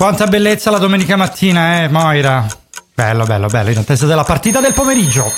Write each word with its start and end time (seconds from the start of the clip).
Quanta 0.00 0.26
bellezza 0.26 0.70
la 0.70 0.78
domenica 0.78 1.14
mattina, 1.14 1.82
eh, 1.82 1.88
Moira. 1.88 2.46
Bello, 2.94 3.24
bello, 3.24 3.48
bello, 3.48 3.68
in 3.68 3.76
attesa 3.76 4.06
della 4.06 4.24
partita 4.24 4.58
del 4.58 4.72
pomeriggio. 4.72 5.30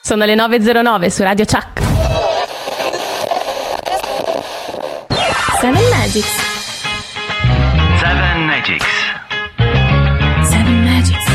Sono 0.00 0.24
le 0.24 0.34
9.09 0.34 1.08
su 1.08 1.22
Radio 1.22 1.44
Chuck. 1.44 1.82
Seven 5.60 5.88
Magics. 5.90 6.28
Seven 8.00 8.46
Magics. 8.46 8.86
Seven 10.40 10.82
Magics. 10.82 11.26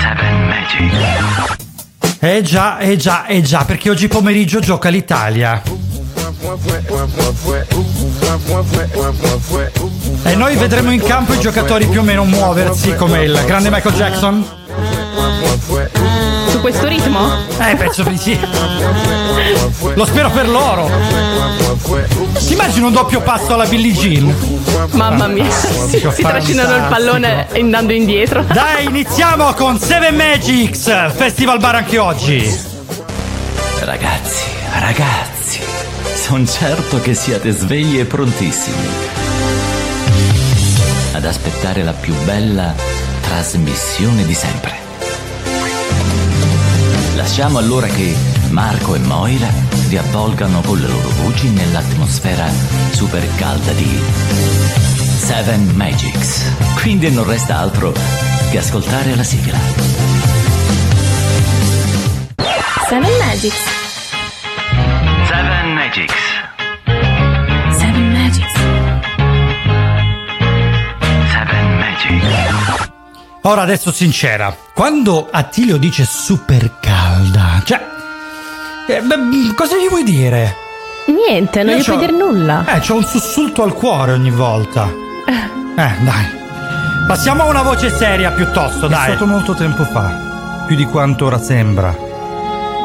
Seven 0.00 0.46
Magics. 0.46 1.56
Eh 2.20 2.42
già, 2.42 2.78
eh 2.78 2.96
già, 2.96 3.26
eh 3.26 3.42
già, 3.42 3.64
perché 3.64 3.90
oggi 3.90 4.06
pomeriggio 4.06 4.60
gioca 4.60 4.88
l'Italia. 4.88 5.83
E 10.24 10.34
noi 10.34 10.56
vedremo 10.56 10.90
in 10.90 11.02
campo 11.02 11.32
i 11.32 11.40
giocatori 11.40 11.86
più 11.86 12.00
o 12.00 12.02
meno 12.02 12.24
muoversi 12.24 12.94
come 12.96 13.24
il 13.24 13.42
grande 13.46 13.70
Michael 13.70 13.94
Jackson. 13.94 14.46
Su 16.48 16.60
questo 16.60 16.86
ritmo? 16.86 17.30
Eh, 17.58 17.76
penso 17.76 18.02
di 18.02 18.18
sì. 18.18 18.38
Lo 19.94 20.04
spero 20.04 20.30
per 20.30 20.48
loro. 20.48 20.90
Ti 22.38 22.52
immagini 22.52 22.86
un 22.86 22.92
doppio 22.92 23.22
passo 23.22 23.54
alla 23.54 23.64
Billie 23.66 23.92
Jean? 23.92 24.34
Mamma 24.90 25.26
mia, 25.26 25.50
si, 25.50 25.98
si 26.12 26.22
trascinano 26.22 26.76
il 26.76 26.84
pallone 26.88 27.46
andando 27.54 27.92
indietro. 27.92 28.42
Dai, 28.42 28.84
iniziamo 28.86 29.52
con 29.54 29.78
Seven 29.78 30.14
Magics, 30.14 31.14
Festival 31.14 31.58
Bar 31.58 31.76
anche 31.76 31.98
oggi. 31.98 32.72
Ragazzi, 33.80 34.44
ragazzi, 34.78 35.60
sono 36.24 36.46
certo 36.46 37.02
che 37.02 37.12
siate 37.12 37.50
svegli 37.50 37.98
e 37.98 38.06
prontissimi 38.06 38.88
ad 41.12 41.22
aspettare 41.22 41.82
la 41.82 41.92
più 41.92 42.14
bella 42.24 42.74
trasmissione 43.20 44.24
di 44.24 44.32
sempre. 44.32 44.72
Lasciamo 47.16 47.58
allora 47.58 47.88
che 47.88 48.16
Marco 48.48 48.94
e 48.94 49.00
Moira 49.00 49.48
vi 49.88 49.98
avvolgano 49.98 50.62
con 50.62 50.78
le 50.78 50.88
loro 50.88 51.10
voci 51.10 51.50
nell'atmosfera 51.50 52.48
super 52.92 53.22
calda 53.36 53.72
di 53.72 54.00
Seven 55.18 55.72
Magics. 55.74 56.42
Quindi 56.80 57.10
non 57.10 57.26
resta 57.26 57.58
altro 57.58 57.92
che 58.50 58.56
ascoltare 58.56 59.14
la 59.14 59.24
sigla. 59.24 59.58
Seven 62.88 63.12
Magics. 63.18 63.83
Seven 65.94 66.10
Magics. 66.10 67.78
Seven 67.78 68.10
Magics. 68.10 68.52
Seven 71.30 71.76
Magics. 71.78 72.90
Ora 73.42 73.62
adesso 73.62 73.92
sincera, 73.92 74.52
quando 74.74 75.28
Attilio 75.30 75.76
dice 75.76 76.04
super 76.04 76.80
calda, 76.80 77.62
cioè... 77.64 77.80
eh, 78.88 79.02
beh, 79.02 79.54
cosa 79.54 79.76
gli 79.76 79.88
vuoi 79.88 80.02
dire? 80.02 80.56
Niente, 81.28 81.62
non 81.62 81.74
Io 81.76 81.80
gli 81.80 81.84
puoi 81.84 81.98
dire 81.98 82.12
nulla. 82.12 82.64
Eh, 82.74 82.80
c'ho 82.80 82.96
un 82.96 83.04
sussulto 83.04 83.62
al 83.62 83.74
cuore 83.74 84.12
ogni 84.12 84.30
volta. 84.30 84.90
Eh, 85.76 85.92
dai. 86.04 86.26
Passiamo 87.08 87.42
a 87.42 87.46
una 87.46 87.62
voce 87.62 87.90
seria 87.90 88.30
piuttosto, 88.30 88.86
dai. 88.88 89.10
È 89.10 89.16
stato 89.16 89.26
molto 89.26 89.54
tempo 89.54 89.84
fa, 89.84 90.64
più 90.68 90.76
di 90.76 90.84
quanto 90.86 91.26
ora 91.26 91.38
sembra, 91.38 91.92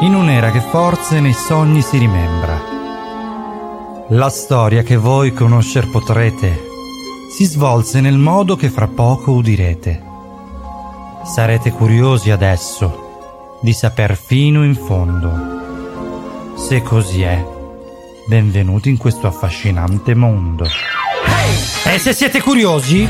in 0.00 0.14
un'era 0.16 0.50
che 0.50 0.60
forse 0.60 1.20
nei 1.20 1.32
sogni 1.32 1.82
si 1.82 1.98
rimembra. 1.98 2.69
La 4.12 4.28
storia 4.28 4.82
che 4.82 4.96
voi 4.96 5.32
conoscer 5.32 5.88
potrete 5.88 6.60
si 7.30 7.44
svolse 7.44 8.00
nel 8.00 8.18
modo 8.18 8.56
che 8.56 8.68
fra 8.68 8.88
poco 8.88 9.30
udirete. 9.30 10.02
Sarete 11.24 11.70
curiosi 11.70 12.32
adesso 12.32 13.58
di 13.62 13.72
saper 13.72 14.16
fino 14.16 14.64
in 14.64 14.74
fondo. 14.74 16.56
Se 16.56 16.82
così 16.82 17.22
è, 17.22 17.40
benvenuti 18.26 18.88
in 18.88 18.96
questo 18.96 19.28
affascinante 19.28 20.14
mondo. 20.14 20.66
E 21.84 21.98
se 22.00 22.12
siete 22.12 22.40
curiosi, 22.40 23.08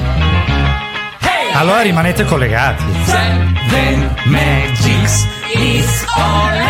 allora 1.55 1.81
rimanete 1.81 2.25
collegati. 2.27 2.84
Seven 3.06 4.15
Magics 4.27 5.27
is 5.55 6.05
on 6.19 6.60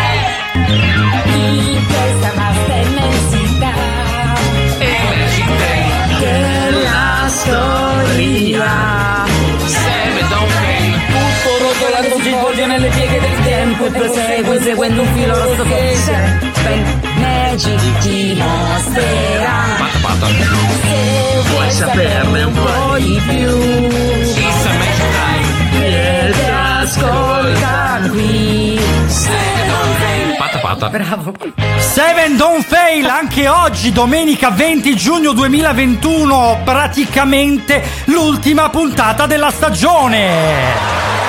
Y 1.23 2.50
storia 8.21 9.25
Seven 9.65 10.29
don't 10.29 10.51
pay. 10.53 10.91
tutto 11.07 11.57
rotolando 11.63 12.21
si 12.21 12.29
svolge 12.29 12.65
nelle 12.65 12.89
pieghe 12.89 13.19
del 13.19 13.43
tempo 13.43 13.85
e 13.85 13.91
prosegue 13.91 14.61
seguendo 14.61 15.01
un 15.01 15.13
filo 15.13 15.37
rosso 15.37 15.63
che 15.63 15.95
Seven 15.95 16.99
Magic 17.15 17.97
ti 17.99 18.35
mostrerà 18.35 19.89
se 20.81 21.49
vuoi 21.49 21.71
saperne 21.71 22.43
un 22.43 22.53
po' 22.53 22.97
di 22.97 23.21
più 23.27 23.57
It's 24.29 24.65
a 24.65 24.73
Magic 24.73 25.09
Time. 25.11 25.79
vieni 25.79 26.49
ascolta 26.81 28.09
qui 28.09 28.79
Seven 29.07 29.67
don't 29.67 30.10
pay. 30.61 30.69
Pata 30.69 30.89
pata. 30.89 30.89
bravo 30.89 31.33
Seven 31.77 32.37
Don't 32.37 32.63
Fail 32.63 33.07
anche 33.07 33.47
oggi, 33.47 33.91
domenica 33.91 34.49
20 34.49 34.95
giugno 34.95 35.33
2021, 35.33 36.61
praticamente 36.63 37.83
l'ultima 38.05 38.69
puntata 38.69 39.25
della 39.25 39.49
stagione. 39.49 41.20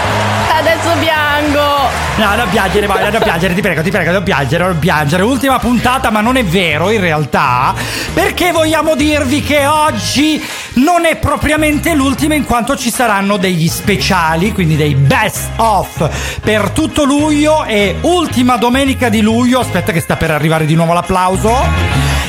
Adesso 0.62 0.90
piango. 1.00 1.90
No, 2.18 2.36
non 2.36 2.48
piangere, 2.48 2.86
vai, 2.86 3.10
non 3.10 3.20
piangere, 3.20 3.52
ti 3.52 3.60
prego, 3.60 3.82
ti 3.82 3.90
prego, 3.90 4.12
non 4.12 4.22
piangere, 4.22 4.62
non 4.62 4.78
piangere. 4.78 5.24
Ultima 5.24 5.58
puntata, 5.58 6.10
ma 6.12 6.20
non 6.20 6.36
è 6.36 6.44
vero 6.44 6.90
in 6.90 7.00
realtà, 7.00 7.74
perché 8.14 8.52
vogliamo 8.52 8.94
dirvi 8.94 9.42
che 9.42 9.66
oggi 9.66 10.40
non 10.74 11.04
è 11.04 11.16
propriamente 11.16 11.94
l'ultima 11.94 12.34
in 12.34 12.44
quanto 12.44 12.76
ci 12.76 12.92
saranno 12.92 13.38
degli 13.38 13.66
speciali, 13.66 14.52
quindi 14.52 14.76
dei 14.76 14.94
best 14.94 15.50
of 15.56 16.38
per 16.40 16.70
tutto 16.70 17.02
luglio 17.02 17.64
e 17.64 17.96
ultima 18.02 18.56
domenica 18.56 19.08
di 19.08 19.20
luglio, 19.20 19.58
aspetta 19.58 19.90
che 19.90 19.98
sta 20.00 20.14
per 20.14 20.30
arrivare 20.30 20.64
di 20.64 20.76
nuovo 20.76 20.92
l'applauso. 20.92 21.60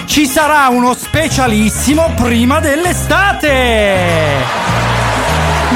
Ci 0.06 0.26
sarà 0.26 0.70
uno 0.70 0.96
specialissimo 0.96 2.14
prima 2.16 2.60
dell'estate. 2.60 4.32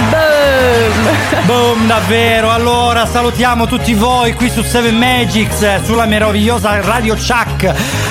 Boom. 0.09 1.45
Boom, 1.45 1.87
davvero. 1.87 2.51
Allora, 2.51 3.05
salutiamo 3.05 3.67
tutti 3.67 3.93
voi 3.93 4.33
qui 4.33 4.49
su 4.49 4.61
Seven 4.61 4.95
Magics, 4.97 5.61
eh, 5.61 5.81
sulla 5.83 6.05
meravigliosa 6.05 6.81
Radio 6.81 7.15
Chuck. 7.15 7.56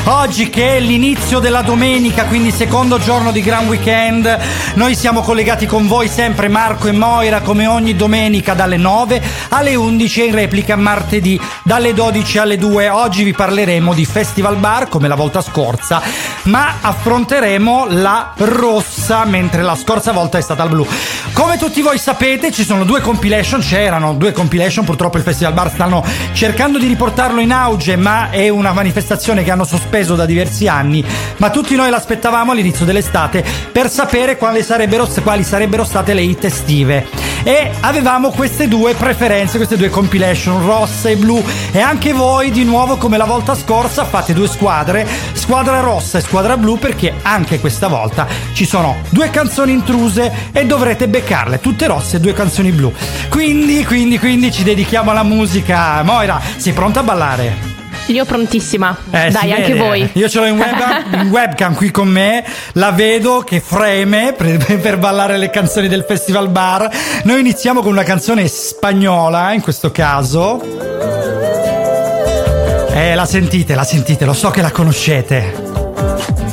Oggi 0.05 0.51
che 0.51 0.77
è 0.77 0.81
l'inizio 0.81 1.39
della 1.39 1.63
domenica, 1.63 2.25
quindi 2.25 2.51
secondo 2.51 2.99
giorno 2.99 3.31
di 3.31 3.43
Gran 3.43 3.69
Weekend, 3.69 4.39
noi 4.75 4.97
siamo 4.97 5.21
collegati 5.21 5.67
con 5.67 5.87
voi 5.87 6.09
sempre 6.09 6.49
Marco 6.49 6.89
e 6.89 6.93
Moira 6.93 7.41
come 7.41 7.67
ogni 7.69 7.95
domenica 7.95 8.55
dalle 8.55 8.77
9 8.77 9.23
alle 9.51 9.77
11 9.77 10.23
e 10.23 10.25
in 10.25 10.35
replica 10.35 10.75
martedì 10.75 11.41
dalle 11.63 11.95
12 11.95 12.39
alle 12.39 12.59
2. 12.59 12.89
Oggi 12.89 13.23
vi 13.23 13.33
parleremo 13.33 13.95
di 13.95 14.05
Festival 14.05 14.57
Bar 14.57 14.89
come 14.89 15.07
la 15.07 15.15
volta 15.15 15.41
scorsa, 15.41 16.03
ma 16.45 16.79
affronteremo 16.81 17.87
la 17.91 18.33
rossa 18.37 19.25
mentre 19.27 19.63
la 19.63 19.77
scorsa 19.77 20.11
volta 20.11 20.39
è 20.39 20.43
stata 20.43 20.65
il 20.65 20.71
blu. 20.71 20.87
Come 21.33 21.57
tutti 21.59 21.83
voi 21.83 21.99
sapete 21.99 22.51
ci 22.51 22.65
sono 22.65 22.85
due 22.85 23.01
compilation, 23.01 23.61
c'erano 23.61 24.15
due 24.15 24.33
compilation, 24.33 24.85
purtroppo 24.85 25.19
il 25.19 25.23
Festival 25.23 25.53
Bar 25.53 25.71
stanno 25.71 26.05
cercando 26.33 26.79
di 26.79 26.87
riportarlo 26.87 27.41
in 27.41 27.53
auge, 27.53 27.97
ma 27.97 28.31
è 28.31 28.49
una 28.49 28.73
manifestazione 28.73 29.36
che 29.43 29.51
hanno 29.51 29.65
sospeso 29.65 30.15
da 30.15 30.27
diversi 30.27 30.69
anni, 30.69 31.05
ma 31.39 31.51
tutti 31.51 31.75
noi 31.75 31.91
l'aspettavamo 31.91 32.53
all'inizio 32.53 32.85
dell'estate 32.85 33.45
per 33.73 33.91
sapere 33.91 34.37
quali 34.37 34.63
sarebbero, 34.63 35.09
quali 35.23 35.45
sarebbero 35.45 35.85
state 35.85 36.15
le 36.15 36.23
hit 36.23 36.45
estive. 36.45 37.07
E 37.43 37.71
avevamo 37.81 38.31
queste 38.31 38.67
due 38.67 38.95
preferenze, 38.95 39.57
queste 39.57 39.77
due 39.77 39.89
compilation, 39.89 40.67
rossa 40.67 41.09
e 41.09 41.17
blu, 41.17 41.41
e 41.71 41.81
anche 41.81 42.13
voi 42.13 42.51
di 42.51 42.65
nuovo 42.65 42.97
come 42.97 43.17
la 43.17 43.25
volta 43.25 43.55
scorsa 43.55 44.05
fate 44.05 44.33
due 44.33 44.49
squadre, 44.49 45.07
squadra 45.33 45.79
rossa 45.79 46.19
e 46.19 46.23
squadra 46.23 46.57
blu, 46.57 46.77
perché 46.77 47.15
anche 47.23 47.61
questa 47.61 47.87
volta 47.87 48.27
ci 48.53 48.67
sono 48.67 48.97
due 49.11 49.31
canzoni 49.31 49.73
intruse 49.73 50.51
e 50.51 50.67
dovrete 50.67 51.07
beccarle, 51.07 51.61
tutte 51.61 51.87
rosse 51.87 52.17
e 52.17 52.21
due 52.21 52.33
canzoni 52.33 52.73
blu. 52.73 52.93
Quindi, 53.29 53.85
quindi, 53.85 54.19
quindi 54.19 54.51
ci 54.51 54.65
dedichiamo 54.65 55.13
alla 55.13 55.23
musica. 55.23 56.03
Moira, 56.03 56.41
sei 56.57 56.73
pronta 56.73 57.01
a 57.01 57.03
ballare? 57.05 57.76
Io 58.07 58.25
prontissima. 58.25 58.97
Eh, 59.11 59.31
Dai, 59.31 59.53
anche 59.53 59.73
vede. 59.73 59.79
voi. 59.79 60.11
Io 60.15 60.29
ce 60.29 60.39
l'ho 60.39 60.47
in 60.47 60.57
webcam, 60.57 61.21
in 61.27 61.31
webcam 61.31 61.75
qui 61.75 61.91
con 61.91 62.09
me, 62.09 62.45
la 62.73 62.93
vedo 62.93 63.41
che 63.41 63.61
freme 63.61 64.33
per, 64.37 64.79
per 64.81 64.99
ballare 64.99 65.37
le 65.39 65.51
canzoni 65.51 65.89
del 65.89 66.05
Festival 66.07 66.49
Bar. 66.49 66.89
Noi 67.25 67.41
iniziamo 67.41 67.83
con 67.83 67.91
una 67.93 68.05
canzone 68.05 68.47
spagnola, 68.47 69.53
in 69.53 69.61
questo 69.61 69.91
caso. 69.91 70.61
Eh, 72.95 73.15
la 73.15 73.27
sentite, 73.27 73.75
la 73.75 73.85
sentite, 73.85 74.25
lo 74.25 74.33
so 74.33 74.51
che 74.51 74.63
la 74.63 74.71
conoscete. 74.71 76.46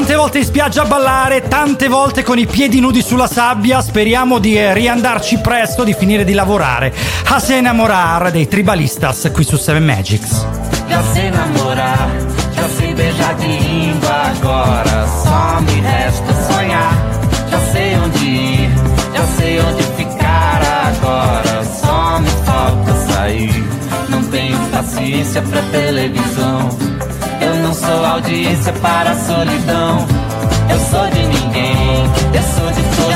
Tante 0.00 0.16
volte 0.16 0.38
in 0.38 0.44
spiaggia 0.44 0.80
a 0.80 0.86
ballare, 0.86 1.46
tante 1.46 1.86
volte 1.86 2.22
con 2.22 2.38
i 2.38 2.46
piedi 2.46 2.80
nudi 2.80 3.02
sulla 3.02 3.26
sabbia. 3.26 3.82
Speriamo 3.82 4.38
di 4.38 4.56
eh, 4.56 4.72
riandarci 4.72 5.40
presto, 5.40 5.84
di 5.84 5.92
finire 5.92 6.24
di 6.24 6.32
lavorare. 6.32 6.90
A 7.26 7.38
se 7.38 7.58
enamorar 7.58 8.30
dei 8.30 8.48
tribalistas 8.48 9.30
qui 9.30 9.44
su 9.44 9.58
Seven 9.58 9.84
Magics. 9.84 10.46
Já 10.88 11.02
sei 11.12 11.30
namorar, 11.30 12.08
já 12.54 12.66
sei 12.78 12.94
beijar 12.94 13.36
de 13.36 13.46
língua 13.46 14.22
agora. 14.22 15.06
Só 15.22 15.60
me 15.60 15.80
resta 15.82 16.34
sonhar. 16.50 17.20
Já 17.50 17.60
sei 17.70 17.96
onde 17.98 18.24
ir, 18.24 18.70
já 19.12 19.26
sei 19.36 19.60
onde 19.60 19.82
ficar 19.98 20.62
agora. 20.94 21.62
Só 21.78 22.18
me 22.20 22.30
falta 22.46 23.12
sair. 23.12 23.64
Não 24.08 24.22
tenho 24.30 24.58
paciência 24.70 25.42
pra 25.42 25.60
televisão. 25.70 26.99
Não 27.70 27.74
sou 27.76 28.04
audiência 28.04 28.72
para 28.72 29.12
a 29.12 29.14
solidão. 29.14 30.04
Eu 30.70 30.78
sou 30.90 31.06
de 31.08 31.22
ninguém, 31.24 32.04
eu 32.34 32.42
sou 32.42 32.72
de 32.72 32.82
todo 32.96 33.09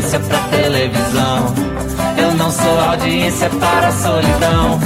paciência 0.00 0.20
pra 0.20 0.38
televisão. 0.38 1.54
Eu 2.16 2.34
não 2.34 2.50
sou 2.50 2.80
audiência 2.80 3.50
para 3.50 3.88
a 3.88 3.92
solidão. 3.92 4.80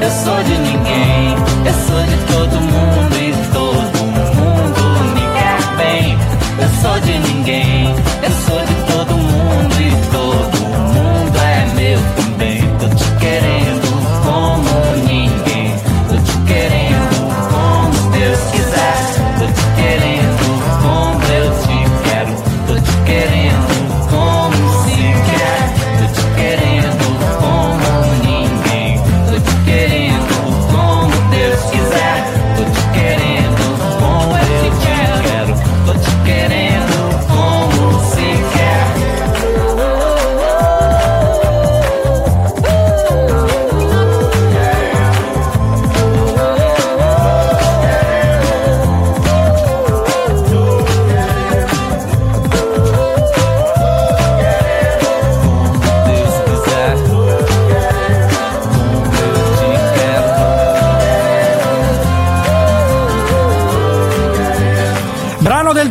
Eu 0.00 0.10
sou 0.10 0.42
de 0.44 0.58
ninguém, 0.58 1.34
eu 1.64 1.74
sou 1.86 2.02
de 2.02 2.16
todo 2.32 2.60
mundo 2.60 3.16
e 3.16 3.32
todo 3.52 4.04
mundo 4.36 4.80
me 5.14 5.20
quer 5.20 5.76
bem. 5.76 6.18
Eu 6.60 6.68
sou 6.82 7.00
de 7.00 7.18
ninguém, 7.18 7.77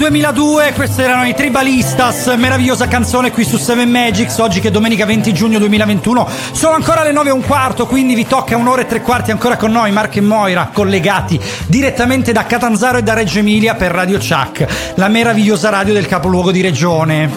2002, 0.07 0.71
questi 0.73 1.01
erano 1.01 1.27
i 1.27 1.33
Tribalistas, 1.33 2.27
meravigliosa 2.37 2.87
canzone 2.87 3.29
qui 3.29 3.43
su 3.43 3.57
7 3.57 3.85
Magics, 3.85 4.37
oggi 4.37 4.61
che 4.61 4.69
è 4.69 4.71
domenica 4.71 5.05
20 5.05 5.33
giugno 5.33 5.59
2021, 5.59 6.29
sono 6.53 6.75
ancora 6.75 7.03
le 7.03 7.11
9 7.11 7.27
e 7.27 7.31
un 7.33 7.43
quarto, 7.43 7.85
quindi 7.87 8.15
vi 8.15 8.25
tocca 8.25 8.55
un'ora 8.55 8.83
e 8.83 8.85
tre 8.85 9.01
quarti 9.01 9.31
ancora 9.31 9.57
con 9.57 9.69
noi, 9.69 9.91
Marco 9.91 10.19
e 10.19 10.21
Moira, 10.21 10.69
collegati 10.71 11.37
direttamente 11.65 12.31
da 12.31 12.45
Catanzaro 12.45 12.99
e 12.99 13.03
da 13.03 13.15
Reggio 13.15 13.39
Emilia 13.39 13.75
per 13.75 13.91
Radio 13.91 14.17
Chuck, 14.17 14.93
la 14.95 15.09
meravigliosa 15.09 15.69
radio 15.69 15.91
del 15.91 16.07
capoluogo 16.07 16.51
di 16.51 16.61
regione. 16.61 17.29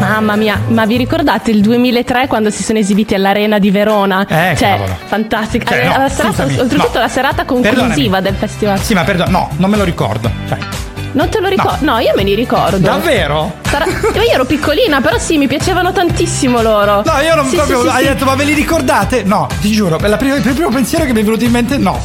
Mamma 0.00 0.34
mia, 0.34 0.60
ma 0.66 0.86
vi 0.86 0.96
ricordate 0.96 1.52
il 1.52 1.60
2003 1.60 2.26
quando 2.26 2.50
si 2.50 2.64
sono 2.64 2.80
esibiti 2.80 3.14
all'Arena 3.14 3.60
di 3.60 3.70
Verona? 3.70 4.26
Eh, 4.26 4.56
cioè, 4.56 4.70
cavolo. 4.70 4.96
fantastica. 5.04 5.70
Cioè, 5.70 5.98
no, 5.98 6.08
serata- 6.08 6.42
oltretutto 6.42 6.94
no. 6.94 7.00
la 7.00 7.08
serata 7.08 7.44
conclusiva 7.44 7.84
Perdonami. 7.86 8.22
del 8.22 8.34
festival. 8.34 8.80
Sì, 8.80 8.94
ma 8.94 9.04
perdono, 9.04 9.30
no, 9.30 9.50
non 9.58 9.70
me 9.70 9.76
lo 9.76 9.84
ricordo. 9.84 10.30
Cioè, 10.48 10.77
Non 11.12 11.28
te 11.30 11.40
lo 11.40 11.48
ricordo? 11.48 11.84
No. 11.84 11.98
io 11.98 12.12
me 12.14 12.22
li 12.22 12.34
ricordo. 12.34 12.76
davvero? 12.78 13.54
Sarà- 13.68 13.86
Io 13.86 14.32
ero 14.32 14.44
piccolina, 14.44 15.00
però 15.00 15.18
sì, 15.18 15.36
mi 15.38 15.46
piacevano 15.46 15.92
tantissimo 15.92 16.60
loro. 16.62 17.02
No, 17.04 17.18
io 17.20 17.34
non 17.34 17.46
Sì, 17.48 17.56
proprio. 17.56 17.82
sì, 17.82 17.88
hai 17.88 18.02
sì. 18.02 18.08
detto, 18.08 18.24
ma 18.24 18.34
ve 18.34 18.44
li 18.44 18.52
ricordate? 18.54 19.22
No, 19.24 19.46
ti 19.60 19.70
giuro, 19.72 19.96
per 19.96 20.10
la 20.10 20.16
prima- 20.16 20.36
il 20.36 20.42
primo 20.42 20.68
pensiero 20.68 21.04
che 21.04 21.12
mi 21.12 21.20
è 21.20 21.24
venuto 21.24 21.44
in 21.44 21.50
mente, 21.50 21.76
no. 21.78 21.98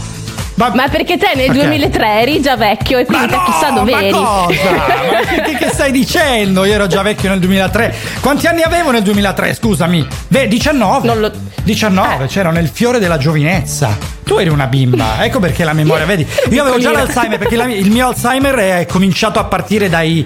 Ma, 0.56 0.72
Ma 0.76 0.88
perché 0.88 1.18
te 1.18 1.32
nel 1.36 1.50
Ok. 1.50 1.56
2003 1.56 2.22
eri 2.22 2.40
già 2.40 2.56
vecchio 2.56 3.00
e 3.00 3.06
quindi 3.06 3.34
no, 3.34 3.44
chissà 3.44 3.72
dove 3.72 3.92
ma 3.92 4.02
eri. 4.04 4.12
cosa? 4.12 4.54
Ma 5.36 5.42
che, 5.44 5.56
che- 5.58 5.70
stai 5.70 5.92
dicendo? 5.92 6.64
Io 6.64 6.74
ero 6.74 6.86
già 6.88 7.02
vecchio 7.02 7.30
nel 7.30 7.40
2003. 7.40 7.94
Quanti 8.22 8.46
anni 8.46 8.62
avevo 8.62 8.92
nel 8.92 9.02
2003? 9.02 9.54
Scusami. 9.56 10.08
Beh, 10.28 10.48
19. 10.48 11.08
Non 11.08 11.20
lo- 11.20 11.32
19, 11.64 12.26
Eh. 12.26 12.28
c'ero 12.28 12.52
nel 12.52 12.70
fiore 12.72 13.00
della 13.00 13.18
giovinezza. 13.18 13.98
Tu 14.24 14.38
eri 14.38 14.50
una 14.50 14.68
bimba, 14.68 15.24
ecco 15.24 15.40
perché 15.40 15.64
la 15.64 15.74
memoria, 15.74 16.06
vedi? 16.06 16.26
Io 16.50 16.62
avevo 16.62 16.80
già 16.80 16.92
l'Alzheimer 16.92 17.38
perché 17.38 17.56
la- 17.56 17.66
il 17.66 17.92
mio 17.92 18.08
Alzheimer 18.08 18.56
è 18.56 18.86
cominciato 18.86 19.40
a 19.40 19.44
partire 19.44 19.90
dai 19.90 20.26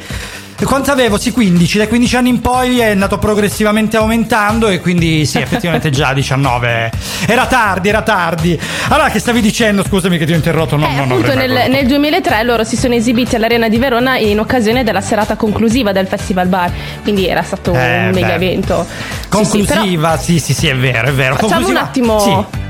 quanto 0.63 0.91
avevo? 0.91 1.17
Sì, 1.19 1.29
15. 1.31 1.77
Dai 1.77 1.87
15 1.87 2.15
anni 2.15 2.29
in 2.29 2.41
poi 2.41 2.79
è 2.79 2.89
andato 2.89 3.19
progressivamente 3.19 3.95
aumentando 3.97 4.67
e 4.69 4.79
quindi 4.79 5.23
sì, 5.25 5.37
effettivamente 5.39 5.91
già 5.91 6.13
19. 6.13 6.89
Era 7.27 7.45
tardi, 7.45 7.89
era 7.89 8.01
tardi. 8.01 8.59
Allora, 8.89 9.09
che 9.09 9.19
stavi 9.19 9.39
dicendo? 9.41 9.83
Scusami 9.83 10.17
che 10.17 10.25
ti 10.25 10.31
ho 10.31 10.35
interrotto. 10.35 10.75
No, 10.75 10.87
Eh, 10.87 10.95
no, 10.95 11.05
no, 11.05 11.13
appunto 11.15 11.35
nel, 11.35 11.69
nel 11.69 11.85
2003 11.85 12.41
loro 12.43 12.63
si 12.63 12.75
sono 12.75 12.95
esibiti 12.95 13.35
all'Arena 13.35 13.69
di 13.69 13.77
Verona 13.77 14.17
in 14.17 14.39
occasione 14.39 14.83
della 14.83 15.01
serata 15.01 15.35
conclusiva 15.35 15.91
del 15.91 16.07
Festival 16.07 16.47
Bar, 16.47 16.71
quindi 17.03 17.27
era 17.27 17.43
stato 17.43 17.73
Eh, 17.75 18.05
un 18.07 18.11
mega 18.13 18.27
beh. 18.27 18.33
evento. 18.33 18.85
Sì, 18.87 19.43
sì, 19.45 19.57
però 19.63 19.75
Conclusiva, 19.79 20.17
sì, 20.17 20.39
sì, 20.39 20.53
sì, 20.55 20.67
è 20.67 20.75
vero, 20.75 21.07
è 21.07 21.11
vero. 21.13 21.33
Facciamo 21.35 21.51
Conclusiva- 21.53 21.79
un 21.81 21.85
attimo 21.85 22.19
Sì. 22.19 22.65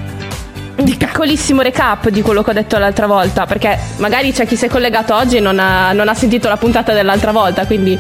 Un 0.78 0.98
piccolissimo 0.98 1.62
recap 1.62 2.10
di 2.10 2.22
quello 2.22 2.44
che 2.44 2.52
ho 2.52 2.54
detto 2.54 2.78
l'altra 2.78 3.08
volta, 3.08 3.46
perché 3.46 3.78
magari 3.98 4.32
c'è 4.32 4.46
chi 4.46 4.56
si 4.56 4.66
è 4.66 4.70
collegato 4.70 5.16
oggi 5.16 5.38
e 5.38 5.40
non 5.40 5.60
ha, 5.60 5.92
non 5.94 6.08
ha 6.08 6.14
sentito 6.14 6.48
la 6.48 6.58
puntata 6.58 6.94
dell'altra 6.94 7.32
volta, 7.32 7.66
quindi 7.66 7.98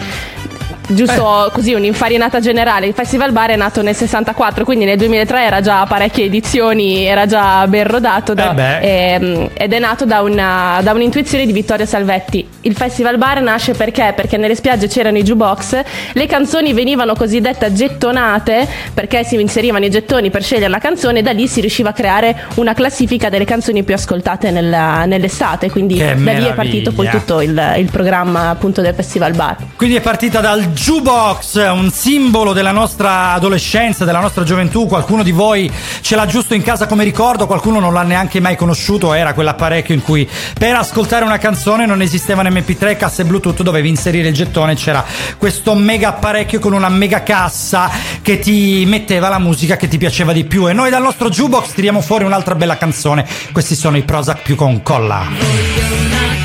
giusto 0.87 1.49
così 1.53 1.73
un'infarinata 1.73 2.39
generale. 2.39 2.85
Il 2.87 2.93
Festival 2.93 3.31
Bar 3.31 3.49
è 3.51 3.55
nato 3.55 3.81
nel 3.81 3.95
64, 3.95 4.63
quindi 4.65 4.85
nel 4.85 4.97
2003 4.97 5.43
era 5.43 5.61
già 5.61 5.81
a 5.81 5.85
parecchie 5.85 6.25
edizioni, 6.25 7.03
era 7.05 7.25
già 7.25 7.65
ben 7.67 7.85
rodato 7.87 8.33
da- 8.33 8.79
Eh 8.79 9.13
ehm, 9.13 9.49
ed 9.53 9.73
è 9.73 9.79
nato 9.79 10.05
da, 10.05 10.21
una- 10.21 10.79
da 10.81 10.91
un'intuizione 10.93 11.45
di 11.45 11.51
Vittorio 11.51 11.85
Salvetti. 11.85 12.47
Il 12.61 12.75
Festival 12.75 13.17
Bar 13.17 13.41
nasce 13.41 13.73
perché? 13.73 14.13
Perché 14.15 14.37
nelle 14.37 14.55
spiagge 14.55 14.87
c'erano 14.87 15.17
i 15.17 15.23
jukebox, 15.23 15.81
le 16.13 16.25
canzoni 16.25 16.73
venivano 16.73 17.13
cosiddette 17.15 17.71
gettonate 17.73 18.67
perché 18.93 19.23
si 19.23 19.39
inserivano 19.39 19.85
i 19.85 19.89
gettoni 19.89 20.29
per 20.29 20.43
scegliere 20.43 20.69
la 20.69 20.79
canzone 20.79 21.19
e 21.19 21.21
da 21.21 21.31
lì 21.31 21.47
si 21.47 21.61
riusciva 21.61 21.89
a 21.89 21.93
creare 21.93 22.35
una 22.55 22.73
classifica 22.73 23.29
delle 23.29 23.45
canzoni 23.45 23.83
più 23.83 23.93
ascoltate 23.93 24.51
nella- 24.51 25.05
nell'estate, 25.05 25.69
quindi 25.69 25.95
Che 25.95 26.15
da 26.17 26.31
lì 26.33 26.45
è 26.45 26.53
partito 26.53 26.91
poi 26.91 27.05
meraviglia. 27.05 27.11
tutto 27.11 27.41
il, 27.41 27.73
il 27.77 27.91
programma 27.91 28.49
appunto 28.49 28.81
del 28.81 28.93
Festival 28.93 29.33
Bar. 29.33 29.55
Quindi 29.75 29.95
è 29.95 30.01
partita 30.01 30.39
dal 30.39 30.65
jukebox, 30.77 31.55
un 31.71 31.89
simbolo 31.91 32.53
della 32.53 32.71
nostra 32.71 33.33
adolescenza, 33.33 34.05
della 34.05 34.19
nostra 34.19 34.43
gioventù. 34.43 34.85
Qualcuno 34.85 35.23
di 35.23 35.31
voi 35.31 35.71
ce 36.01 36.15
l'ha 36.15 36.27
giusto 36.27 36.53
in 36.53 36.61
casa 36.61 36.85
come 36.85 37.03
ricordo, 37.03 37.47
qualcuno 37.47 37.79
non 37.79 37.93
l'ha 37.93 38.03
neanche 38.03 38.39
mai 38.39 38.55
conosciuto. 38.55 39.13
Era 39.13 39.33
quell'apparecchio 39.33 39.95
in 39.95 40.03
cui 40.03 40.29
per 40.57 40.75
ascoltare 40.75 41.25
una 41.25 41.39
canzone 41.39 41.87
non 41.87 42.01
esistevano 42.01 42.49
MP3, 42.49 42.95
casse 42.95 43.25
Bluetooth, 43.25 43.63
dovevi 43.63 43.89
inserire 43.89 44.27
il 44.27 44.35
gettone. 44.35 44.75
C'era 44.75 45.03
questo 45.37 45.73
mega 45.73 46.09
apparecchio 46.09 46.59
con 46.59 46.73
una 46.73 46.89
mega 46.89 47.23
cassa 47.23 47.89
che 48.21 48.37
ti 48.37 48.83
metteva 48.85 49.29
la 49.29 49.39
musica 49.39 49.77
che 49.77 49.87
ti 49.87 49.97
piaceva 49.97 50.31
di 50.31 50.45
più. 50.45 50.69
E 50.69 50.73
noi 50.73 50.91
dal 50.91 51.01
nostro 51.01 51.29
jukebox 51.29 51.73
tiriamo 51.73 52.01
fuori 52.01 52.23
un'altra 52.23 52.53
bella 52.53 52.77
canzone. 52.77 53.27
Questi 53.51 53.73
sono 53.73 53.97
i 53.97 54.03
Prozac 54.03 54.43
più 54.43 54.55
con 54.55 54.83
colla. 54.83 56.36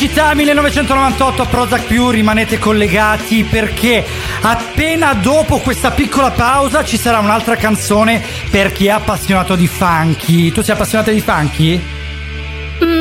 Felicità 0.00 0.34
1998 0.34 1.42
a 1.42 1.44
Prozac 1.44 1.84
più 1.84 2.08
rimanete 2.08 2.58
collegati 2.58 3.44
perché 3.44 4.02
appena 4.40 5.12
dopo 5.12 5.58
questa 5.58 5.90
piccola 5.90 6.30
pausa 6.30 6.82
ci 6.82 6.96
sarà 6.96 7.18
un'altra 7.18 7.54
canzone 7.56 8.22
per 8.50 8.72
chi 8.72 8.86
è 8.86 8.92
appassionato 8.92 9.54
di 9.56 9.66
funky. 9.66 10.52
Tu 10.52 10.62
sei 10.62 10.74
appassionato 10.74 11.10
di 11.10 11.20
funky? 11.20 11.82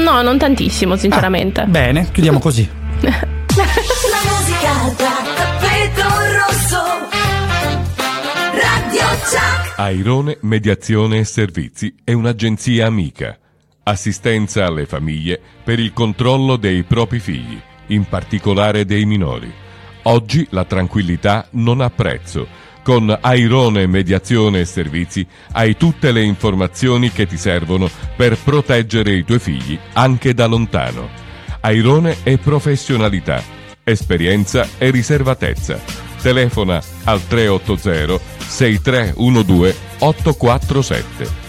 No, 0.03 0.22
non 0.22 0.38
tantissimo, 0.38 0.98
sinceramente. 0.98 1.63
Bene, 1.68 2.10
chiudiamo 2.12 2.38
così. 2.38 2.68
La 3.00 3.15
musica 4.25 4.94
da 4.98 5.24
tappeto 5.38 6.03
rosso. 6.36 6.82
Radio 8.51 9.08
Chuck. 9.24 9.79
Airone 9.79 10.38
Mediazione 10.41 11.20
e 11.20 11.24
Servizi 11.24 11.96
è 12.03 12.12
un'agenzia 12.12 12.86
amica. 12.86 13.38
Assistenza 13.83 14.65
alle 14.65 14.86
famiglie 14.86 15.39
per 15.63 15.79
il 15.79 15.93
controllo 15.93 16.57
dei 16.57 16.83
propri 16.83 17.19
figli, 17.19 17.59
in 17.88 18.05
particolare 18.05 18.86
dei 18.86 19.05
minori. 19.05 19.51
Oggi 20.03 20.48
la 20.51 20.65
tranquillità 20.65 21.48
non 21.51 21.81
ha 21.81 21.89
prezzo. 21.89 22.48
Con 22.83 23.15
Airone 23.19 23.88
Mediazione 23.88 24.62
e 24.62 24.65
Servizi 24.65 25.25
hai 25.51 25.75
tutte 25.75 26.12
le 26.12 26.24
informazioni 26.24 27.12
che 27.12 27.27
ti 27.27 27.38
servono 27.38 27.89
per 28.15 28.38
proteggere 28.38 29.13
i 29.13 29.24
tuoi 29.24 29.39
figli 29.39 29.77
anche 29.93 30.33
da 30.33 30.45
lontano. 30.45 31.09
Airone 31.62 32.17
è 32.24 32.38
professionalità, 32.38 33.43
esperienza 33.83 34.67
e 34.77 34.91
riservatezza. 34.91 35.79
Telefona 36.21 36.81
al 37.03 37.25
380 37.27 38.19
6312 38.48 39.77
847. 40.00 41.49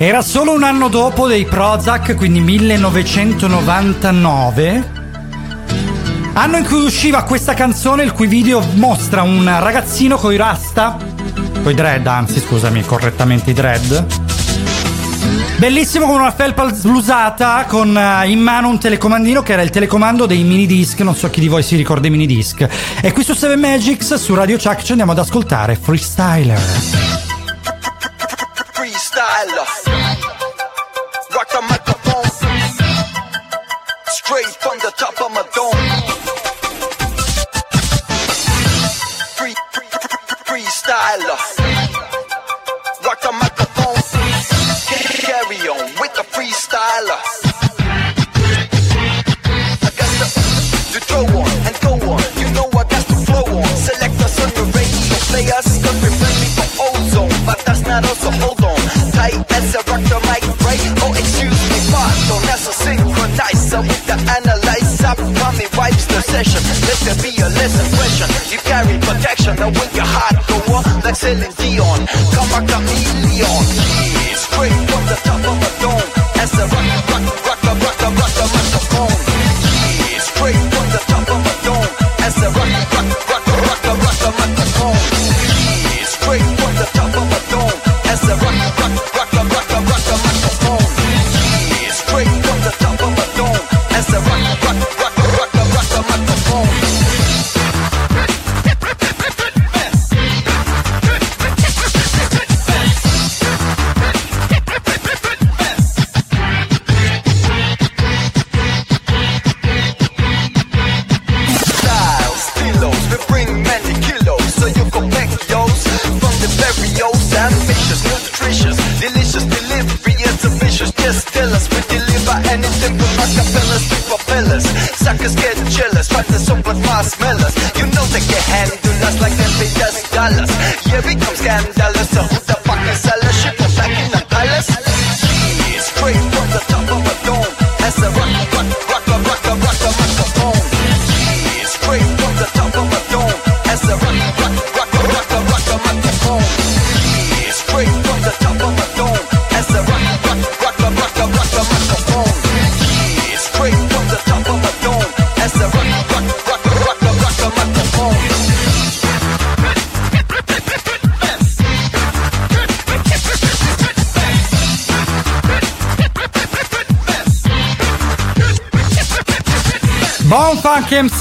Era 0.00 0.22
solo 0.22 0.52
un 0.52 0.62
anno 0.62 0.86
dopo 0.86 1.26
dei 1.26 1.44
Prozac, 1.44 2.14
quindi 2.14 2.38
1999. 2.38 4.90
Anno 6.34 6.56
in 6.56 6.64
cui 6.64 6.84
usciva 6.84 7.24
questa 7.24 7.54
canzone, 7.54 8.04
il 8.04 8.12
cui 8.12 8.28
video 8.28 8.64
mostra 8.74 9.22
un 9.22 9.44
ragazzino 9.44 10.16
coi 10.16 10.36
rasta. 10.36 10.96
Coi 11.64 11.74
dread, 11.74 12.06
anzi, 12.06 12.38
scusami, 12.38 12.84
correttamente 12.84 13.50
i 13.50 13.54
dread. 13.54 14.06
Bellissimo 15.56 16.06
con 16.06 16.20
una 16.20 16.30
felpa 16.30 16.66
blusata, 16.66 17.64
con 17.66 17.98
eh, 17.98 18.30
in 18.30 18.38
mano 18.38 18.68
un 18.68 18.78
telecomandino 18.78 19.42
che 19.42 19.54
era 19.54 19.62
il 19.62 19.70
telecomando 19.70 20.26
dei 20.26 20.44
mini 20.44 20.66
disc. 20.66 21.00
Non 21.00 21.16
so 21.16 21.28
chi 21.28 21.40
di 21.40 21.48
voi 21.48 21.64
si 21.64 21.74
ricorda 21.74 22.06
i 22.06 22.10
mini 22.10 22.26
disc. 22.26 22.64
E 23.02 23.10
qui 23.10 23.24
su 23.24 23.34
7 23.34 23.56
Magics, 23.56 24.14
su 24.14 24.36
Radio 24.36 24.58
Chuck, 24.58 24.84
ci 24.84 24.92
andiamo 24.92 25.10
ad 25.10 25.18
ascoltare 25.18 25.74
Freestyler. 25.74 26.60
freestyler. 28.70 29.87
Top 34.98 35.20
of 35.20 35.30
my 35.30 35.44
dome. 35.54 35.87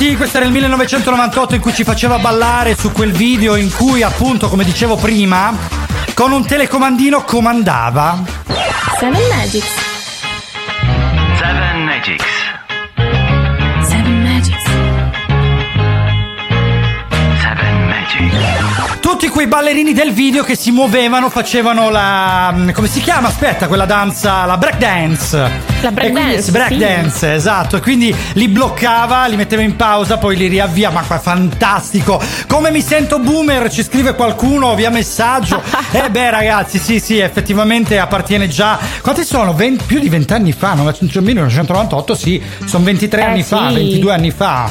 MC, 0.08 0.16
questo 0.16 0.38
era 0.38 0.46
il 0.46 0.52
1998 0.54 1.56
in 1.56 1.62
cui 1.62 1.74
ci 1.74 1.84
faceva 1.84 2.18
ballare 2.18 2.76
su 2.76 2.92
quel 2.92 3.12
video 3.12 3.56
in 3.56 3.72
cui 3.74 4.04
appunto, 4.04 4.48
come 4.48 4.64
dicevo 4.64 4.96
prima, 4.96 5.54
con 6.14 6.32
un 6.32 6.46
telecomandino 6.46 7.24
comandava. 7.24 8.24
Seven 9.00 9.22
Magics. 9.30 9.68
Seven 11.38 11.84
Magics. 11.84 12.26
Seven 13.82 14.24
Magics. 14.24 14.64
Seven 17.42 17.88
Magics. 17.88 19.00
tutti 19.02 19.28
quei 19.30 19.48
ballerini 19.48 19.94
del 19.94 20.12
video 20.12 20.44
che 20.44 20.56
si 20.56 20.72
muovevano, 20.72 21.30
facevano 21.30 21.90
la. 21.90 22.54
mm, 22.56 22.70
come 22.72 22.88
si 22.88 23.02
chiama? 23.02 23.28
Aspetta, 23.28 23.68
quella 23.68 23.86
danza, 23.86 24.46
la 24.46 24.58
break 24.58 24.78
dance. 24.78 25.67
La 25.82 25.92
break 25.92 26.08
E 26.08 26.12
quindi- 26.12 26.32
dance, 26.34 26.52
break 26.52 26.68
sì. 26.72 26.78
dance, 26.78 27.34
esatto. 27.34 27.78
E 27.78 27.82
quindi 27.82 28.16
li 28.34 28.48
bloccava, 28.48 29.28
li 29.28 29.36
metteva 29.36 29.62
in 29.62 29.76
pausa, 29.76 30.18
poi 30.18 30.36
li 30.36 30.48
riavvia. 30.48 30.90
Ma 30.90 31.02
qua 31.02 31.18
è 31.18 31.20
fantastico. 31.20 32.20
Come 32.48 32.72
mi 32.72 32.82
sento 32.82 33.20
boomer? 33.20 33.70
Ci 33.70 33.84
scrive 33.84 34.16
qualcuno 34.16 34.74
via 34.76 34.90
messaggio. 34.90 35.62
eh 35.92 36.10
beh, 36.10 36.32
ragazzi, 36.32 36.80
sì, 36.80 37.00
sì, 37.00 37.20
effettivamente 37.20 38.00
appartiene 38.00 38.48
già. 38.48 38.80
Quanti 39.02 39.24
sono? 39.24 39.54
20 39.54 39.84
più 39.86 40.00
di 40.00 40.10
20 40.10 40.34
anni 40.34 40.52
fa, 40.52 40.74
1998, 40.74 42.16
sì, 42.16 42.42
sono 42.66 42.84
23 42.84 43.22
Eh, 43.22 43.24
anni 43.26 43.44
fa, 43.44 43.68
sì. 43.70 43.76
22 43.76 44.14
anni 44.14 44.32
fa. 44.32 44.70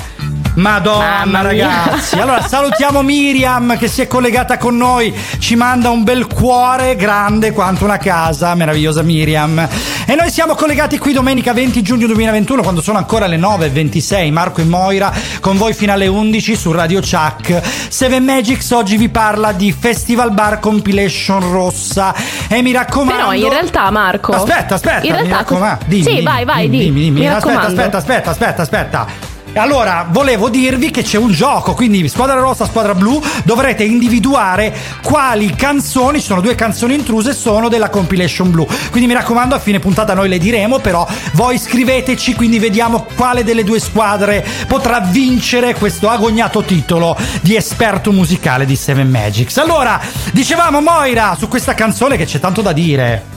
Madonna, 0.57 1.25
Mamma 1.25 1.43
mia. 1.43 1.43
ragazzi. 1.43 2.19
Allora, 2.19 2.47
salutiamo 2.47 3.03
Miriam 3.03 3.77
che 3.77 3.89
si 3.89 4.01
è 4.03 4.07
collegata 4.07 4.57
con 4.57 4.77
noi. 4.77 5.15
Ci 5.39 5.55
manda 5.55 5.91
un 5.91 6.03
bel 6.03 6.27
cuore 6.27 6.97
grande 6.97 7.53
quanto 7.53 7.85
una 7.85 7.99
casa. 7.99 8.55
Meravigliosa 8.55 9.03
Miriam. 9.03 9.69
E 10.07 10.15
noi 10.15 10.31
siamo 10.31 10.55
collegati 10.55 10.99
qui 10.99 11.13
domenica 11.13 11.53
20 11.53 11.83
giugno 11.83 12.07
2021, 12.07 12.63
quando 12.63 12.81
sono 12.81 12.97
ancora 12.99 13.27
le 13.27 13.37
9.26. 13.39 14.33
Marco 14.33 14.61
e 14.61 14.65
Moira 14.65 15.13
con 15.41 15.57
voi 15.59 15.75
fino 15.75 15.93
alle 15.93 16.07
11 16.07 16.57
su 16.57 16.73
Radio 16.73 17.01
Chuck. 17.01 17.61
Seven 17.89 18.25
Magics 18.25 18.71
oggi 18.71 18.97
vi 18.97 19.09
parla 19.11 19.53
di 19.53 19.73
Festival 19.79 20.33
Bar 20.33 20.59
Compilation 20.61 21.41
Rossa. 21.53 22.15
E 22.49 22.63
mi 22.63 22.73
raccomando. 22.73 23.13
Però 23.23 23.33
in 23.35 23.49
realtà, 23.51 23.91
Marco. 23.91 24.33
Aspetta, 24.33 24.75
aspetta, 24.77 25.07
In 25.07 25.13
mi 25.13 25.17
realtà, 25.19 25.37
raccomando. 25.37 25.77
cos- 25.81 25.87
Dimmi, 25.89 26.03
sì, 26.03 26.23
vai, 26.23 26.45
vai, 26.45 26.69
dimmi, 26.71 26.79
di. 26.79 26.85
dimmi, 26.85 27.01
dimmi. 27.01 27.21
Mi 27.21 27.29
Aspetta, 27.29 27.61
aspetta, 27.67 27.97
aspetta, 27.99 28.31
aspetta, 28.31 28.63
aspetta. 28.63 29.35
Allora, 29.57 30.07
volevo 30.11 30.51
dirvi 30.51 30.91
che 30.91 31.03
c'è 31.03 31.17
un 31.17 31.31
gioco, 31.31 31.75
quindi 31.75 32.07
squadra 32.09 32.39
rossa, 32.39 32.67
squadra 32.67 32.95
blu, 32.95 33.23
dovrete 33.45 33.85
individuare 33.85 34.75
quali 35.03 35.55
canzoni, 35.55 36.21
ci 36.21 36.27
sono 36.27 36.43
due 36.43 36.55
canzoni 36.55 36.95
intruse, 36.95 37.33
sono 37.33 37.69
della 37.69 37.89
compilation 37.89 38.51
blu. 38.51 38.67
Quindi 38.91 39.09
mi 39.09 39.15
raccomando, 39.15 39.55
a 39.55 39.59
fine 39.59 39.79
puntata 39.79 40.13
noi 40.13 40.29
le 40.29 40.39
diremo, 40.39 40.79
però 40.79 41.07
voi 41.33 41.59
scriveteci, 41.59 42.35
quindi 42.35 42.59
vediamo 42.59 43.07
quale 43.17 43.45
delle 43.45 43.65
due 43.65 43.81
squadre 43.81 44.47
potrà 44.67 45.01
vincere 45.01 45.75
questo 45.75 46.11
agognato 46.11 46.63
titolo 46.63 47.17
di 47.41 47.57
esperto 47.57 48.13
musicale 48.13 48.67
di 48.67 48.77
Seven 48.77 49.09
Magics. 49.09 49.57
Allora, 49.57 50.01
dicevamo 50.33 50.83
Moira 50.83 51.35
su 51.39 51.49
questa 51.49 51.75
canzone 51.75 52.17
che 52.17 52.27
c'è 52.27 52.39
tanto 52.39 52.61
da 52.61 52.73
dire. 52.73 53.36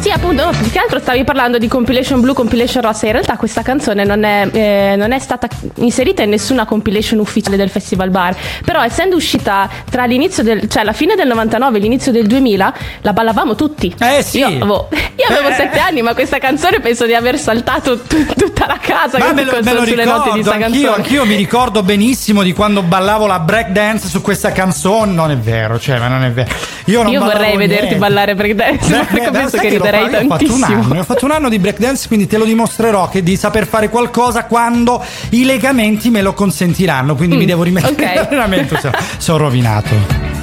Sì, 0.00 0.12
appunto, 0.12 0.48
più 0.60 0.70
che 0.70 0.78
altro 0.78 1.00
stavi 1.00 1.24
parlando 1.24 1.58
di 1.58 1.66
compilation 1.66 2.20
blu, 2.20 2.32
compilation 2.32 2.80
rossa. 2.80 3.06
In 3.06 3.12
realtà 3.12 3.36
questa 3.36 3.62
canzone 3.62 4.04
non 4.04 4.22
è, 4.22 4.46
eh, 4.52 4.94
non 4.96 5.10
è 5.10 5.18
stata 5.18 5.48
inserita 5.76 6.22
in 6.22 6.30
nessuna 6.30 6.64
compilation 6.64 7.18
ufficiale 7.18 7.56
del 7.56 7.70
Festival 7.70 8.10
Bar. 8.10 8.36
Però 8.64 8.80
essendo 8.84 9.16
uscita 9.16 9.68
tra 9.90 10.04
l'inizio 10.04 10.44
del, 10.44 10.68
cioè 10.68 10.84
la 10.84 10.92
fine 10.92 11.16
del 11.16 11.26
99 11.26 11.78
e 11.78 11.80
l'inizio 11.80 12.12
del 12.12 12.26
2000, 12.28 12.74
la 13.00 13.12
ballavamo 13.12 13.56
tutti. 13.56 13.92
Eh 13.98 14.22
sì. 14.22 14.38
Io 14.38 14.46
avevo, 14.46 14.88
io 14.92 15.24
avevo 15.28 15.48
Eh. 15.48 15.54
sette 15.54 15.78
anni, 15.80 16.02
ma 16.02 16.14
questa 16.14 16.38
canzone 16.38 16.78
penso 16.78 17.04
di 17.04 17.14
aver 17.14 17.36
saltato 17.36 17.98
tu- 18.02 18.26
tutta 18.26 18.66
la 18.68 18.78
casa 18.80 19.18
Ma 19.18 19.26
con- 19.26 19.34
me 19.34 19.42
lo, 19.44 19.58
me 19.60 19.72
lo 19.72 19.84
sulle 19.86 20.04
note 20.04 20.30
di 20.30 20.36
ricordo, 20.36 20.40
questa 20.40 20.52
anch'io, 20.52 20.68
canzone. 20.90 20.94
anch'io 21.02 21.24
mi 21.26 21.34
ricordo 21.34 21.82
benissimo 21.82 22.42
di 22.44 22.52
quando 22.52 22.82
ballavo 22.82 23.26
la 23.26 23.40
break 23.40 23.70
dance 23.70 24.06
su 24.06 24.20
questa 24.22 24.52
canzone. 24.52 25.12
Non 25.12 25.32
è 25.32 25.36
vero, 25.36 25.80
cioè, 25.80 25.98
ma 25.98 26.06
non 26.06 26.22
è 26.22 26.30
vero. 26.30 26.54
Io, 26.84 27.02
non 27.02 27.10
Io 27.10 27.18
vorrei 27.18 27.38
ballavo 27.38 27.56
vederti 27.58 27.82
niente. 27.82 27.98
ballare 27.98 28.34
breakdance, 28.36 28.88
Beh, 29.10 29.20
beh, 29.20 29.30
penso 29.32 29.56
che 29.58 29.68
che 29.68 29.78
fa- 29.90 29.98
io 29.98 30.06
Ho 30.06 30.10
fatto 30.10 30.22
un 30.24 30.28
tantissimo. 30.60 30.82
anno, 30.82 31.00
ho 31.00 31.04
fatto 31.04 31.24
un 31.24 31.30
anno 31.30 31.48
di 31.48 31.58
breakdance, 31.58 32.06
quindi 32.06 32.26
te 32.26 32.36
lo 32.38 32.44
dimostrerò 32.44 33.08
che 33.08 33.22
di 33.22 33.36
saper 33.36 33.66
fare 33.66 33.88
qualcosa 33.88 34.44
quando 34.44 35.04
i 35.30 35.44
legamenti 35.44 36.10
me 36.10 36.22
lo 36.22 36.32
consentiranno. 36.34 37.14
Quindi 37.14 37.36
mi 37.36 37.44
devo 37.46 37.62
rimettere 37.62 37.92
Mm, 37.92 38.08
ok. 38.08 38.12
in 38.12 38.18
allenamento. 38.18 38.76
Sono, 38.78 38.92
sono 39.18 39.38
rovinato. 39.38 40.34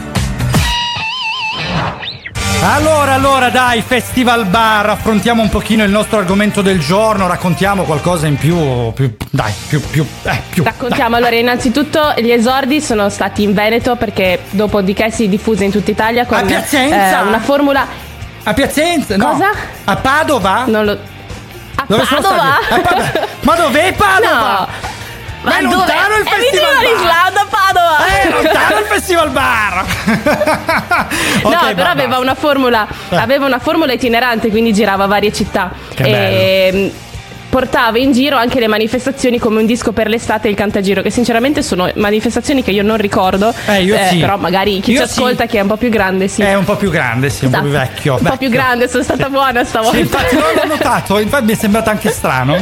Allora, 2.66 3.12
allora, 3.14 3.50
dai, 3.50 3.82
Festival 3.82 4.46
Bar, 4.46 4.90
affrontiamo 4.92 5.42
un 5.42 5.50
pochino 5.50 5.84
il 5.84 5.92
nostro 5.92 6.20
argomento 6.20 6.62
del 6.62 6.80
giorno, 6.80 7.28
raccontiamo 7.28 7.84
qualcosa 7.84 8.26
in 8.28 8.38
più, 8.38 8.56
più 8.94 9.14
dai, 9.30 9.52
più, 9.68 9.82
più, 9.82 10.06
eh, 10.24 10.40
più. 10.50 10.64
Raccontiamo 10.64 11.18
allora, 11.18 11.36
innanzitutto 11.36 12.14
gli 12.18 12.32
esordi 12.32 12.80
sono 12.80 13.10
stati 13.10 13.44
in 13.44 13.54
Veneto 13.54 13.98
perché 13.98 14.40
dopodiché 14.52 15.12
si 15.12 15.28
diffuse 15.28 15.66
in 15.66 15.72
tutta 15.72 15.92
Italia 15.92 16.26
con 16.26 16.38
eh, 16.38 17.22
una 17.28 17.40
formula. 17.42 17.86
A 18.44 18.54
Piacenza? 18.54 19.16
No. 19.18 19.32
Cosa? 19.32 19.50
A 19.86 19.96
Padova? 19.96 20.64
Non 20.68 20.86
lo. 20.86 20.92
A 21.76 21.84
Dove 21.88 22.04
Padova? 22.04 22.58
A 22.70 22.80
Padova. 22.80 23.28
Ma 23.42 23.56
dov'è 23.56 23.94
Padova? 23.94 24.60
No. 24.60 24.92
Ma 25.44 25.58
è 25.58 25.62
dove? 25.62 25.76
lontano 25.76 26.16
il 26.16 26.24
È 26.26 26.30
Festival 26.30 26.70
Bar. 26.70 26.86
all'Islanda, 26.86 27.48
Padova! 27.50 28.06
Eh, 28.08 28.30
lontano 28.44 28.80
il 28.80 28.86
Festival 28.86 29.30
Bar! 29.32 29.86
no, 31.44 31.60
però 31.74 31.84
va, 31.84 31.90
aveva 31.90 32.18
una 32.20 32.34
formula, 32.36 32.88
Eh. 33.10 33.16
aveva 33.18 33.46
una 33.46 33.60
formula 33.60 33.92
itinerante, 33.92 34.50
quindi 34.50 34.72
girava 34.74 35.06
varie 35.06 35.34
città. 35.34 35.70
Che 35.94 36.04
e 36.04 36.72
mh, 36.72 36.92
portava 37.54 38.00
in 38.00 38.14
giro 38.14 38.36
anche 38.36 38.60
le 38.60 38.66
manifestazioni 38.66 39.38
come 39.38 39.60
un 39.60 39.68
disco 39.68 39.92
per 39.92 40.08
l'estate 40.08 40.48
e 40.48 40.50
il 40.50 40.56
cantagiro, 40.58 41.04
che 41.04 41.12
sinceramente 41.12 41.62
sono 41.62 41.88
manifestazioni 41.98 42.64
che 42.64 42.72
io 42.72 42.82
non 42.82 42.98
ricordo. 42.98 43.54
Eh, 43.68 43.84
io 43.84 43.96
sì. 44.10 44.18
Però 44.18 44.38
magari 44.38 44.80
chi 44.80 44.90
Io 44.90 44.98
ci 44.98 45.04
ascolta, 45.04 45.44
sì. 45.44 45.50
che 45.50 45.58
è 45.60 45.62
un 45.62 45.68
po' 45.68 45.78
più 45.78 45.90
grande, 45.90 46.28
sì. 46.28 46.42
È 46.42 46.56
un 46.56 46.64
po' 46.64 46.78
più 46.78 46.90
grande, 46.90 47.30
sì, 47.30 47.46
un 47.46 47.52
po' 47.52 47.60
più 47.60 47.70
Esatto. 47.70 47.92
vecchio. 47.92 48.14
Un 48.14 48.24
po' 48.24 48.38
più 48.38 48.50
vecchio. 48.50 48.50
grande, 48.50 48.90
sono 48.90 49.04
stata 49.04 49.30
buona 49.30 49.64
stavolta. 49.64 49.96
Sì, 49.98 50.02
infatti 50.02 50.36
non 50.36 50.46
l'ho 50.56 50.66
notato, 50.66 51.20
infatti 51.20 51.46
mi 51.46 51.52
è 51.52 51.56
sembrato 51.56 51.92
anche 51.92 52.10
strano. 52.10 52.56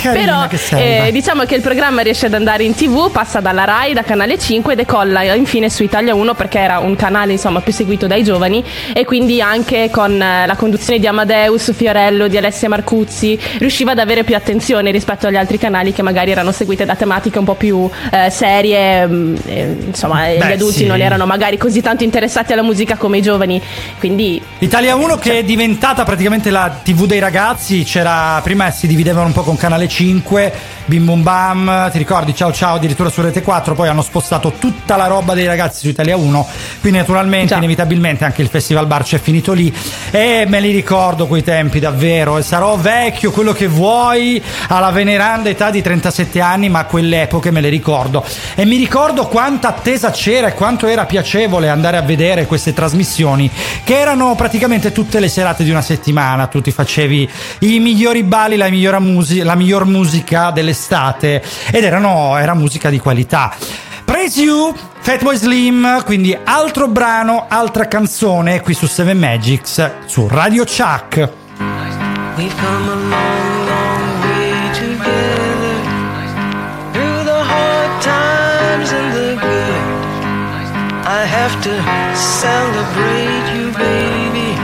Che 0.00 0.10
Però 0.10 0.46
che 0.48 1.06
eh, 1.06 1.12
diciamo 1.12 1.44
che 1.44 1.54
il 1.54 1.60
programma 1.60 2.02
riesce 2.02 2.26
ad 2.26 2.34
andare 2.34 2.64
in 2.64 2.74
tv, 2.74 3.10
passa 3.10 3.40
dalla 3.40 3.64
Rai, 3.64 3.92
da 3.92 4.02
Canale 4.02 4.38
5 4.38 4.72
e 4.72 4.76
decolla 4.76 5.22
infine 5.34 5.70
su 5.70 5.82
Italia 5.82 6.14
1 6.14 6.34
perché 6.34 6.58
era 6.58 6.78
un 6.78 6.94
canale 6.96 7.32
insomma 7.32 7.60
più 7.60 7.72
seguito 7.72 8.06
dai 8.06 8.22
giovani 8.22 8.62
e 8.92 9.04
quindi 9.04 9.40
anche 9.40 9.88
con 9.90 10.20
eh, 10.20 10.46
la 10.46 10.56
conduzione 10.56 10.98
di 10.98 11.06
Amadeus, 11.06 11.72
Fiorello, 11.72 12.28
di 12.28 12.36
Alessia 12.36 12.68
Marcuzzi 12.68 13.38
riusciva 13.62 13.92
ad 13.92 13.98
avere 13.98 14.24
più 14.24 14.34
attenzione 14.34 14.90
rispetto 14.90 15.28
agli 15.28 15.36
altri 15.36 15.56
canali 15.56 15.92
che 15.92 16.02
magari 16.02 16.32
erano 16.32 16.50
seguite 16.50 16.84
da 16.84 16.96
tematiche 16.96 17.38
un 17.38 17.44
po' 17.44 17.54
più 17.54 17.88
eh, 18.10 18.28
serie, 18.28 19.06
mm, 19.06 19.36
eh, 19.46 19.76
insomma 19.86 20.22
Beh, 20.22 20.36
gli 20.36 20.52
adulti 20.52 20.78
sì. 20.78 20.86
non 20.86 21.00
erano 21.00 21.26
magari 21.26 21.56
così 21.56 21.80
tanto 21.80 22.02
interessati 22.02 22.52
alla 22.52 22.62
musica 22.62 22.96
come 22.96 23.18
i 23.18 23.22
giovani, 23.22 23.62
quindi 23.98 24.42
Italia 24.58 24.96
1 24.96 25.16
che 25.16 25.38
è 25.38 25.44
diventata 25.44 26.04
praticamente 26.04 26.50
la 26.50 26.80
TV 26.82 27.06
dei 27.06 27.20
ragazzi, 27.20 27.84
c'era 27.84 28.40
prima 28.42 28.70
si 28.70 28.86
dividevano 28.86 29.26
un 29.26 29.32
po' 29.32 29.42
con 29.42 29.56
Canale 29.56 29.86
5, 29.86 30.52
Bim 30.84 31.04
Bum 31.04 31.22
Bam, 31.22 31.90
ti 31.90 31.98
ricordi? 31.98 32.34
Ciao 32.34 32.52
Ciao 32.52 32.74
addirittura 32.74 33.08
su 33.08 33.22
Rete 33.22 33.42
4, 33.42 33.74
poi 33.74 33.88
hanno 33.88 34.02
spostato 34.02 34.54
tutta 34.58 34.96
la 34.96 35.06
roba 35.06 35.32
dei 35.32 35.46
ragazzi 35.46 35.80
su 35.80 35.88
Italia 35.88 36.16
1, 36.16 36.46
quindi 36.80 36.98
naturalmente 36.98 37.48
Già. 37.48 37.56
inevitabilmente 37.56 38.24
anche 38.24 38.42
il 38.42 38.48
Festival 38.48 38.86
Bar 38.86 39.04
c'è 39.04 39.18
finito 39.18 39.52
lì. 39.52 39.72
E 40.10 40.44
me 40.48 40.60
li 40.60 40.72
ricordo 40.72 41.26
quei 41.26 41.42
tempi 41.44 41.78
davvero. 41.78 42.36
E 42.36 42.42
sarò 42.42 42.76
vecchio 42.76 43.30
quello 43.30 43.52
che 43.52 43.68
vuoi 43.68 44.42
alla 44.68 44.90
veneranda 44.90 45.48
età 45.48 45.70
di 45.70 45.80
37 45.80 46.40
anni, 46.40 46.68
ma 46.68 46.84
quelle 46.84 47.22
epoche 47.22 47.50
me 47.50 47.60
le 47.60 47.68
ricordo. 47.68 48.24
E 48.54 48.64
mi 48.64 48.76
ricordo 48.76 49.26
quanta 49.26 49.68
attesa 49.68 50.10
c'era 50.10 50.48
e 50.48 50.54
quanto 50.54 50.86
era 50.86 51.06
piacevole 51.06 51.68
andare 51.68 51.96
a 51.96 52.02
vedere 52.02 52.46
queste 52.46 52.72
trasmissioni 52.72 53.50
che 53.84 53.98
erano 53.98 54.34
praticamente 54.34 54.92
tutte 54.92 55.20
le 55.20 55.28
serate 55.28 55.64
di 55.64 55.70
una 55.70 55.82
settimana, 55.82 56.48
tu 56.48 56.60
ti 56.60 56.70
facevi 56.70 57.28
i 57.60 57.78
migliori 57.78 58.22
balli, 58.24 58.56
la 58.56 58.68
miglior, 58.68 58.98
musi- 59.00 59.42
la 59.42 59.54
miglior 59.54 59.86
musica 59.86 60.50
dell'estate 60.82 61.42
ed 61.70 61.84
erano, 61.84 62.36
era 62.36 62.54
musica 62.54 62.90
di 62.90 62.98
qualità. 62.98 63.54
Praise 64.04 64.42
You, 64.42 64.74
Fatboy 65.00 65.36
Slim, 65.36 66.02
quindi 66.04 66.36
altro 66.42 66.88
brano, 66.88 67.46
altra 67.48 67.86
canzone 67.86 68.60
qui 68.60 68.74
su 68.74 68.86
Seven 68.86 69.18
Magics 69.18 69.90
su 70.06 70.26
Radio 70.28 70.64
Chuck. 70.64 71.30
We've 72.36 72.54
come 72.56 72.90
a 72.90 72.94
long, 72.94 74.22
way 74.24 74.70
together 74.72 75.76
through 76.92 77.24
times 78.00 78.90
and 78.92 79.12
the 79.12 79.36
good. 79.38 79.82
I 81.04 81.24
have 81.26 81.60
to 81.62 82.14
celebrate 82.14 83.52
you, 83.54 83.70
baby. 83.72 84.56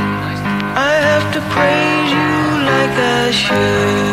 I 0.75 0.95
have 1.01 1.31
to 1.33 1.41
praise 1.51 2.11
you 2.11 2.65
like 2.65 2.91
I 2.97 3.31
have 3.31 4.08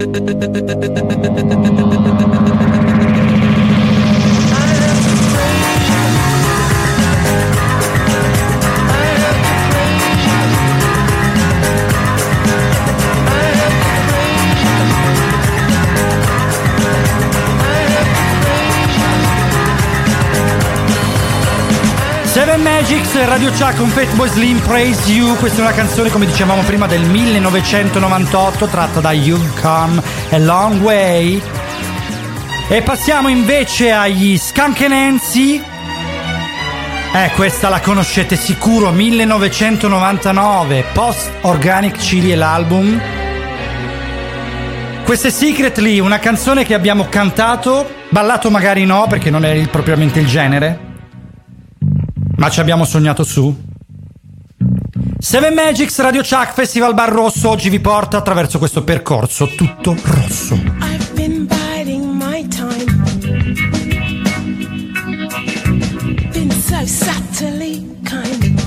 Thank 0.00 1.94
you. 1.94 1.99
Magics, 22.90 23.24
Radio 23.24 23.50
Chuck 23.52 23.76
con 23.76 23.86
Fatboy 23.86 24.28
Slim, 24.28 24.58
Praise 24.62 25.12
You. 25.12 25.36
Questa 25.36 25.58
è 25.58 25.60
una 25.60 25.72
canzone, 25.72 26.10
come 26.10 26.26
dicevamo 26.26 26.62
prima, 26.62 26.88
del 26.88 27.02
1998, 27.02 28.66
tratta 28.66 28.98
da 28.98 29.12
You've 29.12 29.60
Come 29.60 30.02
a 30.30 30.38
Long 30.38 30.82
Way. 30.82 31.40
E 32.68 32.82
passiamo 32.82 33.28
invece 33.28 33.92
agli 33.92 34.36
Nancy. 34.88 35.62
Eh, 37.14 37.30
questa 37.36 37.68
la 37.68 37.78
conoscete 37.78 38.34
sicuro, 38.34 38.90
1999, 38.90 40.84
Post 40.92 41.30
Organic 41.42 41.96
Chili 41.96 42.32
è 42.32 42.34
l'album. 42.34 43.00
Questa 45.04 45.28
è 45.28 45.30
Secretly, 45.30 46.00
una 46.00 46.18
canzone 46.18 46.64
che 46.64 46.74
abbiamo 46.74 47.06
cantato, 47.08 47.88
ballato 48.08 48.50
magari 48.50 48.84
no, 48.84 49.06
perché 49.08 49.30
non 49.30 49.44
è 49.44 49.68
propriamente 49.68 50.18
il 50.18 50.26
genere. 50.26 50.89
Ma 52.40 52.48
ci 52.48 52.60
abbiamo 52.60 52.86
sognato 52.86 53.22
su. 53.22 53.54
Seven 55.18 55.52
Magics 55.52 56.00
Radio 56.00 56.22
Chuck 56.22 56.54
Festival 56.54 56.94
Bar 56.94 57.10
Rosso 57.10 57.50
oggi 57.50 57.68
vi 57.68 57.80
porta 57.80 58.16
attraverso 58.16 58.58
questo 58.58 58.82
percorso 58.82 59.46
tutto 59.48 59.94
rosso. 60.04 60.54
I've 60.54 61.12
been 61.12 61.46
biding 61.46 62.02
my 62.02 62.48
time. 62.48 62.86
Been 66.32 66.50
so 66.50 66.86
subtly 66.86 67.86
kind. 68.04 68.58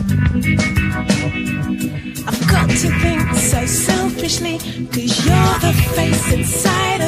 I've 2.28 2.46
got 2.46 2.70
to 2.70 2.90
think 3.02 3.34
so 3.34 3.66
selfishly, 3.66 4.60
cause 4.92 5.26
you're 5.26 5.60
the 5.62 5.74
face 5.96 6.32
inside 6.32 7.03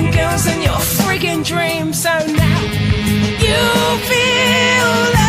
and 0.00 0.14
girls 0.14 0.46
and 0.46 0.62
your 0.62 0.80
freaking 1.02 1.44
dreams. 1.44 2.02
So 2.02 2.10
now 2.10 2.60
you 3.44 3.98
feel 4.08 5.19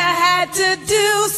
feelings. 0.00 0.06
You 0.06 0.06
had 0.06 0.52
to 0.52 0.86
do 0.86 1.28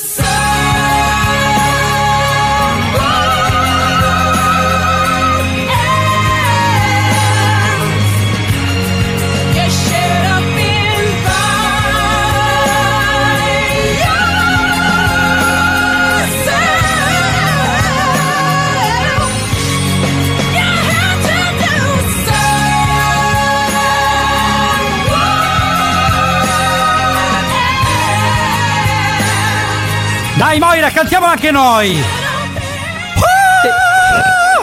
Dai 30.53 30.61
Moira, 30.61 30.91
cantiamo 30.91 31.25
anche 31.25 31.51
noi! 31.51 31.97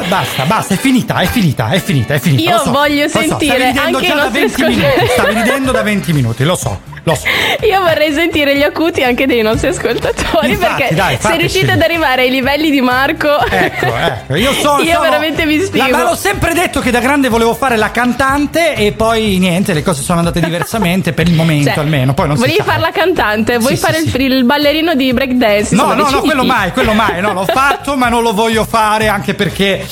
basta, 0.08 0.43
basta, 0.43 0.75
è 0.75 0.78
finita, 0.78 1.17
è 1.17 1.25
finita, 1.25 1.69
è 1.69 1.80
finita, 1.80 2.13
è 2.13 2.19
finita. 2.19 2.43
Io 2.43 2.58
lo 2.58 2.63
so, 2.63 2.71
voglio 2.71 3.04
lo 3.06 3.10
so, 3.10 3.19
sentire 3.21 3.56
stavi 3.56 3.63
ridendo 3.63 3.97
anche 3.97 4.08
già 4.08 4.13
i 4.13 4.15
da 4.15 4.23
nostri 4.23 4.39
20 4.39 4.62
minuti, 4.62 4.86
ascoltatori. 4.86 5.10
stavi 5.10 5.34
ridendo 5.34 5.71
da 5.71 5.82
20 5.82 6.13
minuti, 6.13 6.43
lo 6.43 6.56
so, 6.56 6.80
so. 7.15 7.28
Io 7.65 7.82
vorrei 7.82 8.13
sentire 8.13 8.56
gli 8.56 8.63
acuti 8.63 9.04
anche 9.04 9.26
dei 9.26 9.41
nostri 9.41 9.69
ascoltatori 9.69 10.52
Infatti, 10.52 10.76
perché 10.78 10.95
dai, 10.95 11.17
se 11.19 11.36
riuscite 11.38 11.72
ad 11.72 11.82
arrivare 11.82 12.24
ai 12.24 12.30
livelli 12.30 12.69
di 12.69 12.82
Marco, 12.82 13.39
Ecco, 13.50 13.86
ecco, 13.95 14.36
io 14.36 14.54
sono. 14.54 14.82
io 14.82 14.91
sono- 14.93 15.02
veramente 15.02 15.45
vi 15.45 15.62
stimo. 15.63 15.88
La- 15.88 15.98
ma 15.98 16.04
l'ho 16.04 16.15
sempre 16.15 16.54
detto 16.54 16.80
che 16.80 16.91
da 16.91 17.00
grande 17.00 17.28
volevo 17.30 17.54
fare 17.54 17.76
la 17.76 17.91
cantante 17.91 18.76
e 18.76 18.91
poi 18.93 19.38
niente, 19.38 19.74
le 19.74 19.84
cose 19.84 20.02
sono 20.02 20.19
andate 20.19 20.39
diversamente 20.39 21.13
per 21.13 21.28
il 21.28 21.34
momento 21.36 21.69
Cioè, 21.72 21.80
almeno. 21.80 22.13
Poi 22.13 22.28
non 22.28 22.36
si 22.36 22.41
volevi 22.41 22.60
sa. 22.60 22.63
fare 22.65 22.80
la 22.82 22.91
cantante, 22.91 23.58
vuoi 23.58 23.76
Sì, 23.76 23.82
fare 23.82 24.00
sì, 24.00 24.15
il, 24.22 24.32
il 24.32 24.43
ballerino 24.45 24.95
di 24.95 25.12
breakdance? 25.13 25.76
No, 25.76 25.93
no, 25.93 26.10
no, 26.10 26.19
quello 26.22 26.43
mai, 26.43 26.72
quello 26.72 26.93
mai, 26.93 27.22
no, 27.22 27.34
l'ho 27.34 27.45
fatto, 27.52 27.95
ma 27.98 28.10
non 28.10 28.22
lo 28.24 28.34
voglio 28.34 28.65
fare 28.65 29.08
anche 29.08 29.34
perché 29.34 29.86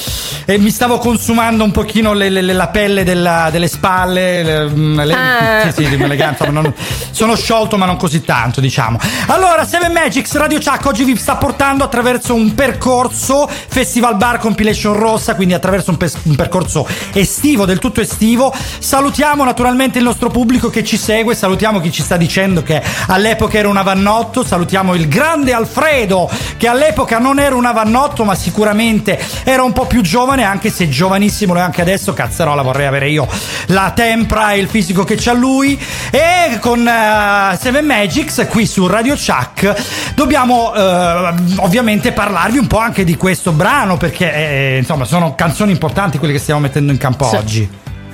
eh, 0.45 0.57
mi 0.57 0.69
stavo 0.69 0.97
consumando 0.97 1.63
un 1.63 1.71
pochino 1.71 2.13
le- 2.13 2.29
le- 2.29 2.41
le- 2.41 2.53
la 2.53 2.67
pelle 2.67 3.03
della- 3.03 3.49
delle 3.51 3.67
spalle, 3.67 4.43
le, 4.43 4.65
mm, 4.69 4.99
le- 5.01 5.13
Ah. 5.13 5.71
sì, 5.71 5.83
sì, 5.85 5.97
le 5.97 6.15
gambe, 6.15 6.35
insomma, 6.39 6.61
non- 6.61 6.73
sono 7.11 7.35
sciolto 7.35 7.77
ma 7.77 7.85
non 7.85 7.97
così 7.97 8.23
tanto, 8.23 8.61
diciamo. 8.61 8.99
Allora, 9.27 9.65
Seven 9.65 9.91
Magics 9.91 10.35
Radio 10.35 10.59
Chuck 10.59 10.85
oggi 10.85 11.03
vi 11.03 11.15
sta 11.15 11.35
portando 11.35 11.83
attraverso 11.83 12.33
un 12.33 12.53
percorso 12.55 13.49
Festival 13.67 14.15
Bar 14.15 14.39
Compilation 14.39 14.93
Rossa, 14.93 15.35
quindi 15.35 15.53
attraverso 15.53 15.91
un, 15.91 15.97
pes- 15.97 16.17
un 16.23 16.35
percorso 16.35 16.87
estivo, 17.13 17.65
del 17.65 17.79
tutto 17.79 18.01
estivo. 18.01 18.53
Salutiamo 18.79 19.43
naturalmente 19.43 19.97
il 19.97 20.03
nostro 20.03 20.29
pubblico 20.29 20.69
che 20.69 20.83
ci 20.83 20.97
segue, 20.97 21.35
salutiamo 21.35 21.79
chi 21.79 21.91
ci 21.91 22.01
sta 22.01 22.17
dicendo 22.17 22.63
che 22.63 22.81
all'epoca 23.07 23.57
era 23.57 23.67
un 23.67 23.77
avannotto, 23.77 24.43
salutiamo 24.43 24.93
il 24.93 25.07
grande 25.07 25.53
Alfredo 25.53 26.29
che 26.57 26.67
all'epoca 26.67 27.19
non 27.19 27.39
era 27.39 27.55
un 27.55 27.65
avannotto 27.65 28.23
ma 28.23 28.35
sicuramente 28.35 29.19
era 29.43 29.63
un 29.63 29.73
po' 29.73 29.85
più 29.85 30.01
giovane 30.01 30.43
anche 30.43 30.69
se 30.69 30.89
giovanissimo 30.89 31.53
lo 31.53 31.59
è 31.59 31.63
anche 31.63 31.81
adesso, 31.81 32.13
cazzarola 32.13 32.61
vorrei 32.61 32.85
avere 32.85 33.09
io 33.09 33.27
la 33.67 33.91
tempra 33.95 34.53
e 34.53 34.59
il 34.59 34.67
fisico 34.67 35.03
che 35.03 35.15
c'ha 35.17 35.33
lui 35.33 35.79
e 36.11 36.57
con 36.59 36.86
eh, 36.87 37.57
Seven 37.57 37.85
Magics 37.85 38.47
qui 38.49 38.65
su 38.65 38.87
Radio 38.87 39.15
Chuck 39.15 40.13
dobbiamo 40.15 40.73
eh, 40.73 41.33
ovviamente 41.57 42.11
parlarvi 42.11 42.57
un 42.57 42.67
po' 42.67 42.79
anche 42.79 43.03
di 43.03 43.15
questo 43.17 43.51
brano 43.51 43.97
perché 43.97 44.33
eh, 44.33 44.77
insomma 44.77 45.05
sono 45.05 45.35
canzoni 45.35 45.71
importanti 45.71 46.17
quelle 46.17 46.33
che 46.33 46.39
stiamo 46.39 46.59
mettendo 46.61 46.91
in 46.91 46.97
campo 46.97 47.25
Sì. 47.25 47.35
oggi. 47.35 47.69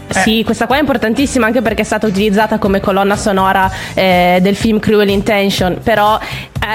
Sì, 0.10 0.44
questa 0.44 0.68
qua 0.68 0.76
è 0.76 0.80
importantissima 0.80 1.48
anche 1.48 1.64
perché 1.64 1.82
è 1.82 1.86
stata 1.86 2.06
utilizzata 2.06 2.60
come 2.60 2.80
colonna 2.80 3.16
sonora 3.16 3.72
eh, 3.96 4.38
del 4.44 4.56
film 4.56 4.78
Cruel 4.80 5.10
Intention, 5.10 5.80
però 5.82 6.20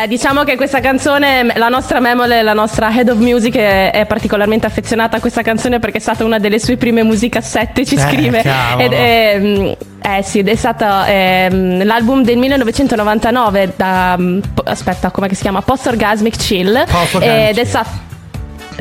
eh, 0.03 0.07
diciamo 0.09 0.45
che 0.45 0.57
questa 0.57 0.81
canzone, 0.81 1.53
la 1.57 1.69
nostra 1.69 2.01
Memole, 2.01 2.43
la 2.43 2.53
nostra 2.53 2.91
Head 2.95 3.09
of 3.09 3.19
Music 3.19 3.57
è, 3.57 3.91
è 3.91 4.07
particolarmente 4.07 4.67
affezionata 4.67 5.17
a 5.17 5.21
questa 5.21 5.43
canzone 5.43 5.79
perché 5.79 5.99
è 5.99 6.01
stata 6.01 6.25
una 6.25 6.39
delle 6.39 6.59
sue 6.59 6.77
prime 6.77 7.03
musicassette, 7.03 7.85
ci 7.87 7.95
Eh, 7.95 7.99
scrive. 7.99 8.43
cavolo. 8.43 8.85
Ed 8.85 8.93
è, 8.93 9.39
mm, 9.39 9.67
eh 10.03 10.23
sì, 10.23 10.41
ed 10.41 10.49
è 10.49 10.55
stata 10.55 11.07
ehm, 11.07 11.85
l'album 11.85 12.23
del 12.23 12.37
1999 12.39 13.73
da, 13.77 14.17
mm, 14.19 14.41
aspetta, 14.65 15.11
come 15.11 15.29
si 15.35 15.43
chiama? 15.43 15.63
Post 15.63 15.87
Orgasmic 15.87 16.37
Chill. 16.37 16.85
Post-Orgasmic 16.85 17.49
ed 17.49 17.59
è 17.59 17.63
Chill. 17.63 17.71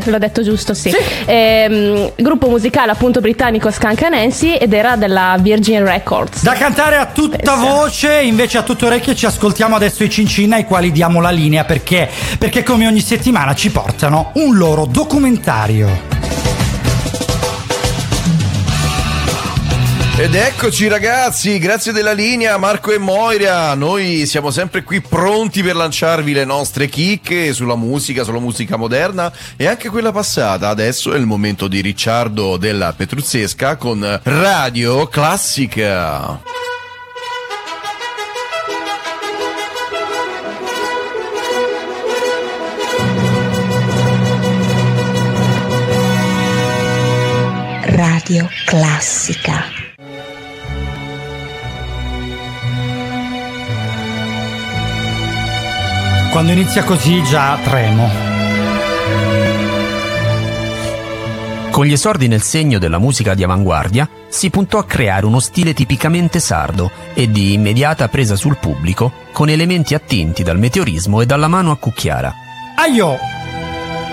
L'ho 0.05 0.17
detto 0.17 0.41
giusto, 0.43 0.73
sì. 0.73 0.93
Ehm, 1.25 2.11
gruppo 2.15 2.47
musicale 2.49 2.91
appunto 2.91 3.19
britannico 3.19 3.71
Scancanensi 3.71 4.55
ed 4.55 4.73
era 4.73 4.95
della 4.95 5.35
Virgin 5.39 5.83
Records. 5.83 6.43
Da 6.43 6.53
cantare 6.53 6.97
a 6.97 7.07
tutta 7.07 7.37
Pensa. 7.37 7.55
voce, 7.55 8.21
invece 8.21 8.57
a 8.57 8.63
tutte 8.63 8.85
orecchie 8.85 9.15
ci 9.15 9.25
ascoltiamo 9.25 9.75
adesso 9.75 10.03
i 10.03 10.09
Cincin 10.09 10.53
ai 10.53 10.65
quali 10.65 10.91
diamo 10.91 11.19
la 11.19 11.31
linea 11.31 11.65
perché, 11.65 12.09
perché 12.37 12.63
come 12.63 12.87
ogni 12.87 13.01
settimana 13.01 13.53
ci 13.55 13.71
portano 13.71 14.31
un 14.35 14.55
loro 14.55 14.85
documentario. 14.85 16.46
Ed 20.19 20.33
eccoci 20.33 20.87
ragazzi, 20.87 21.59
grazie 21.59 21.91
della 21.91 22.11
linea 22.11 22.57
Marco 22.57 22.91
e 22.91 22.97
Moira, 22.97 23.75
noi 23.75 24.25
siamo 24.25 24.49
sempre 24.49 24.81
qui 24.81 24.99
pronti 24.99 25.61
per 25.61 25.75
lanciarvi 25.75 26.33
le 26.33 26.43
nostre 26.43 26.89
chicche 26.89 27.53
sulla 27.53 27.75
musica, 27.75 28.23
sulla 28.23 28.39
musica 28.39 28.77
moderna 28.77 29.31
e 29.55 29.67
anche 29.67 29.89
quella 29.89 30.11
passata. 30.11 30.69
Adesso 30.69 31.13
è 31.13 31.17
il 31.17 31.27
momento 31.27 31.67
di 31.67 31.81
Ricciardo 31.81 32.57
della 32.57 32.93
Petruzzesca 32.93 33.75
con 33.75 34.19
Radio 34.23 35.05
Classica. 35.05 36.41
Radio 47.83 48.49
Classica. 48.65 49.76
Quando 56.37 56.53
inizia 56.53 56.83
così 56.83 57.23
già 57.23 57.57
tremo. 57.63 58.07
Con 61.71 61.83
gli 61.83 61.93
esordi 61.93 62.27
nel 62.27 62.43
segno 62.43 62.77
della 62.77 62.99
musica 62.99 63.33
di 63.33 63.41
avanguardia, 63.41 64.07
si 64.27 64.51
puntò 64.51 64.77
a 64.77 64.85
creare 64.85 65.25
uno 65.25 65.39
stile 65.39 65.73
tipicamente 65.73 66.39
sardo 66.39 66.91
e 67.15 67.31
di 67.31 67.53
immediata 67.53 68.07
presa 68.07 68.35
sul 68.35 68.57
pubblico, 68.57 69.11
con 69.31 69.49
elementi 69.49 69.95
attinti 69.95 70.43
dal 70.43 70.59
meteorismo 70.59 71.21
e 71.21 71.25
dalla 71.25 71.47
mano 71.47 71.71
a 71.71 71.77
cucchiara. 71.77 72.31
Aio! 72.75 73.36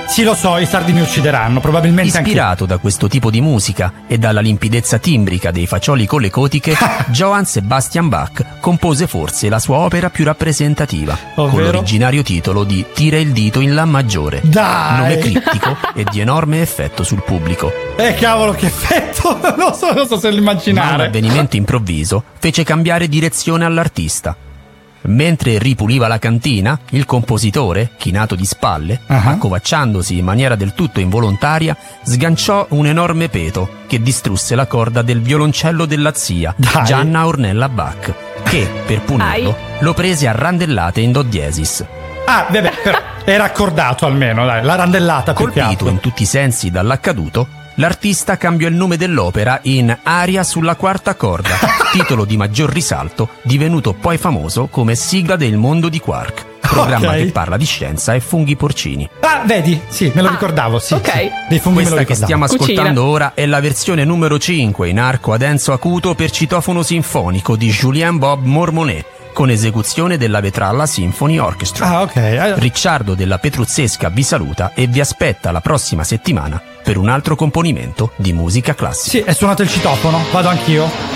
Sì, 0.07 0.23
lo 0.23 0.35
so, 0.35 0.59
i 0.59 0.67
sardi 0.67 0.93
mi 0.93 1.01
uccideranno, 1.01 1.59
probabilmente 1.59 2.17
anche. 2.17 2.29
Ispirato 2.31 2.67
da 2.67 2.79
questo 2.79 3.09
tipo 3.09 3.31
di 3.31 3.41
musica 3.41 3.93
e 4.07 4.17
dalla 4.17 4.41
limpidezza 4.41 4.99
timbrica 4.99 5.51
dei 5.51 5.67
fagioli 5.67 6.07
con 6.07 6.21
le 6.21 6.31
cotiche, 6.31 6.77
Johann 7.09 7.43
Sebastian 7.43 8.09
Bach 8.09 8.61
compose 8.61 9.09
forse 9.09 9.49
la 9.49 9.59
sua 9.59 9.79
opera 9.79 10.11
più 10.11 10.25
rappresentativa, 10.25 11.19
con 11.35 11.47
Ovvero? 11.47 11.73
l'originario 11.73 12.23
titolo 12.23 12.63
di 12.63 12.85
Tira 12.95 13.17
il 13.19 13.33
dito 13.33 13.59
in 13.61 13.75
La 13.75 13.87
maggiore. 13.87 14.41
Dai! 14.45 14.99
Nome 15.01 15.19
criptico 15.19 15.77
e 15.95 16.05
di 16.09 16.21
enorme 16.21 16.61
effetto 16.63 17.03
sul 17.03 17.23
pubblico. 17.25 17.73
Eh, 17.97 18.15
cavolo, 18.15 18.53
che 18.53 18.67
effetto! 18.67 19.13
Non 19.57 19.75
so, 19.75 19.93
non 19.93 20.07
so 20.07 20.19
se 20.19 20.29
Ma 20.29 20.35
un 20.35 20.39
l'immaginare. 20.39 21.07
avvenimento 21.07 21.57
improvviso 21.57 22.23
fece 22.39 22.63
cambiare 22.63 23.09
direzione 23.09 23.65
all'artista. 23.65 24.37
Mentre 25.07 25.59
ripuliva 25.59 26.09
la 26.09 26.19
cantina, 26.19 26.79
il 26.91 27.05
compositore, 27.05 27.91
chinato 27.99 28.35
di 28.35 28.45
spalle, 28.47 29.01
Ah. 29.07 29.23
accovacciandosi 29.33 30.17
in 30.19 30.25
maniera 30.25 30.55
del 30.55 30.73
tutto 30.75 31.01
involontaria, 31.01 31.77
sganciò 32.03 32.67
un 32.71 32.87
enorme 32.87 33.29
peto 33.29 33.69
che 33.87 34.01
distrusse 34.01 34.55
la 34.55 34.67
corda 34.67 35.03
del 35.03 35.21
violoncello 35.21 35.85
della 35.85 36.15
zia, 36.15 36.55
Dai. 36.57 36.85
Gianna 36.85 37.27
Ornella 37.27 37.69
Bach, 37.69 38.13
che, 38.45 38.67
per 38.87 39.03
punirlo, 39.03 39.55
lo 39.81 39.93
prese 39.95 40.27
a 40.27 40.33
randellate 40.33 41.01
in 41.01 41.13
do 41.13 41.23
diesis. 41.23 41.85
Ah, 42.27 42.47
vabbè, 42.51 42.73
però 42.83 42.99
era 43.25 43.45
accordato 43.45 44.07
almeno, 44.07 44.47
dai, 44.47 44.65
la 44.65 44.75
randellata 44.77 45.35
Colpito 45.35 45.89
in 45.91 46.01
tutti 46.01 46.23
i 46.23 46.27
sensi 46.27 46.71
dall'accaduto, 46.71 47.47
l'artista 47.77 48.37
cambiò 48.37 48.69
il 48.69 48.75
nome 48.75 48.97
dell'opera 48.97 49.59
in 49.63 49.97
Aria 50.03 50.43
sulla 50.45 50.77
quarta 50.77 51.15
corda, 51.15 51.57
titolo 51.93 52.25
di 52.25 52.37
maggior 52.37 52.71
risalto, 52.71 53.29
divenuto 53.43 53.93
poi 53.93 54.17
famoso 54.19 54.67
come 54.67 54.95
sigla 54.95 55.37
del 55.37 55.57
mondo 55.57 55.89
di 55.89 55.99
Quark, 56.01 56.45
programma 56.61 57.09
Ok. 57.13 57.17
che 57.17 57.31
parla 57.33 57.57
di 57.57 57.65
scienza 57.65 58.15
e 58.15 58.21
funghi 58.21 58.57
porcini. 58.57 59.09
Ah, 59.21 59.43
vedi? 59.45 59.81
Sì, 59.89 60.11
me 60.15 60.23
lo 60.23 60.31
ricordavo, 60.31 60.79
sì. 60.79 60.95
ok. 60.95 61.11
sì. 61.11 61.31
Dei 61.49 61.59
funghi 61.59 61.83
me 61.85 61.89
lo 61.91 61.95
Questa 61.97 62.05
che 62.05 62.15
stiamo 62.15 62.47
Cucina. 62.47 62.63
ascoltando 62.65 63.05
ora 63.05 63.33
è 63.35 63.47
la 63.47 63.61
versione 63.61 64.05
numero 64.05 64.39
5 64.39 64.89
in 64.89 64.99
arco 65.01 65.33
ad 65.33 65.43
enzo 65.43 65.73
acuto 65.73 66.15
per 66.15 66.31
citofono 66.31 66.83
sinfonico 66.83 67.57
di 67.57 67.69
Julien 67.71 68.19
Bob 68.19 68.45
Mormonet, 68.45 69.07
con 69.33 69.51
esecuzione 69.51 70.17
della 70.17 70.41
Vetralla 70.41 70.87
Symphony 70.87 71.39
Orchestra. 71.39 71.87
Ah, 71.89 72.03
ok. 72.03 72.55
Ricciardo 72.57 73.15
della 73.15 73.39
Petruzzesca 73.39 74.09
vi 74.09 74.23
saluta 74.23 74.73
e 74.75 74.87
vi 74.87 75.01
aspetta 75.01 75.51
la 75.51 75.61
prossima 75.61 76.05
settimana 76.05 76.63
per 76.85 76.99
un 76.99 77.09
altro 77.09 77.35
componimento 77.35 78.13
di 78.17 78.33
musica 78.35 78.75
classica. 78.75 79.11
Sì, 79.11 79.19
è 79.19 79.33
suonato 79.33 79.63
il 79.63 79.71
citofono, 79.71 80.21
vado 80.31 80.49
anch'io. 80.49 81.15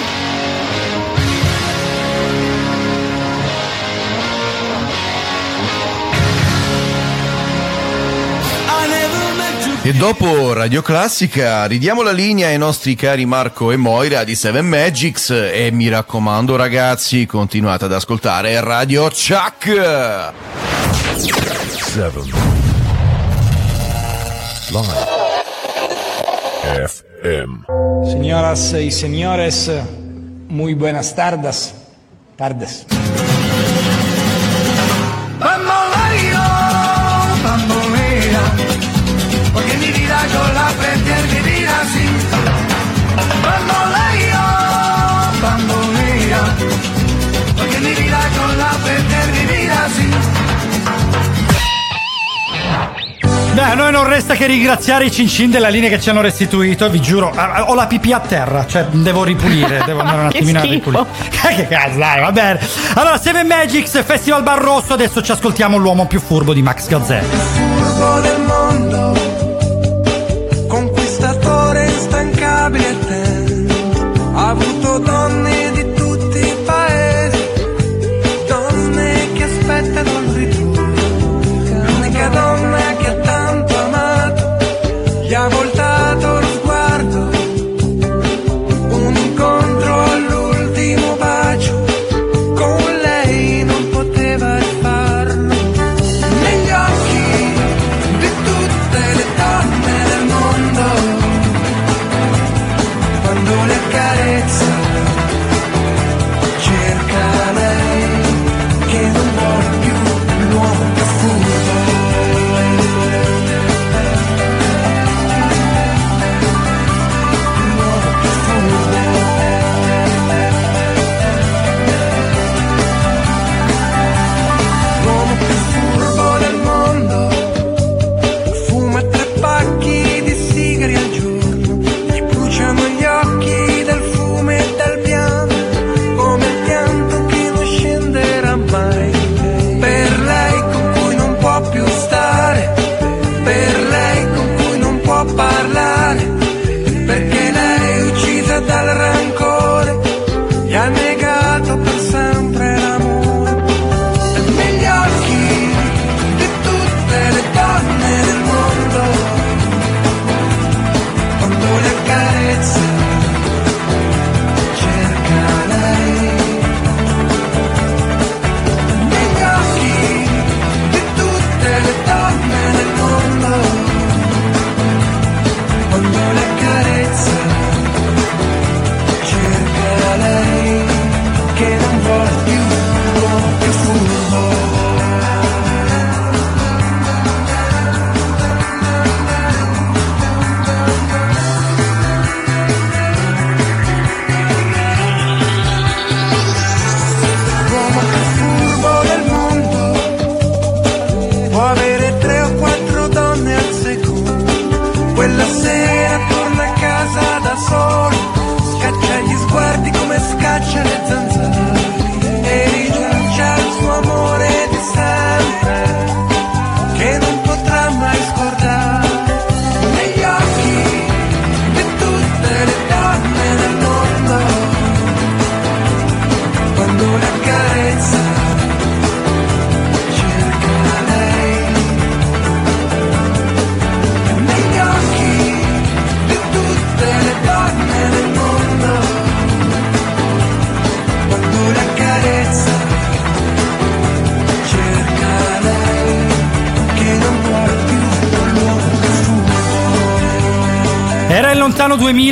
E 9.88 9.94
dopo 9.94 10.52
Radio 10.52 10.83
Classica 10.83 11.64
ridiamo 11.64 12.02
la 12.02 12.11
linea 12.12 12.48
ai 12.48 12.59
nostri 12.59 12.94
cari 12.94 13.24
Marco 13.24 13.72
e 13.72 13.76
Moira 13.76 14.22
di 14.22 14.35
Seven 14.35 14.66
Magics 14.66 15.31
e 15.31 15.70
mi 15.72 15.88
raccomando 15.88 16.57
ragazzi 16.57 17.24
continuate 17.24 17.87
ad 17.87 17.94
ascoltare 17.94 18.61
Radio 18.61 19.04
Chuck. 19.04 20.33
Seven. 21.81 22.31
Live. 24.70 25.17
Señoras 28.04 28.72
y 28.74 28.90
señores, 28.90 29.70
muy 30.48 30.74
buenas 30.74 31.14
tardes. 31.14 31.74
Tardes. 32.37 32.87
Beh, 53.58 53.64
a 53.64 53.74
noi 53.74 53.90
non 53.90 54.06
resta 54.06 54.36
che 54.36 54.46
ringraziare 54.46 55.06
i 55.06 55.10
cincin 55.10 55.50
della 55.50 55.66
linea 55.68 55.88
che 55.88 56.00
ci 56.00 56.08
hanno 56.10 56.20
restituito, 56.20 56.88
vi 56.88 57.00
giuro. 57.00 57.32
ah, 57.34 57.64
Ho 57.68 57.74
la 57.74 57.88
pipì 57.88 58.12
a 58.12 58.20
terra, 58.20 58.64
cioè 58.64 58.84
devo 58.84 59.24
ripulire, 59.24 59.82
devo 59.84 59.98
andare 59.98 60.20
un 60.20 60.26
attimino 60.26 60.60
a 60.60 60.62
ripulire. 60.62 61.04
che 61.56 61.66
cazzo, 61.66 61.98
dai, 61.98 62.20
va 62.20 62.30
bene. 62.30 62.60
Allora, 62.94 63.18
Seven 63.18 63.48
Magics, 63.48 64.00
Festival 64.04 64.44
Bar 64.44 64.60
Rosso, 64.60 64.92
adesso 64.92 65.20
ci 65.22 65.32
ascoltiamo 65.32 65.76
l'uomo 65.76 66.06
più 66.06 66.20
furbo 66.20 66.52
di 66.52 66.62
Max 66.62 66.86
Gazzè. 66.86 67.20
furbo 67.20 68.20
del 68.20 68.40
mondo, 68.46 69.20
conquistatore 70.68 71.86
instancabile 71.86 72.96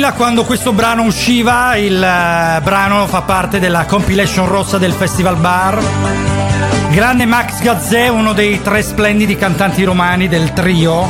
2000 0.07 0.11
quando 0.13 0.43
questo 0.45 0.73
brano 0.73 1.03
usciva, 1.03 1.75
il 1.75 2.01
eh, 2.01 2.61
brano 2.61 3.07
fa 3.07 3.21
parte 3.21 3.59
della 3.59 3.85
compilation 3.85 4.47
rossa 4.47 4.77
del 4.77 4.93
Festival 4.93 5.35
Bar. 5.37 5.79
Grande 6.91 7.25
Max 7.25 7.61
Gazzè, 7.61 8.07
uno 8.07 8.33
dei 8.33 8.61
tre 8.61 8.81
splendidi 8.81 9.35
cantanti 9.35 9.83
romani 9.83 10.27
del 10.27 10.53
trio. 10.53 11.07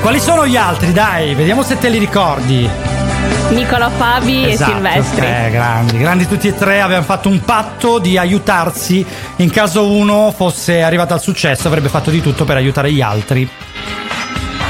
Quali 0.00 0.20
sono 0.20 0.46
gli 0.46 0.56
altri? 0.56 0.92
Dai, 0.92 1.34
vediamo 1.34 1.62
se 1.62 1.78
te 1.78 1.88
li 1.88 1.98
ricordi. 1.98 2.68
Nicola 3.50 3.88
Fabi 3.88 4.50
Esatto, 4.50 4.70
e 4.70 4.74
Silvestri. 4.74 5.26
eh, 5.26 5.50
grandi, 5.50 5.98
grandi 5.98 6.28
tutti 6.28 6.48
e 6.48 6.54
tre. 6.54 6.80
Abbiamo 6.80 7.04
fatto 7.04 7.28
un 7.28 7.40
patto 7.40 7.98
di 7.98 8.18
aiutarsi. 8.18 9.04
In 9.36 9.50
caso 9.50 9.90
uno 9.90 10.32
fosse 10.36 10.82
arrivato 10.82 11.14
al 11.14 11.20
successo, 11.20 11.66
avrebbe 11.66 11.88
fatto 11.88 12.10
di 12.10 12.20
tutto 12.20 12.44
per 12.44 12.56
aiutare 12.56 12.92
gli 12.92 13.00
altri. 13.00 13.48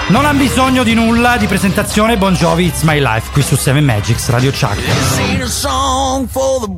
Non 0.09 0.25
ha 0.25 0.33
bisogno 0.33 0.85
di 0.85 0.95
nulla 0.95 1.37
di 1.37 1.47
presentazione. 1.47 2.17
Bon 2.17 2.33
Jovi, 2.33 2.67
It's 2.67 2.83
My 2.83 2.99
Life, 2.99 3.31
qui 3.31 3.43
su 3.43 3.57
7 3.57 3.81
Magics 3.81 4.31
Radio 4.31 4.51
Chuck. 4.51 4.79
Ain't 5.19 5.43
a 5.43 5.47
song 5.47 6.27
for 6.27 6.61
the 6.61 6.69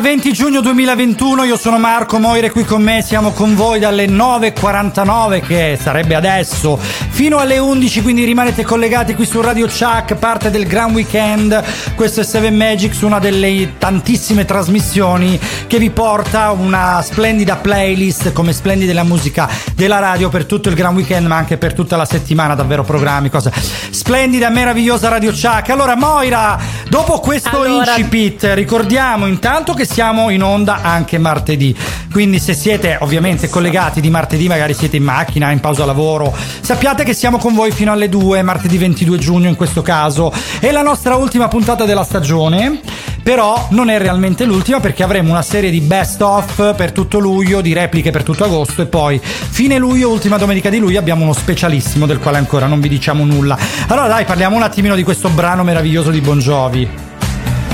20 0.00 0.32
giugno 0.32 0.60
2021, 0.60 1.42
io 1.42 1.56
sono 1.56 1.76
Marco 1.76 2.18
Moire 2.18 2.50
qui 2.50 2.64
con 2.64 2.80
me, 2.80 3.02
siamo 3.02 3.32
con 3.32 3.56
voi 3.56 3.80
dalle 3.80 4.06
9.49 4.06 5.44
che 5.44 5.78
sarebbe 5.80 6.14
adesso 6.14 6.78
fino 6.78 7.38
alle 7.38 7.58
11, 7.58 8.02
quindi 8.02 8.24
rimanete 8.24 8.62
collegati 8.62 9.14
qui 9.14 9.26
su 9.26 9.40
Radio 9.40 9.66
Chuck, 9.66 10.14
parte 10.14 10.50
del 10.50 10.66
Grand 10.66 10.94
Weekend, 10.94 11.64
questo 11.96 12.20
è 12.20 12.24
Seven 12.24 12.54
Magics, 12.54 13.00
una 13.00 13.18
delle 13.18 13.74
tantissime 13.78 14.44
trasmissioni 14.44 15.38
che 15.66 15.78
vi 15.78 15.90
porta 15.90 16.52
una 16.52 17.02
splendida 17.02 17.56
playlist 17.56 18.32
come 18.32 18.52
splendida 18.52 18.92
la 18.92 19.02
musica 19.02 19.48
della 19.74 19.98
radio 19.98 20.28
per 20.28 20.44
tutto 20.44 20.68
il 20.68 20.76
Grand 20.76 20.96
Weekend 20.96 21.26
ma 21.26 21.36
anche 21.36 21.56
per 21.56 21.74
tutta 21.74 21.96
la 21.96 22.04
settimana, 22.04 22.54
davvero 22.54 22.84
programmi, 22.84 23.30
cose 23.30 23.52
splendida, 23.90 24.48
meravigliosa 24.48 25.08
Radio 25.08 25.32
Chuck. 25.32 25.70
Allora 25.70 25.96
Moira, 25.96 26.58
dopo 26.98 27.20
questo 27.20 27.60
Allora- 27.60 27.94
incipit 27.96 28.54
ricordiamo 28.54 29.26
intanto 29.26 29.72
che 29.72 29.84
siamo 29.84 30.30
in 30.30 30.42
onda 30.42 30.80
anche 30.82 31.16
martedì. 31.16 31.74
Quindi 32.10 32.40
se 32.40 32.54
siete 32.54 32.98
ovviamente 33.00 33.48
collegati 33.48 34.00
di 34.00 34.10
martedì, 34.10 34.48
magari 34.48 34.74
siete 34.74 34.96
in 34.96 35.04
macchina, 35.04 35.52
in 35.52 35.60
pausa 35.60 35.84
lavoro, 35.84 36.34
sappiate 36.60 37.04
che 37.04 37.14
siamo 37.14 37.38
con 37.38 37.54
voi 37.54 37.70
fino 37.70 37.92
alle 37.92 38.08
2, 38.08 38.42
martedì 38.42 38.78
22 38.78 39.18
giugno 39.18 39.48
in 39.48 39.54
questo 39.54 39.80
caso. 39.80 40.32
È 40.58 40.72
la 40.72 40.82
nostra 40.82 41.14
ultima 41.14 41.46
puntata 41.46 41.84
della 41.84 42.02
stagione. 42.02 42.80
Però 43.28 43.66
non 43.72 43.90
è 43.90 43.98
realmente 43.98 44.46
l'ultima 44.46 44.80
perché 44.80 45.02
avremo 45.02 45.32
una 45.32 45.42
serie 45.42 45.70
di 45.70 45.82
best 45.82 46.22
of 46.22 46.74
per 46.74 46.92
tutto 46.92 47.18
luglio, 47.18 47.60
di 47.60 47.74
repliche 47.74 48.10
per 48.10 48.22
tutto 48.22 48.44
agosto 48.44 48.80
e 48.80 48.86
poi 48.86 49.20
fine 49.22 49.76
luglio, 49.76 50.08
ultima 50.08 50.38
domenica 50.38 50.70
di 50.70 50.78
luglio 50.78 50.98
abbiamo 50.98 51.24
uno 51.24 51.34
specialissimo 51.34 52.06
del 52.06 52.20
quale 52.20 52.38
ancora 52.38 52.64
non 52.64 52.80
vi 52.80 52.88
diciamo 52.88 53.26
nulla. 53.26 53.58
Allora 53.88 54.06
dai, 54.06 54.24
parliamo 54.24 54.56
un 54.56 54.62
attimino 54.62 54.94
di 54.94 55.02
questo 55.02 55.28
brano 55.28 55.62
meraviglioso 55.62 56.10
di 56.10 56.22
Bon 56.22 56.38
Jovi. 56.38 56.87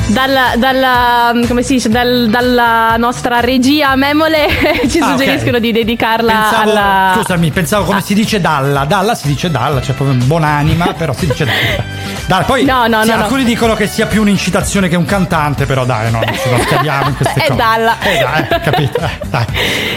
Dalla, 0.06 0.52
dalla, 0.58 1.32
come 1.48 1.62
si 1.62 1.74
dice, 1.74 1.88
dal- 1.88 2.26
dalla 2.28 2.94
nostra 2.98 3.40
regia 3.40 3.96
Memole 3.96 4.48
ci 4.86 4.98
Ah, 4.98 5.08
suggeriscono 5.08 5.58
di 5.58 5.72
dedicarla 5.72 6.30
Pensavo, 6.32 6.70
alla... 6.70 7.12
Scusami, 7.16 7.50
pensavo 7.50 7.84
come 7.86 8.02
si 8.02 8.12
dice 8.12 8.38
Dalla. 8.40 8.84
Dalla 8.84 9.14
si 9.14 9.26
dice 9.28 9.50
Dalla, 9.50 9.80
cioè 9.80 9.94
proprio 9.94 10.16
buonanima, 10.24 10.92
però 10.92 11.14
si 11.14 11.26
dice 11.26 11.46
Dalla. 11.46 11.82
Dai, 12.26 12.44
poi 12.44 12.64
No, 12.64 12.86
no, 12.86 13.02
sì, 13.02 13.08
no, 13.08 13.14
alcuni 13.16 13.44
dicono 13.44 13.74
che 13.74 13.86
sia 13.86 14.06
più 14.06 14.20
un'incitazione 14.20 14.88
che 14.88 14.96
un 14.96 15.04
cantante, 15.06 15.64
però 15.64 15.84
dai, 15.86 16.10
no, 16.10 16.20
non 16.22 16.34
ci 16.34 16.62
scadiamo 16.68 17.08
in 17.08 17.16
queste 17.16 17.40
È 17.40 17.46
cose. 17.48 17.54
Dalla. 17.58 17.96
Eh 18.00 18.18
dai, 18.18 18.60
capito? 18.60 19.00
Eh, 19.00 19.20
dai. 19.28 19.44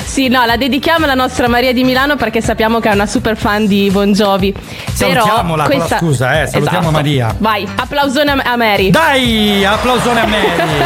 Sì, 0.03 0.29
no, 0.29 0.45
la 0.45 0.55
dedichiamo 0.57 1.03
alla 1.03 1.13
nostra 1.15 1.47
Maria 1.49 1.73
di 1.73 1.83
Milano 1.83 2.15
perché 2.15 2.41
sappiamo 2.41 2.79
che 2.79 2.89
è 2.89 2.93
una 2.93 3.05
super 3.05 3.35
fan 3.37 3.67
di 3.67 3.89
Bon 3.91 4.11
Jovi. 4.13 4.53
Però 4.97 5.21
Salutiamola 5.23 5.63
la 5.63 5.69
questa... 5.69 5.97
scusa, 5.97 6.41
eh, 6.41 6.47
salutiamo 6.47 6.79
Esatto. 6.79 6.91
Maria. 6.95 7.35
Vai, 7.37 7.67
applausone 7.75 8.31
a 8.43 8.55
Mary. 8.55 8.89
Dai, 8.89 9.63
applausone 9.97 10.19
a 10.19 10.27
Mary. 10.27 10.83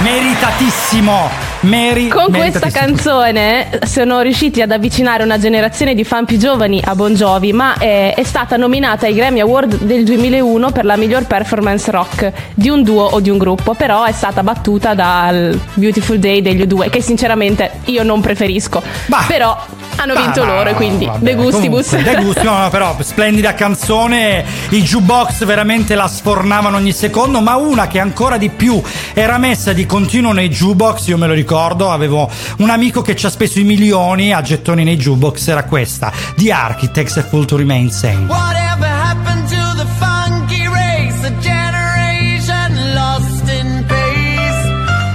Meritatissimo. 0.00 1.55
Mary 1.66 2.06
Con 2.08 2.30
questa 2.32 2.70
canzone 2.70 3.80
sono 3.84 4.20
riusciti 4.20 4.62
ad 4.62 4.70
avvicinare 4.70 5.24
una 5.24 5.36
generazione 5.36 5.94
di 5.94 6.04
fan 6.04 6.24
più 6.24 6.38
giovani 6.38 6.80
a 6.84 6.94
Bon 6.94 7.12
Jovi, 7.12 7.52
ma 7.52 7.74
è, 7.76 8.14
è 8.14 8.22
stata 8.22 8.56
nominata 8.56 9.06
ai 9.06 9.14
Grammy 9.14 9.40
Award 9.40 9.78
del 9.80 10.04
2001 10.04 10.70
per 10.70 10.84
la 10.84 10.96
miglior 10.96 11.26
performance 11.26 11.90
rock 11.90 12.32
di 12.54 12.68
un 12.68 12.84
duo 12.84 13.02
o 13.04 13.18
di 13.18 13.30
un 13.30 13.38
gruppo, 13.38 13.74
però 13.74 14.04
è 14.04 14.12
stata 14.12 14.44
battuta 14.44 14.94
dal 14.94 15.58
Beautiful 15.74 16.18
Day 16.20 16.40
degli 16.40 16.62
U2, 16.62 16.88
che 16.88 17.02
sinceramente 17.02 17.80
io 17.86 18.04
non 18.04 18.20
preferisco. 18.20 18.80
però 19.26 19.58
hanno 19.96 20.12
Bah, 20.14 20.20
vinto 20.20 20.40
bah, 20.44 20.46
loro, 20.46 20.74
quindi 20.74 21.06
vabbè, 21.06 21.18
De 21.18 21.34
Gustibus. 21.34 21.88
comunque, 21.88 22.12
De 22.12 22.22
Gustibus, 22.22 22.44
no, 22.44 22.58
no, 22.58 22.68
però 22.70 22.96
splendida 23.00 23.54
canzone. 23.54 24.44
I 24.70 24.82
jukebox 24.82 25.44
veramente 25.44 25.94
la 25.94 26.06
sfornavano 26.06 26.76
ogni 26.76 26.92
secondo, 26.92 27.40
ma 27.40 27.56
una 27.56 27.88
che 27.88 27.98
ancora 27.98 28.36
di 28.36 28.50
più 28.50 28.80
era 29.14 29.38
messa 29.38 29.72
di 29.72 29.86
continuo 29.86 30.32
nei 30.32 30.48
jukebox, 30.48 31.06
io 31.06 31.16
me 31.16 31.26
lo 31.26 31.32
ricordo, 31.32 31.54
avevo 31.58 32.30
un 32.58 32.70
amico 32.70 33.02
che 33.02 33.16
ci 33.16 33.26
ha 33.26 33.30
speso 33.30 33.58
i 33.58 33.64
milioni 33.64 34.32
a 34.32 34.42
gettoni 34.42 34.84
nei 34.84 34.96
jukebox, 34.96 35.48
era 35.48 35.64
questa, 35.64 36.12
The 36.36 36.52
Architects 36.52 37.26
Full 37.28 37.44
to 37.46 37.56
Remain 37.56 37.90
Sane. 37.90 38.26
Whatever 38.26 38.86
happened 38.86 39.48
to 39.48 39.74
the 39.76 39.86
funky 39.98 40.66
race? 40.68 41.26
A 41.26 41.32
generation 41.40 42.94
lost 42.94 43.48
in 43.48 43.84
pace. 43.86 44.70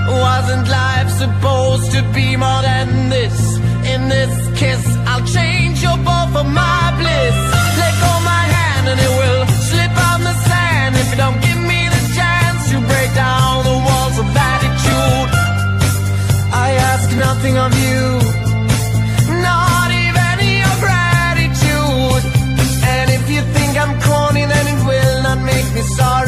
Wasn't 0.08 0.68
life 0.68 1.10
supposed 1.18 1.92
to 1.92 2.04
be 2.14 2.36
more 2.36 2.62
than 2.62 3.10
this? 3.10 3.60
In 3.84 4.08
this 4.10 4.60
kiss, 4.60 4.86
I'll 5.06 5.26
change 5.26 5.82
your 5.82 5.98
bow 5.98 6.28
for 6.32 6.44
my 6.44 6.91
nothing 17.42 17.58
of 17.58 17.74
you. 17.74 18.02
Not 19.42 19.90
even 20.06 20.38
your 20.62 20.76
gratitude. 20.86 22.24
And 22.94 23.10
if 23.18 23.30
you 23.32 23.42
think 23.56 23.78
I'm 23.82 24.00
corny, 24.02 24.46
then 24.46 24.66
it 24.74 24.86
will 24.86 25.24
not 25.24 25.40
make 25.44 25.74
me 25.74 25.82
sorry. 25.82 26.21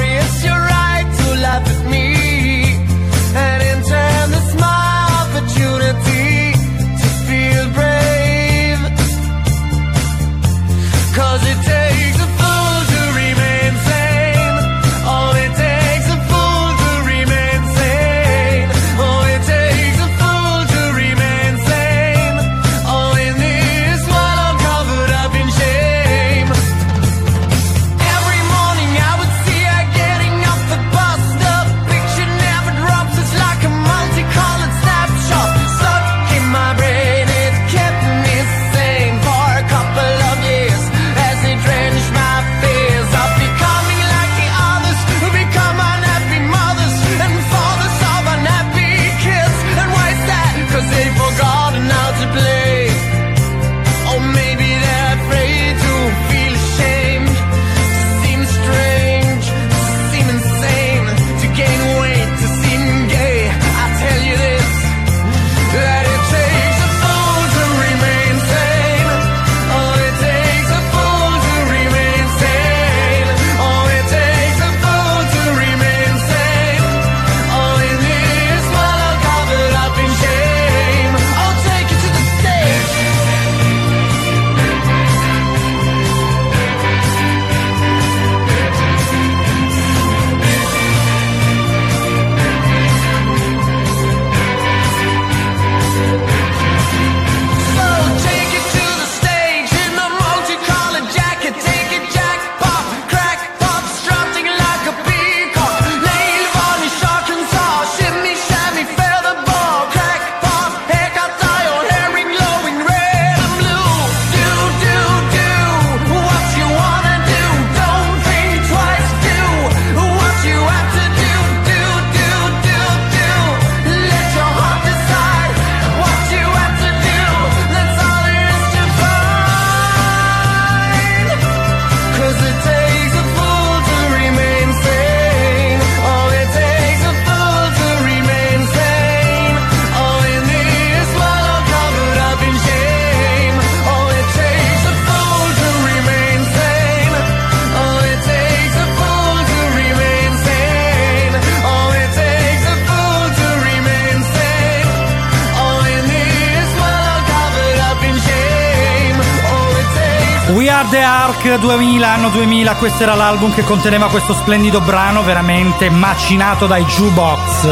Ark 161.43 161.59
2000, 161.59 162.07
anno 162.07 162.29
2000, 162.29 162.75
questo 162.75 163.03
era 163.03 163.15
l'album 163.15 163.53
che 163.53 163.63
conteneva 163.63 164.07
questo 164.07 164.33
splendido 164.33 164.79
brano 164.79 165.23
veramente 165.23 165.89
macinato 165.89 166.67
dai 166.67 166.85
jukebox. 166.85 167.67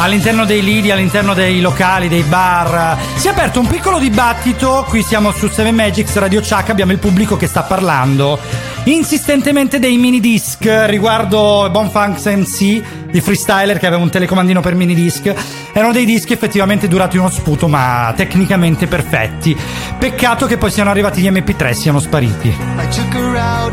All'interno 0.00 0.44
dei 0.44 0.62
lidi, 0.62 0.90
all'interno 0.90 1.32
dei 1.32 1.62
locali, 1.62 2.08
dei 2.08 2.24
bar, 2.24 2.98
si 3.14 3.26
è 3.26 3.30
aperto 3.30 3.60
un 3.60 3.68
piccolo 3.68 3.98
dibattito. 3.98 4.84
Qui 4.86 5.02
siamo 5.02 5.32
su 5.32 5.48
7 5.48 5.72
Magics 5.72 6.14
Radio 6.16 6.42
Chuck, 6.42 6.68
abbiamo 6.68 6.92
il 6.92 6.98
pubblico 6.98 7.38
che 7.38 7.46
sta 7.46 7.62
parlando 7.62 8.38
insistentemente 8.84 9.78
dei 9.78 9.98
mini 9.98 10.18
disc 10.18 10.64
riguardo 10.86 11.68
Bon 11.70 11.90
Funks 11.90 12.24
MC 12.24 13.10
di 13.10 13.20
freestyler 13.20 13.78
che 13.78 13.86
aveva 13.86 14.02
un 14.02 14.10
telecomandino 14.10 14.60
per 14.60 14.74
mini 14.74 14.94
disc. 14.94 15.32
Erano 15.72 15.92
dei 15.92 16.04
dischi 16.04 16.32
effettivamente 16.32 16.88
durati 16.88 17.16
uno 17.16 17.30
sputo, 17.30 17.68
ma 17.68 18.12
tecnicamente 18.16 18.86
perfetti. 18.86 19.56
Peccato 19.98 20.46
che 20.46 20.56
poi 20.56 20.70
siano 20.70 20.90
arrivati 20.90 21.20
gli 21.20 21.28
MP3 21.28 21.68
e 21.68 21.74
siano 21.74 21.98
spariti. 21.98 22.48
I 22.48 22.88
took 22.88 23.12
her 23.14 23.36
out. 23.36 23.72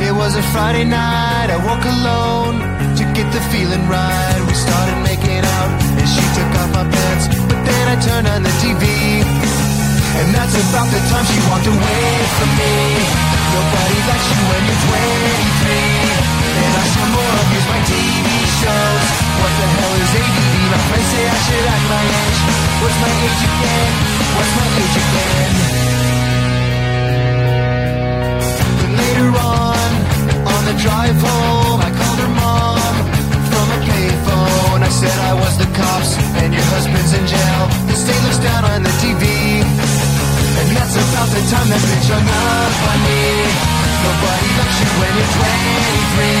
It 0.00 0.10
was 0.10 0.34
a 0.34 0.42
Friday 0.50 0.84
night. 0.84 1.48
I 1.50 1.56
woke 1.64 1.86
alone 1.86 2.58
to 2.96 3.04
get 3.12 3.30
the 3.30 3.40
feeling 3.50 3.86
right. 3.88 4.40
We 4.46 4.54
started 4.54 4.96
making 5.02 5.44
out, 5.44 5.70
and 5.96 6.08
she 6.08 6.22
took 6.34 6.50
off 6.58 6.70
my 6.74 6.88
pants. 6.88 7.28
But 7.46 7.64
then 7.64 7.88
I 7.88 7.96
turned 8.00 8.26
on 8.26 8.42
the 8.42 8.50
TV, 8.58 9.22
and 10.18 10.34
that's 10.34 10.56
about 10.56 10.90
the 10.90 11.00
time 11.08 11.24
she 11.26 11.40
walked 11.48 11.66
away 11.66 12.26
from 12.38 12.50
me. 12.58 12.74
Nobody 13.54 13.98
likes 14.10 14.26
you 14.26 14.42
when 14.50 14.62
you're 14.66 14.82
23. 16.24 16.29
And 16.60 16.72
I 16.76 16.84
still 16.92 17.10
more 17.16 17.34
abuse 17.40 17.66
my 17.72 17.80
TV 17.88 18.28
shows. 18.60 19.08
What 19.40 19.52
the 19.60 19.68
hell 19.76 19.94
is 20.04 20.12
ADD? 20.20 20.54
My 20.70 20.80
friends 20.88 21.08
say 21.12 21.24
I 21.24 21.38
should 21.46 21.66
act 21.74 21.86
my 21.88 22.04
age. 22.20 22.40
What's 22.80 22.98
my 23.00 23.12
age 23.24 23.42
again? 23.50 23.92
What's 24.36 24.52
my 24.60 24.68
age 24.80 24.96
again? 25.04 25.52
But 28.80 28.90
later 29.00 29.28
on, 29.36 29.90
on 30.52 30.60
the 30.68 30.76
drive 30.84 31.18
home, 31.20 31.80
I 31.80 31.90
called 31.96 32.20
her 32.24 32.32
mom 32.40 32.92
from 33.48 33.66
a 33.76 33.80
payphone. 33.88 34.80
I 34.84 34.90
said 34.92 35.16
I 35.30 35.32
was 35.40 35.54
the 35.56 35.68
cops 35.76 36.12
and 36.44 36.52
your 36.52 36.66
husband's 36.76 37.12
in 37.16 37.24
jail. 37.24 37.62
The 37.88 37.96
state 37.96 38.22
looks 38.24 38.40
down 38.44 38.64
on 38.64 38.82
the 38.82 38.94
TV. 39.00 39.24
And 40.60 40.68
that's 40.76 40.96
about 40.96 41.28
the 41.32 41.42
time 41.48 41.68
that 41.72 41.82
bitch 41.88 42.08
hung 42.12 42.28
up 42.28 42.74
on 42.92 42.98
me. 43.08 43.79
Nobody 44.00 44.48
loves 44.56 44.76
you 44.80 44.90
when 45.00 45.12
you're 45.18 45.32
23. 45.36 46.32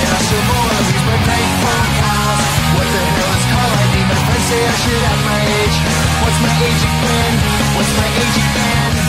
And 0.00 0.08
I 0.08 0.18
still 0.24 0.44
more 0.48 0.70
lose 0.80 1.02
my 1.04 1.18
night 1.28 1.50
phone 1.60 1.90
calls. 2.00 2.54
What 2.76 2.88
the 2.88 3.02
hell 3.04 3.32
is 3.36 3.46
call 3.52 3.70
ID? 3.84 3.94
My 4.08 4.18
friends 4.24 4.46
say 4.48 4.60
I 4.64 4.74
should 4.80 5.02
have 5.08 5.22
my 5.28 5.40
age. 5.60 5.76
What's 6.24 6.40
my 6.40 6.54
age 6.64 6.82
again? 6.88 7.34
What's 7.76 7.92
my 8.00 8.08
age 8.20 8.36
again? 8.40 8.99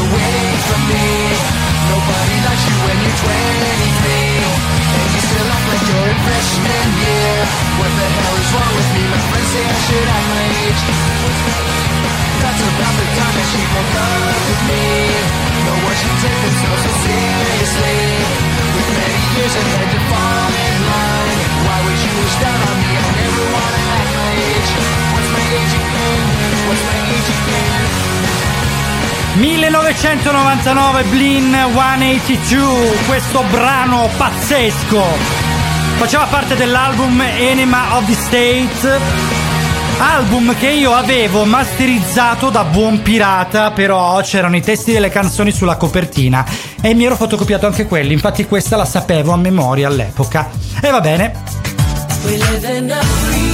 Walked 0.00 0.12
away 0.12 0.56
from 0.68 0.80
me. 0.88 1.08
Nobody 1.90 2.36
likes 2.46 2.64
you 2.64 2.76
when 2.86 2.96
you're 3.00 3.18
23. 3.20 4.40
And 4.90 5.08
you 5.12 5.20
still 5.20 5.48
act 5.50 5.66
like 5.68 5.84
you're 5.88 6.08
in 6.08 6.18
freshman 6.24 6.88
year. 7.00 7.36
What 7.78 7.90
the 7.90 8.06
hell 8.16 8.36
is 8.40 8.48
wrong 8.54 8.72
with 8.76 8.90
me? 8.94 9.02
My 9.10 9.20
friends 9.28 9.48
say 9.52 9.64
I 9.64 9.78
should 9.86 9.99
1999 29.40 31.02
Blin 31.04 31.56
182, 31.72 32.92
questo 33.06 33.42
brano 33.50 34.10
pazzesco. 34.14 35.02
Faceva 35.96 36.24
parte 36.24 36.56
dell'album 36.56 37.18
Enema 37.22 37.96
of 37.96 38.04
the 38.04 38.12
State. 38.12 39.00
Album 39.98 40.54
che 40.58 40.68
io 40.68 40.92
avevo 40.92 41.44
masterizzato 41.44 42.50
da 42.50 42.64
buon 42.64 43.00
pirata, 43.00 43.70
però 43.70 44.20
c'erano 44.20 44.56
i 44.56 44.60
testi 44.60 44.92
delle 44.92 45.08
canzoni 45.08 45.52
sulla 45.52 45.76
copertina 45.76 46.44
e 46.82 46.92
mi 46.92 47.06
ero 47.06 47.16
fotocopiato 47.16 47.64
anche 47.64 47.86
quelli, 47.86 48.12
infatti 48.12 48.44
questa 48.46 48.76
la 48.76 48.84
sapevo 48.84 49.32
a 49.32 49.36
memoria 49.38 49.88
all'epoca. 49.88 50.50
E 50.82 50.90
va 50.90 51.00
bene. 51.00 51.32
We 52.24 52.36
live 52.36 52.76
in 52.76 52.92
a 52.92 53.00
free 53.00 53.49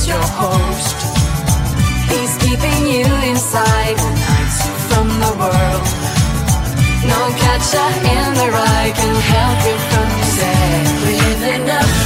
is 0.00 0.08
your 0.08 0.26
host. 0.42 0.98
He's 2.10 2.34
keeping 2.38 2.80
you 2.94 3.06
inside 3.30 3.98
from 4.88 5.06
the 5.24 5.32
world. 5.40 5.86
No 7.12 7.20
catcher 7.42 7.90
in 8.14 8.26
the 8.38 8.48
rye 8.56 8.92
can 9.00 9.14
help 9.34 9.60
you 9.68 9.76
from 9.90 10.08
yourself. 10.18 11.06
We 11.06 11.16
live 11.44 11.99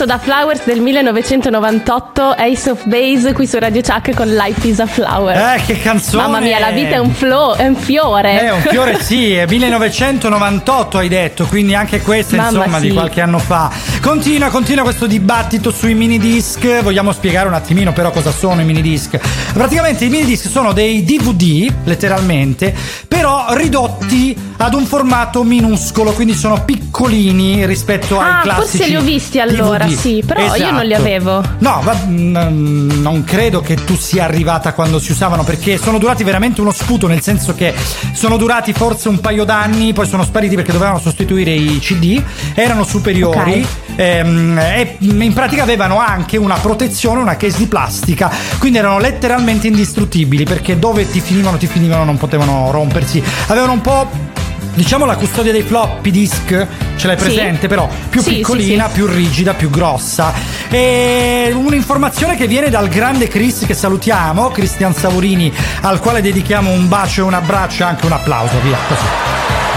tratto 0.00 0.04
da 0.06 0.18
Flowers 0.18 0.64
del 0.64 0.80
1998, 0.80 2.22
Ace 2.22 2.70
of 2.70 2.84
Base 2.84 3.32
qui 3.32 3.46
su 3.46 3.58
Radio 3.58 3.82
Chuck 3.82 4.14
con 4.14 4.28
Life 4.28 4.66
is 4.66 4.78
a 4.78 4.86
Flower. 4.86 5.36
Eh, 5.36 5.62
che 5.66 5.78
canzone! 5.80 6.22
Mamma 6.22 6.40
mia, 6.40 6.58
la 6.58 6.70
vita 6.70 6.94
è 6.94 6.98
un, 6.98 7.12
flo- 7.12 7.54
è 7.54 7.66
un 7.66 7.76
fiore. 7.76 8.42
Eh, 8.42 8.50
un 8.50 8.60
fiore 8.62 9.02
sì, 9.02 9.34
è 9.34 9.46
1998 9.48 10.98
hai 10.98 11.08
detto, 11.08 11.44
quindi 11.46 11.74
anche 11.74 12.00
questa 12.00 12.36
Mamma 12.36 12.48
insomma 12.58 12.78
sì. 12.78 12.88
di 12.88 12.92
qualche 12.92 13.20
anno 13.20 13.38
fa. 13.38 13.70
Continua, 14.00 14.48
continua 14.48 14.84
questo 14.84 15.06
dibattito 15.06 15.70
sui 15.70 15.94
mini 15.94 16.18
disc, 16.18 16.80
vogliamo 16.82 17.12
spiegare 17.12 17.48
un 17.48 17.54
attimino 17.54 17.92
però 17.92 18.10
cosa 18.10 18.30
sono 18.30 18.60
i 18.60 18.64
mini 18.64 18.82
disc. 18.82 19.18
Praticamente 19.52 20.04
i 20.04 20.08
mini 20.08 20.24
disc 20.24 20.48
sono 20.48 20.72
dei 20.72 21.04
DVD, 21.04 21.70
letteralmente, 21.84 22.74
però 23.06 23.46
ridotti 23.50 24.36
ad 24.56 24.74
un 24.74 24.84
formato 24.84 25.42
minuscolo, 25.42 26.12
quindi 26.12 26.34
sono 26.34 26.64
piccolini 26.64 27.66
rispetto 27.66 28.18
ai 28.18 28.30
Ah, 28.30 28.40
classici 28.42 28.76
forse 28.76 28.90
li 28.90 28.96
ho 28.96 29.00
visti 29.00 29.40
allora, 29.40 29.84
DVD. 29.84 29.89
Sì, 29.96 30.22
però 30.26 30.40
io 30.54 30.70
non 30.70 30.84
li 30.84 30.92
Esatto. 30.92 31.00
avevo. 31.00 31.42
No, 31.58 31.80
va- 31.82 31.96
mm, 32.06 33.00
non 33.02 33.24
credo 33.24 33.60
che 33.60 33.74
tu 33.84 33.96
sia 33.96 34.24
arrivata 34.24 34.72
quando 34.72 34.98
si 34.98 35.12
usavano 35.12 35.42
perché 35.44 35.78
sono 35.78 35.98
durati 35.98 36.24
veramente 36.24 36.60
uno 36.60 36.72
sputo, 36.72 37.06
nel 37.06 37.20
senso 37.22 37.54
che 37.54 37.74
sono 38.12 38.36
durati 38.36 38.72
forse 38.72 39.08
un 39.08 39.20
paio 39.20 39.44
d'anni, 39.44 39.92
poi 39.92 40.06
sono 40.06 40.24
spariti 40.24 40.54
perché 40.54 40.72
dovevano 40.72 40.98
sostituire 40.98 41.52
i 41.52 41.78
CD, 41.80 42.22
erano 42.54 42.84
superiori. 42.84 43.66
ehm, 43.96 44.58
e 44.58 44.96
in 45.00 45.32
pratica 45.34 45.62
avevano 45.62 45.98
anche 45.98 46.36
una 46.36 46.54
protezione, 46.56 47.20
una 47.20 47.36
case 47.36 47.58
di 47.58 47.66
plastica, 47.66 48.30
quindi 48.58 48.78
erano 48.78 48.98
letteralmente 48.98 49.66
indistruttibili 49.66 50.44
perché 50.44 50.78
dove 50.78 51.08
ti 51.10 51.20
finivano, 51.20 51.56
ti 51.58 51.66
finivano, 51.66 52.04
non 52.04 52.16
potevano 52.16 52.70
rompersi. 52.70 53.22
Avevano 53.48 53.72
un 53.72 53.80
po'. 53.80 54.28
Diciamo 54.74 55.04
la 55.04 55.16
custodia 55.16 55.52
dei 55.52 55.62
floppy 55.62 56.10
disk, 56.10 56.66
ce 56.96 57.06
l'hai 57.06 57.18
Sì. 57.18 57.24
presente 57.24 57.66
però, 57.66 57.88
più 58.08 58.20
Sì, 58.22 58.30
sì, 58.30 58.36
piccolina, 58.36 58.86
sì. 58.86 58.92
più 58.94 59.06
rigida, 59.06 59.54
più 59.54 59.68
grossa. 59.70 60.32
E 60.70 61.50
un'informazione 61.54 62.36
che 62.36 62.46
viene 62.46 62.70
dal 62.70 62.88
grande 62.88 63.26
Chris 63.28 63.64
che 63.66 63.74
salutiamo, 63.74 64.48
Cristian 64.50 64.94
Savorini, 64.94 65.52
al 65.82 65.98
quale 66.00 66.22
dedichiamo 66.22 66.70
un 66.70 66.88
bacio 66.88 67.22
e 67.22 67.24
un 67.24 67.34
abbraccio 67.34 67.82
e 67.82 67.86
anche 67.86 68.06
un 68.06 68.12
applauso, 68.12 68.54
via, 68.62 68.76
così. 68.88 69.02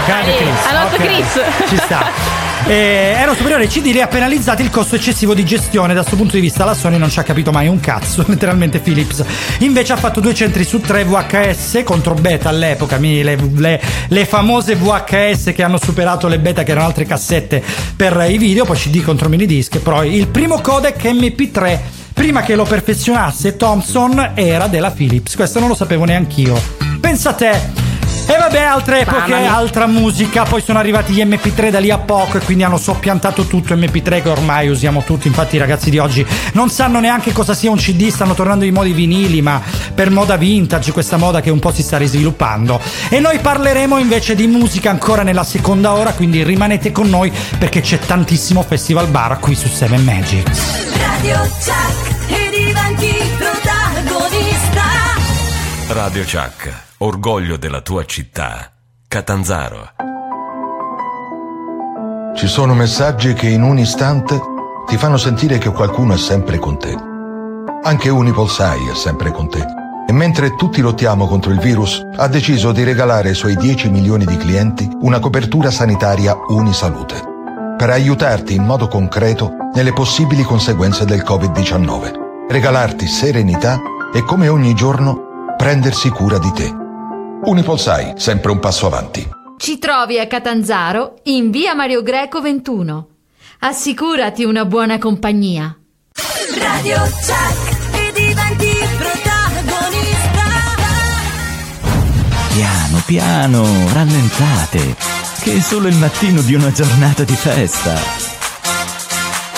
Grande 0.06 0.30
Dai, 0.30 0.36
Chris. 0.36 0.66
al 0.70 0.82
nostro 0.82 1.02
ok, 1.02 1.10
Chris. 1.10 1.68
Ci 1.68 1.76
sta. 1.76 2.42
Eh, 2.66 2.72
erano 3.18 3.34
superiori 3.34 3.64
ai 3.64 3.68
CD 3.68 3.92
li 3.92 4.00
ha 4.00 4.06
penalizzati 4.06 4.62
il 4.62 4.70
costo 4.70 4.96
eccessivo 4.96 5.34
di 5.34 5.44
gestione. 5.44 5.92
Da 5.92 6.00
questo 6.00 6.16
punto 6.16 6.36
di 6.36 6.40
vista 6.40 6.64
la 6.64 6.72
Sony 6.72 6.96
non 6.96 7.10
ci 7.10 7.18
ha 7.18 7.22
capito 7.22 7.52
mai 7.52 7.68
un 7.68 7.78
cazzo, 7.78 8.24
letteralmente 8.28 8.78
Philips. 8.78 9.22
Invece 9.58 9.92
ha 9.92 9.96
fatto 9.96 10.20
due 10.20 10.32
centri 10.32 10.64
su 10.64 10.80
tre 10.80 11.04
VHS 11.04 11.82
contro 11.84 12.14
beta 12.14 12.48
all'epoca, 12.48 12.96
le, 12.96 13.36
le- 13.36 13.80
le 14.08 14.24
famose 14.24 14.76
VHS 14.76 15.52
che 15.54 15.62
hanno 15.62 15.78
superato 15.78 16.26
le 16.26 16.38
beta 16.38 16.62
che 16.62 16.70
erano 16.70 16.86
altre 16.86 17.04
cassette 17.04 17.62
per 17.94 18.26
i 18.30 18.38
video, 18.38 18.64
poi 18.64 18.76
CD 18.76 19.02
contro 19.02 19.28
mini 19.28 19.44
disc, 19.44 19.78
però 19.78 20.02
il 20.02 20.28
primo 20.28 20.60
codec 20.62 21.04
MP3 21.04 21.78
prima 22.14 22.42
che 22.42 22.54
lo 22.54 22.64
perfezionasse 22.64 23.56
Thompson 23.56 24.30
era 24.34 24.68
della 24.68 24.90
Philips, 24.90 25.34
questo 25.36 25.58
non 25.58 25.68
lo 25.68 25.74
sapevo 25.74 26.04
neanch'io. 26.04 26.58
Pensa 26.98 27.30
a 27.30 27.34
te. 27.34 27.83
E 28.26 28.36
vabbè, 28.38 28.62
altre 28.62 29.00
epoche, 29.00 29.30
Mamma 29.30 29.54
altra 29.54 29.86
musica, 29.86 30.44
poi 30.44 30.62
sono 30.62 30.78
arrivati 30.78 31.12
gli 31.12 31.22
MP3 31.22 31.70
da 31.70 31.78
lì 31.78 31.90
a 31.90 31.98
poco 31.98 32.38
e 32.38 32.40
quindi 32.40 32.64
hanno 32.64 32.78
soppiantato 32.78 33.44
tutto 33.44 33.74
MP3 33.74 34.22
che 34.22 34.28
ormai 34.28 34.68
usiamo 34.68 35.02
tutti, 35.02 35.28
infatti 35.28 35.56
i 35.56 35.58
ragazzi 35.58 35.90
di 35.90 35.98
oggi 35.98 36.24
non 36.52 36.70
sanno 36.70 37.00
neanche 37.00 37.32
cosa 37.32 37.52
sia 37.52 37.70
un 37.70 37.76
CD, 37.76 38.08
stanno 38.08 38.34
tornando 38.34 38.64
i 38.64 38.70
modi 38.70 38.92
vinili, 38.92 39.42
ma 39.42 39.60
per 39.94 40.10
moda 40.10 40.36
vintage, 40.36 40.92
questa 40.92 41.18
moda 41.18 41.40
che 41.42 41.50
un 41.50 41.58
po' 41.58 41.72
si 41.72 41.82
sta 41.82 41.98
risviluppando. 41.98 42.80
E 43.10 43.20
noi 43.20 43.38
parleremo 43.38 43.98
invece 43.98 44.34
di 44.34 44.46
musica 44.46 44.88
ancora 44.90 45.22
nella 45.22 45.44
seconda 45.44 45.92
ora, 45.92 46.12
quindi 46.12 46.42
rimanete 46.42 46.92
con 46.92 47.10
noi 47.10 47.30
perché 47.58 47.82
c'è 47.82 47.98
tantissimo 47.98 48.62
Festival 48.62 49.08
Bar 49.08 49.38
qui 49.38 49.54
su 49.54 49.68
7 49.68 49.96
Magic. 49.98 50.50
Radio 50.98 51.40
Chuck 51.58 52.30
e 52.30 52.50
diventi 52.50 53.14
protagonista. 53.36 54.82
Radio 55.88 56.22
Chuck, 56.22 56.83
orgoglio 56.98 57.56
della 57.56 57.80
tua 57.80 58.04
città. 58.04 58.70
Catanzaro. 59.08 59.90
Ci 62.36 62.46
sono 62.46 62.74
messaggi 62.74 63.32
che 63.32 63.48
in 63.48 63.62
un 63.62 63.78
istante 63.78 64.40
ti 64.86 64.96
fanno 64.96 65.16
sentire 65.16 65.58
che 65.58 65.70
qualcuno 65.70 66.14
è 66.14 66.18
sempre 66.18 66.58
con 66.58 66.78
te. 66.78 66.96
Anche 67.82 68.08
Unipolsai 68.10 68.88
è 68.88 68.94
sempre 68.94 69.32
con 69.32 69.48
te. 69.48 69.64
E 70.06 70.12
mentre 70.12 70.54
tutti 70.54 70.80
lottiamo 70.80 71.26
contro 71.26 71.50
il 71.50 71.58
virus, 71.58 72.00
ha 72.16 72.28
deciso 72.28 72.72
di 72.72 72.84
regalare 72.84 73.30
ai 73.30 73.34
suoi 73.34 73.56
10 73.56 73.90
milioni 73.90 74.24
di 74.24 74.36
clienti 74.36 74.88
una 75.00 75.18
copertura 75.18 75.70
sanitaria 75.70 76.36
Unisalute, 76.48 77.22
per 77.76 77.90
aiutarti 77.90 78.54
in 78.54 78.64
modo 78.64 78.86
concreto 78.86 79.52
nelle 79.74 79.92
possibili 79.92 80.42
conseguenze 80.42 81.04
del 81.04 81.24
Covid-19, 81.26 82.46
regalarti 82.48 83.06
serenità 83.06 83.80
e 84.12 84.22
come 84.22 84.48
ogni 84.48 84.74
giorno 84.74 85.54
prendersi 85.56 86.10
cura 86.10 86.38
di 86.38 86.52
te. 86.52 86.82
Unipolsai, 87.46 88.14
sempre 88.16 88.50
un 88.50 88.58
passo 88.58 88.86
avanti. 88.86 89.28
Ci 89.58 89.78
trovi 89.78 90.18
a 90.18 90.26
Catanzaro 90.26 91.16
in 91.24 91.50
via 91.50 91.74
Mario 91.74 92.02
Greco 92.02 92.40
21. 92.40 93.08
Assicurati 93.60 94.44
una 94.44 94.64
buona 94.64 94.98
compagnia. 94.98 95.76
Radio 96.58 96.96
Chuck 97.00 97.96
e 97.96 98.12
diventi 98.12 98.72
protagonista. 98.96 100.42
Piano, 102.54 103.02
piano, 103.04 103.64
rallentate, 103.92 104.96
che 105.42 105.56
è 105.56 105.60
solo 105.60 105.88
il 105.88 105.96
mattino 105.96 106.40
di 106.40 106.54
una 106.54 106.72
giornata 106.72 107.24
di 107.24 107.34
festa. 107.34 107.94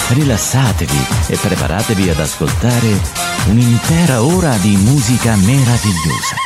Rilassatevi 0.08 1.06
e 1.28 1.36
preparatevi 1.36 2.10
ad 2.10 2.20
ascoltare 2.20 3.00
un'intera 3.48 4.22
ora 4.22 4.56
di 4.58 4.76
musica 4.76 5.34
meravigliosa. 5.36 6.45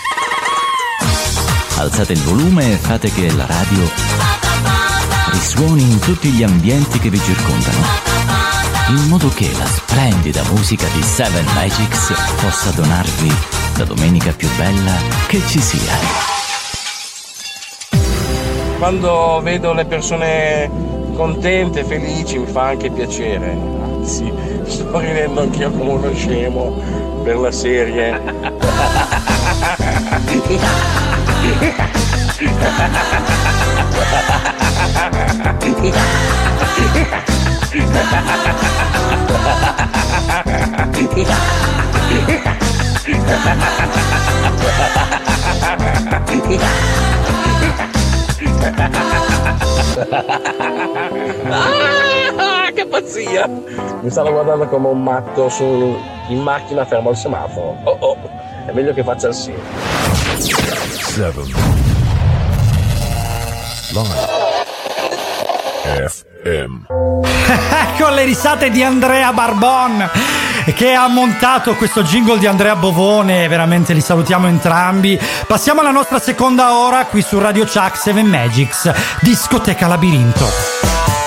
Alzate 1.80 2.12
il 2.12 2.20
volume 2.20 2.72
e 2.72 2.76
fate 2.76 3.10
che 3.10 3.32
la 3.32 3.46
radio 3.46 3.90
risuoni 5.32 5.80
in 5.80 5.98
tutti 5.98 6.28
gli 6.28 6.42
ambienti 6.42 6.98
che 6.98 7.08
vi 7.08 7.18
circondano, 7.18 7.78
in 8.90 9.08
modo 9.08 9.30
che 9.30 9.50
la 9.56 9.64
splendida 9.64 10.42
musica 10.50 10.86
di 10.92 11.02
Seven 11.02 11.46
Magics 11.54 12.12
possa 12.38 12.70
donarvi 12.72 13.32
la 13.78 13.84
domenica 13.84 14.30
più 14.32 14.46
bella 14.58 14.92
che 15.26 15.40
ci 15.46 15.58
sia. 15.58 15.94
Quando 18.76 19.40
vedo 19.42 19.72
le 19.72 19.86
persone 19.86 20.70
contente, 21.14 21.82
felici, 21.84 22.36
mi 22.40 22.46
fa 22.46 22.66
anche 22.66 22.90
piacere. 22.90 23.56
Anzi, 23.84 24.30
sto 24.68 24.98
ridendo 24.98 25.40
anch'io 25.40 25.70
come 25.70 25.92
uno 25.92 26.12
scemo 26.12 27.22
per 27.24 27.38
la 27.38 27.50
serie. 27.50 28.20
Ah, 51.52 52.70
che 52.72 52.86
pazzia! 52.86 53.48
Mi 54.00 54.10
stanno 54.10 54.32
guardando 54.32 54.66
come 54.66 54.88
un 54.88 55.02
matto 55.02 55.48
su, 55.48 55.96
in 56.28 56.40
macchina 56.42 56.84
fermo 56.84 57.10
al 57.10 57.16
semaforo. 57.16 57.76
Oh 57.84 57.96
oh, 58.00 58.16
è 58.66 58.72
meglio 58.72 58.92
che 58.92 59.02
faccia 59.02 59.28
il 59.28 59.34
sì. 59.34 59.52
7. 61.20 61.42
FM. 66.08 66.86
con 67.98 68.14
le 68.14 68.24
risate 68.24 68.70
di 68.70 68.82
Andrea 68.82 69.30
Barbon 69.34 70.08
che 70.74 70.94
ha 70.94 71.06
montato 71.08 71.74
questo 71.74 72.02
jingle 72.04 72.38
di 72.38 72.46
Andrea 72.46 72.74
Bovone 72.74 73.48
veramente 73.48 73.92
li 73.92 74.00
salutiamo 74.00 74.46
entrambi 74.46 75.20
passiamo 75.46 75.82
alla 75.82 75.90
nostra 75.90 76.18
seconda 76.18 76.78
ora 76.78 77.04
qui 77.04 77.20
su 77.20 77.38
Radio 77.38 77.66
Chuck 77.66 77.98
7 77.98 78.22
Magics 78.22 78.90
discoteca 79.20 79.88
labirinto 79.88 81.19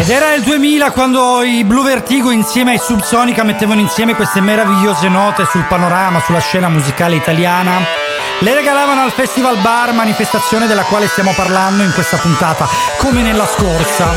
Ed 0.00 0.08
era 0.08 0.32
il 0.32 0.42
2000 0.42 0.92
quando 0.92 1.42
i 1.42 1.62
Blue 1.62 1.84
Vertigo 1.84 2.30
insieme 2.30 2.70
ai 2.70 2.78
Subsonica 2.78 3.44
mettevano 3.44 3.80
insieme 3.80 4.14
queste 4.14 4.40
meravigliose 4.40 5.10
note 5.10 5.44
sul 5.44 5.66
panorama, 5.66 6.22
sulla 6.22 6.40
scena 6.40 6.70
musicale 6.70 7.16
italiana. 7.16 7.80
Le 8.38 8.54
regalavano 8.54 9.02
al 9.02 9.12
Festival 9.12 9.58
Bar, 9.58 9.92
manifestazione 9.92 10.66
della 10.66 10.84
quale 10.84 11.06
stiamo 11.06 11.34
parlando 11.36 11.82
in 11.82 11.92
questa 11.92 12.16
puntata, 12.16 12.66
come 12.96 13.20
nella 13.20 13.44
scorsa. 13.44 14.08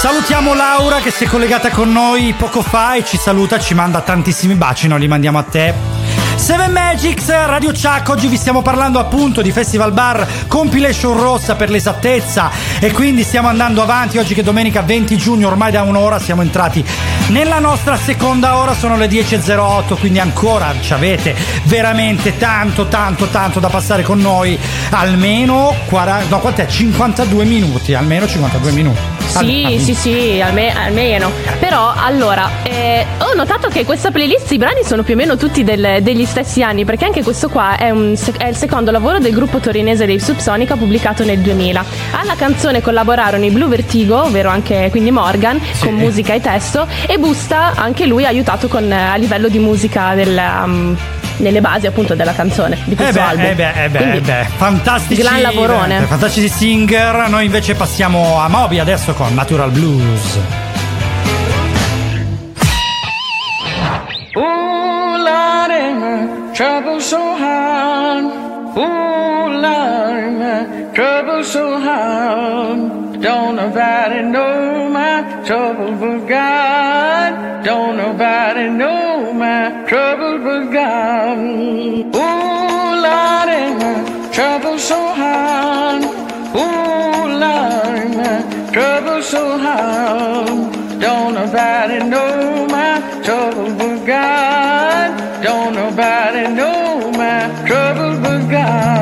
Salutiamo 0.00 0.54
Laura 0.54 1.00
che 1.00 1.10
si 1.10 1.24
è 1.24 1.26
collegata 1.28 1.68
con 1.68 1.92
noi 1.92 2.32
poco 2.32 2.62
fa 2.62 2.94
e 2.94 3.04
ci 3.04 3.18
saluta, 3.18 3.58
ci 3.58 3.74
manda 3.74 4.00
tantissimi 4.00 4.54
baci, 4.54 4.88
noi 4.88 5.00
li 5.00 5.08
mandiamo 5.08 5.36
a 5.36 5.42
te. 5.42 6.01
Seven 6.34 6.72
Magics, 6.72 7.28
Radio 7.28 7.70
Chuck, 7.70 8.08
oggi 8.08 8.26
vi 8.26 8.36
stiamo 8.36 8.62
parlando 8.62 8.98
appunto 8.98 9.42
di 9.42 9.52
Festival 9.52 9.92
Bar 9.92 10.26
Compilation 10.48 11.18
Rossa 11.18 11.54
per 11.54 11.70
l'esattezza. 11.70 12.50
E 12.80 12.90
quindi 12.90 13.22
stiamo 13.22 13.48
andando 13.48 13.82
avanti. 13.82 14.18
Oggi 14.18 14.34
che 14.34 14.42
domenica 14.42 14.82
20 14.82 15.16
giugno, 15.16 15.48
ormai 15.48 15.70
da 15.70 15.82
un'ora 15.82 16.18
siamo 16.18 16.42
entrati 16.42 16.84
nella 17.28 17.60
nostra 17.60 17.96
seconda 17.96 18.58
ora, 18.58 18.74
sono 18.74 18.96
le 18.96 19.06
10.08 19.06 19.98
quindi 19.98 20.18
ancora 20.18 20.74
ci 20.80 20.92
avete 20.92 21.34
veramente 21.64 22.36
tanto 22.36 22.88
tanto 22.88 23.28
tanto 23.28 23.58
da 23.60 23.68
passare 23.68 24.02
con 24.02 24.18
noi, 24.18 24.58
almeno 24.90 25.74
40, 25.86 26.28
no 26.28 26.40
quant'è? 26.40 26.66
52 26.66 27.44
minuti, 27.44 27.94
almeno 27.94 28.26
52 28.26 28.70
minuti. 28.72 29.11
Sì, 29.26 29.64
Al- 29.64 29.78
sì, 29.80 29.94
sì, 29.94 30.40
alme- 30.44 30.74
almeno. 30.76 31.30
Però, 31.58 31.92
allora, 31.96 32.48
eh, 32.64 33.06
ho 33.18 33.34
notato 33.34 33.68
che 33.68 33.84
questa 33.84 34.10
playlist, 34.10 34.50
i 34.52 34.58
brani 34.58 34.82
sono 34.84 35.02
più 35.02 35.14
o 35.14 35.16
meno 35.16 35.36
tutti 35.36 35.64
del- 35.64 35.98
degli 36.02 36.24
stessi 36.26 36.62
anni, 36.62 36.84
perché 36.84 37.04
anche 37.06 37.22
questo 37.22 37.48
qua 37.48 37.76
è, 37.76 37.90
un 37.90 38.14
è 38.36 38.46
il 38.46 38.56
secondo 38.56 38.90
lavoro 38.90 39.18
del 39.18 39.32
gruppo 39.32 39.58
torinese 39.58 40.04
dei 40.04 40.20
Subsonica 40.20 40.76
pubblicato 40.76 41.24
nel 41.24 41.38
2000. 41.38 41.84
Alla 42.12 42.34
canzone 42.34 42.82
collaborarono 42.82 43.44
i 43.44 43.50
Blue 43.50 43.68
Vertigo, 43.68 44.22
ovvero 44.24 44.50
anche 44.50 44.88
quindi 44.90 45.10
Morgan, 45.10 45.60
con 45.80 45.94
musica 45.94 46.34
e 46.34 46.40
testo, 46.40 46.86
e 47.06 47.18
Busta, 47.18 47.72
anche 47.76 48.06
lui, 48.06 48.24
ha 48.24 48.28
aiutato 48.28 48.68
con, 48.68 48.90
a 48.92 49.14
livello 49.16 49.48
di 49.48 49.58
musica 49.58 50.14
del, 50.14 50.38
um, 50.64 50.96
nelle 51.42 51.60
basi 51.60 51.86
appunto 51.86 52.14
della 52.14 52.32
canzone 52.32 52.78
di 52.84 52.92
Eh 52.92 52.96
questo 52.96 53.14
beh, 53.14 53.20
album. 53.20 53.44
eh 53.46 53.54
beh, 53.54 53.84
eh 53.84 53.88
beh, 53.88 53.98
Quindi, 53.98 54.16
eh 54.18 54.20
beh, 54.20 54.46
fantastici. 54.56 55.20
gran 55.22 55.40
lavorone. 55.40 55.98
eh, 55.98 56.06
Fantastici 56.06 56.48
singer. 56.48 57.28
Noi 57.28 57.44
invece 57.46 57.74
passiamo 57.74 58.40
a 58.40 58.48
Moby 58.48 58.78
adesso 58.78 59.12
con 59.12 59.34
Natural 59.34 59.70
Blues. 59.70 60.38
Ooh, 64.34 65.16
Lordy, 65.26 65.92
my 65.94 66.52
trouble 66.54 67.00
so 67.00 67.18
hard. 67.36 68.24
Ooh, 68.76 69.48
Lordy, 69.60 70.30
my 70.38 70.90
trouble 70.94 71.42
so 71.44 71.78
hard. 71.78 73.11
Don't 73.22 73.54
nobody 73.54 74.20
know 74.20 74.88
my 74.90 75.22
trouble 75.46 75.92
but 75.94 76.26
God. 76.26 77.64
Don't 77.64 77.96
nobody 77.96 78.68
know 78.68 79.32
my 79.32 79.84
trouble 79.86 80.38
but 80.42 80.72
God. 80.72 81.38
Ooh, 81.38 82.92
Lordy, 83.04 83.62
my 83.78 84.28
trouble 84.32 84.76
so 84.76 84.98
hard. 85.14 86.02
Ooh, 86.02 87.38
Lordy, 87.42 88.08
my 88.16 88.70
trouble 88.72 89.22
so 89.22 89.56
hard. 89.56 91.00
Don't 91.00 91.34
nobody 91.34 91.98
know 92.04 92.66
my 92.66 93.22
trouble 93.22 93.72
but 93.78 94.04
God. 94.04 95.42
Don't 95.44 95.74
nobody 95.76 96.52
know 96.52 97.12
my 97.12 97.38
trouble 97.68 98.20
but 98.20 98.50
God. 98.50 99.01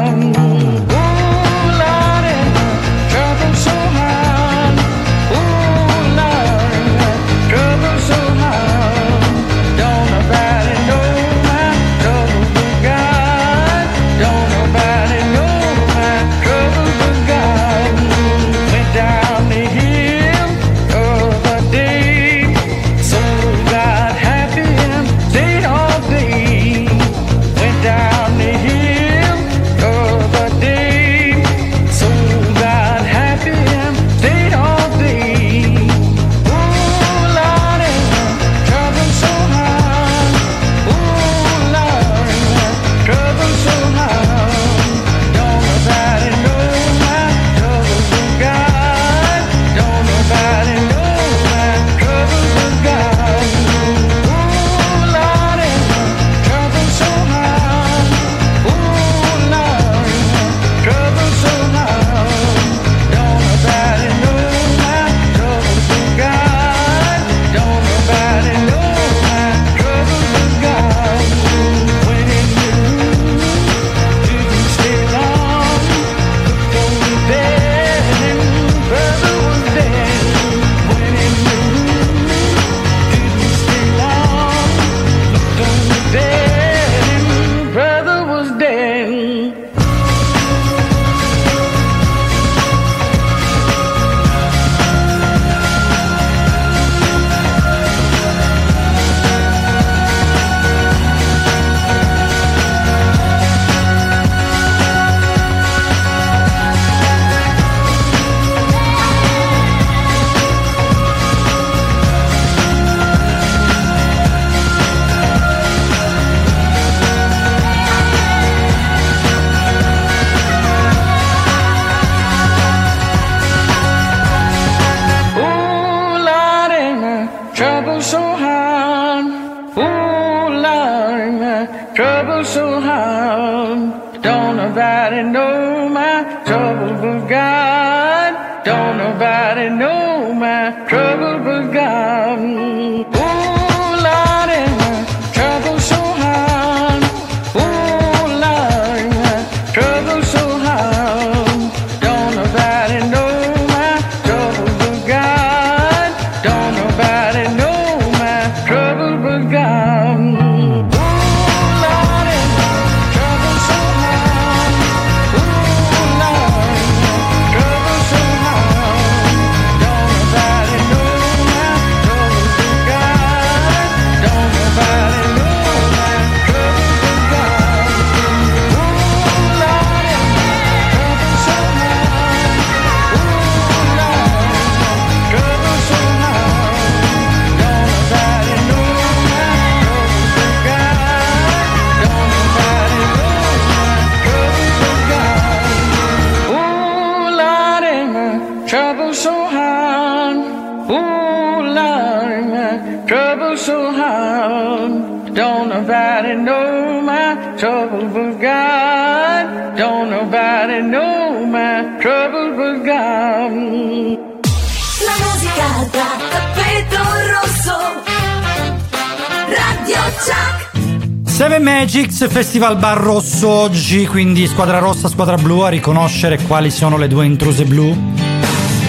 Festival 222.29 222.77
Bar 222.77 222.99
Rosso 222.99 223.49
oggi, 223.49 224.07
quindi 224.07 224.47
squadra 224.47 224.79
rossa, 224.79 225.09
squadra 225.09 225.37
blu 225.37 225.61
a 225.61 225.69
riconoscere 225.69 226.39
quali 226.43 226.71
sono 226.71 226.97
le 226.97 227.09
due 227.09 227.25
intruse 227.25 227.65
blu. 227.65 227.97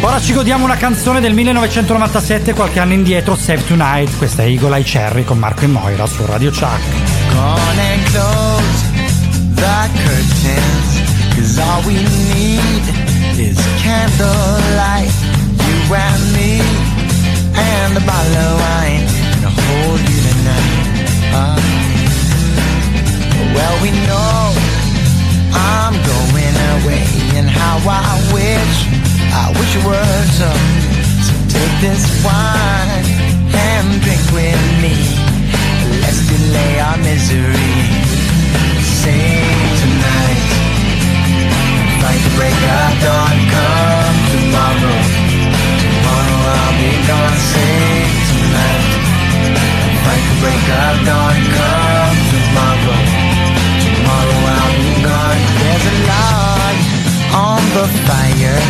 Ora 0.02 0.20
ci 0.20 0.34
godiamo 0.34 0.66
una 0.66 0.76
canzone 0.76 1.20
del 1.20 1.34
1997, 1.34 2.54
qualche 2.54 2.80
anno 2.80 2.94
indietro, 2.94 3.36
Save 3.36 3.66
Tonight. 3.66 4.18
Questa 4.18 4.44
è 4.44 4.48
Eagle 4.48 4.78
Eye 4.78 4.84
Cherry 4.84 5.24
con 5.24 5.38
Marco 5.38 5.64
e 5.64 5.68
Moira 5.68 6.06
su 6.08 6.26
Radio 6.26 6.50
Chuck. 6.50 6.80
Gone 7.32 7.80
and 7.80 8.04
close 8.12 8.90
the 9.56 9.90
curtains 10.04 11.36
Cause 11.36 11.60
all 11.60 11.82
we 11.86 11.94
need 12.34 12.84
is 13.38 13.58
candlelight 13.82 15.12
You 15.58 15.96
and 15.96 16.34
me 16.34 16.62
And 17.54 17.96
a 17.96 18.02
bottle 18.02 18.36
of 18.36 18.60
wine 18.60 19.06
To 19.42 19.50
hold 19.50 20.00
you 20.02 20.22
tonight 20.22 21.34
Ah. 21.34 21.81
Well 23.56 23.76
we 23.84 23.92
know 24.08 24.40
I'm 25.54 25.96
going 26.14 26.56
away 26.76 27.06
And 27.38 27.48
how 27.50 27.78
I 27.86 28.14
wish 28.36 28.76
I 29.32 29.46
wish 29.58 29.72
it 29.80 29.84
were 29.86 30.22
so 30.40 30.50
So 31.26 31.34
take 31.56 31.76
this 31.86 32.04
wine 32.26 33.06
And 33.54 34.02
drink 34.02 34.26
with 34.32 34.62
me 34.82 35.32
Let's 36.00 36.28
delay 36.28 36.80
our 36.80 36.98
misery. 36.98 37.74
Sing 39.02 39.60
tonight. 39.82 40.50
Fight 42.02 42.22
the 42.26 42.34
break 42.38 42.60
of 42.80 42.92
dawn. 43.04 43.38
Come 43.54 44.18
tomorrow. 44.32 45.00
Tomorrow 45.84 46.40
I'll 46.56 46.76
be 46.80 46.92
gone. 47.10 47.38
Sing 47.52 48.12
tonight. 48.32 48.90
Fight 50.06 50.24
the 50.30 50.38
break 50.40 50.66
of 50.80 51.06
dawn. 51.06 51.36
Come 51.56 51.81
be. 55.34 55.44
There's 55.62 55.86
a 55.86 55.96
log 56.12 56.76
on 57.34 57.62
the 57.78 57.88
fire, 58.08 58.62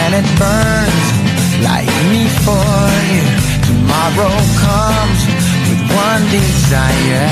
and 0.00 0.10
it 0.20 0.26
burns 0.40 1.06
like 1.62 1.90
me 2.10 2.22
for 2.44 2.88
you. 3.12 3.24
Tomorrow 3.68 4.34
comes 4.64 5.20
with 5.68 5.82
one 6.06 6.22
desire 6.30 7.28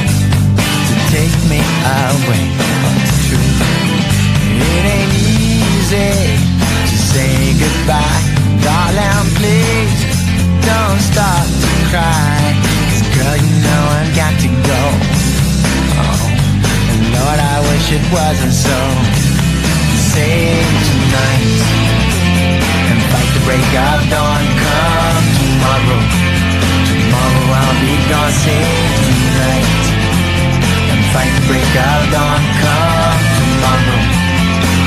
to 0.89 0.95
take 1.15 1.37
me 1.51 1.61
away 2.05 2.45
from 2.57 2.95
the 3.05 3.15
truth. 3.27 3.61
It 4.73 4.85
ain't 4.97 5.15
easy 5.15 6.13
to 6.91 6.97
say 7.13 7.35
goodbye, 7.63 8.25
darling. 8.63 9.29
Please 9.39 9.99
don't 10.69 11.01
stop 11.01 11.47
to 11.63 11.71
cry, 11.91 12.37
'Cause 12.61 13.03
girl, 13.15 13.37
you 13.37 13.53
know 13.65 13.83
I've 13.99 14.13
got 14.17 14.35
to 14.45 14.49
go. 14.71 15.18
Lord, 17.19 17.41
I 17.41 17.57
wish 17.71 17.87
it 17.99 18.05
wasn't 18.15 18.55
so. 18.55 18.79
Save 20.15 20.75
tonight 20.89 21.59
and 22.91 22.99
fight 23.11 23.31
the 23.37 23.43
break 23.47 23.71
of 23.87 24.01
dawn. 24.09 24.43
Come 24.63 25.27
tomorrow. 25.39 26.29
Tomorrow 26.89 27.45
I'll 27.53 27.81
be 27.81 27.97
gone, 28.09 28.33
save 28.33 29.01
tonight 29.09 29.85
And 30.93 31.01
fight 31.13 31.33
the 31.37 31.45
break 31.49 31.75
of 31.89 32.01
dawn, 32.13 32.43
come 32.63 33.21
tomorrow 33.39 34.01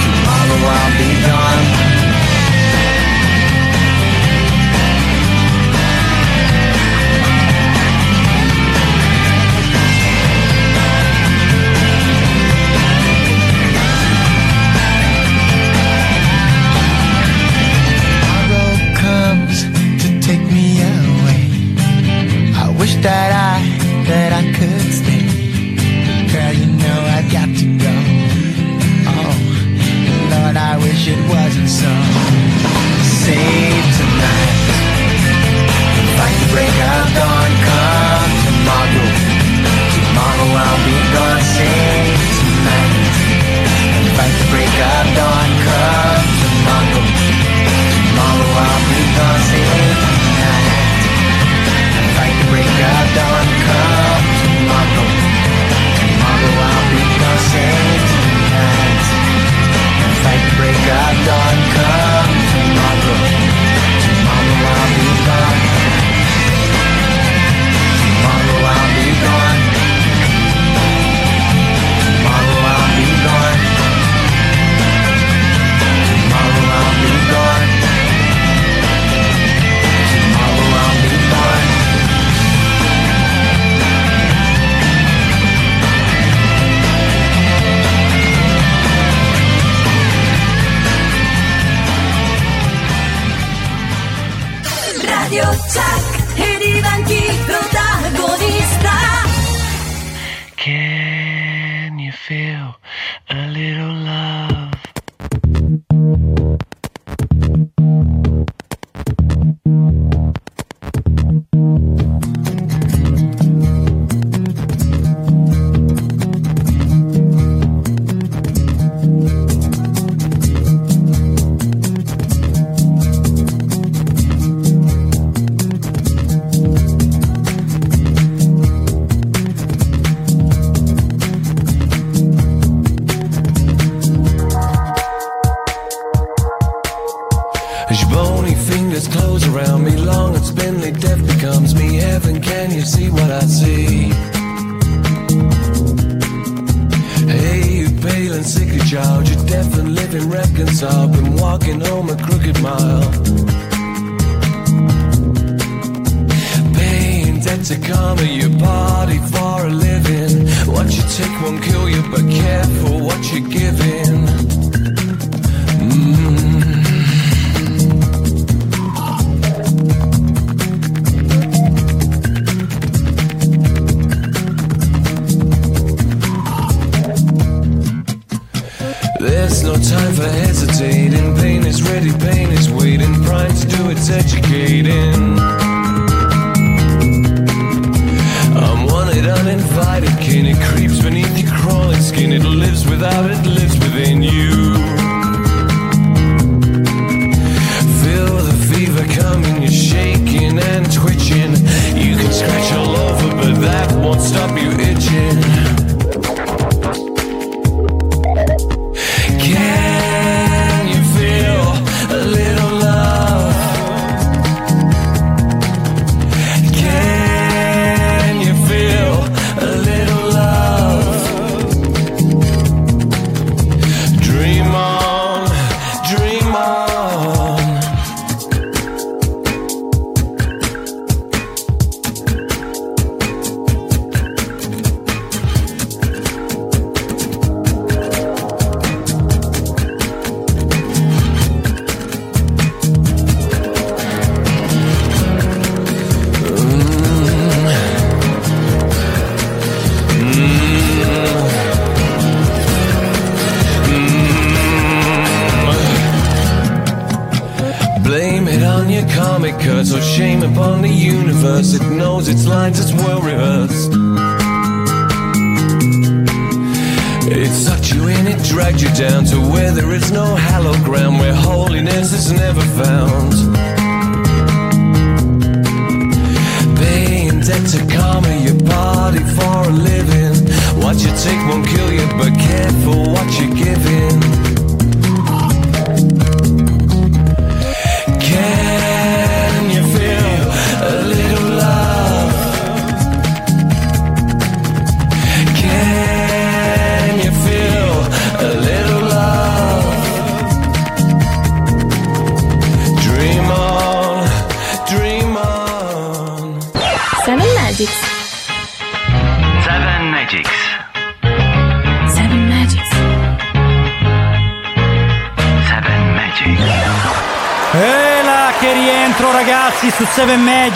Tomorrow 0.06 0.60
I'll 0.70 0.98
be 0.98 1.12
gone 1.28 1.81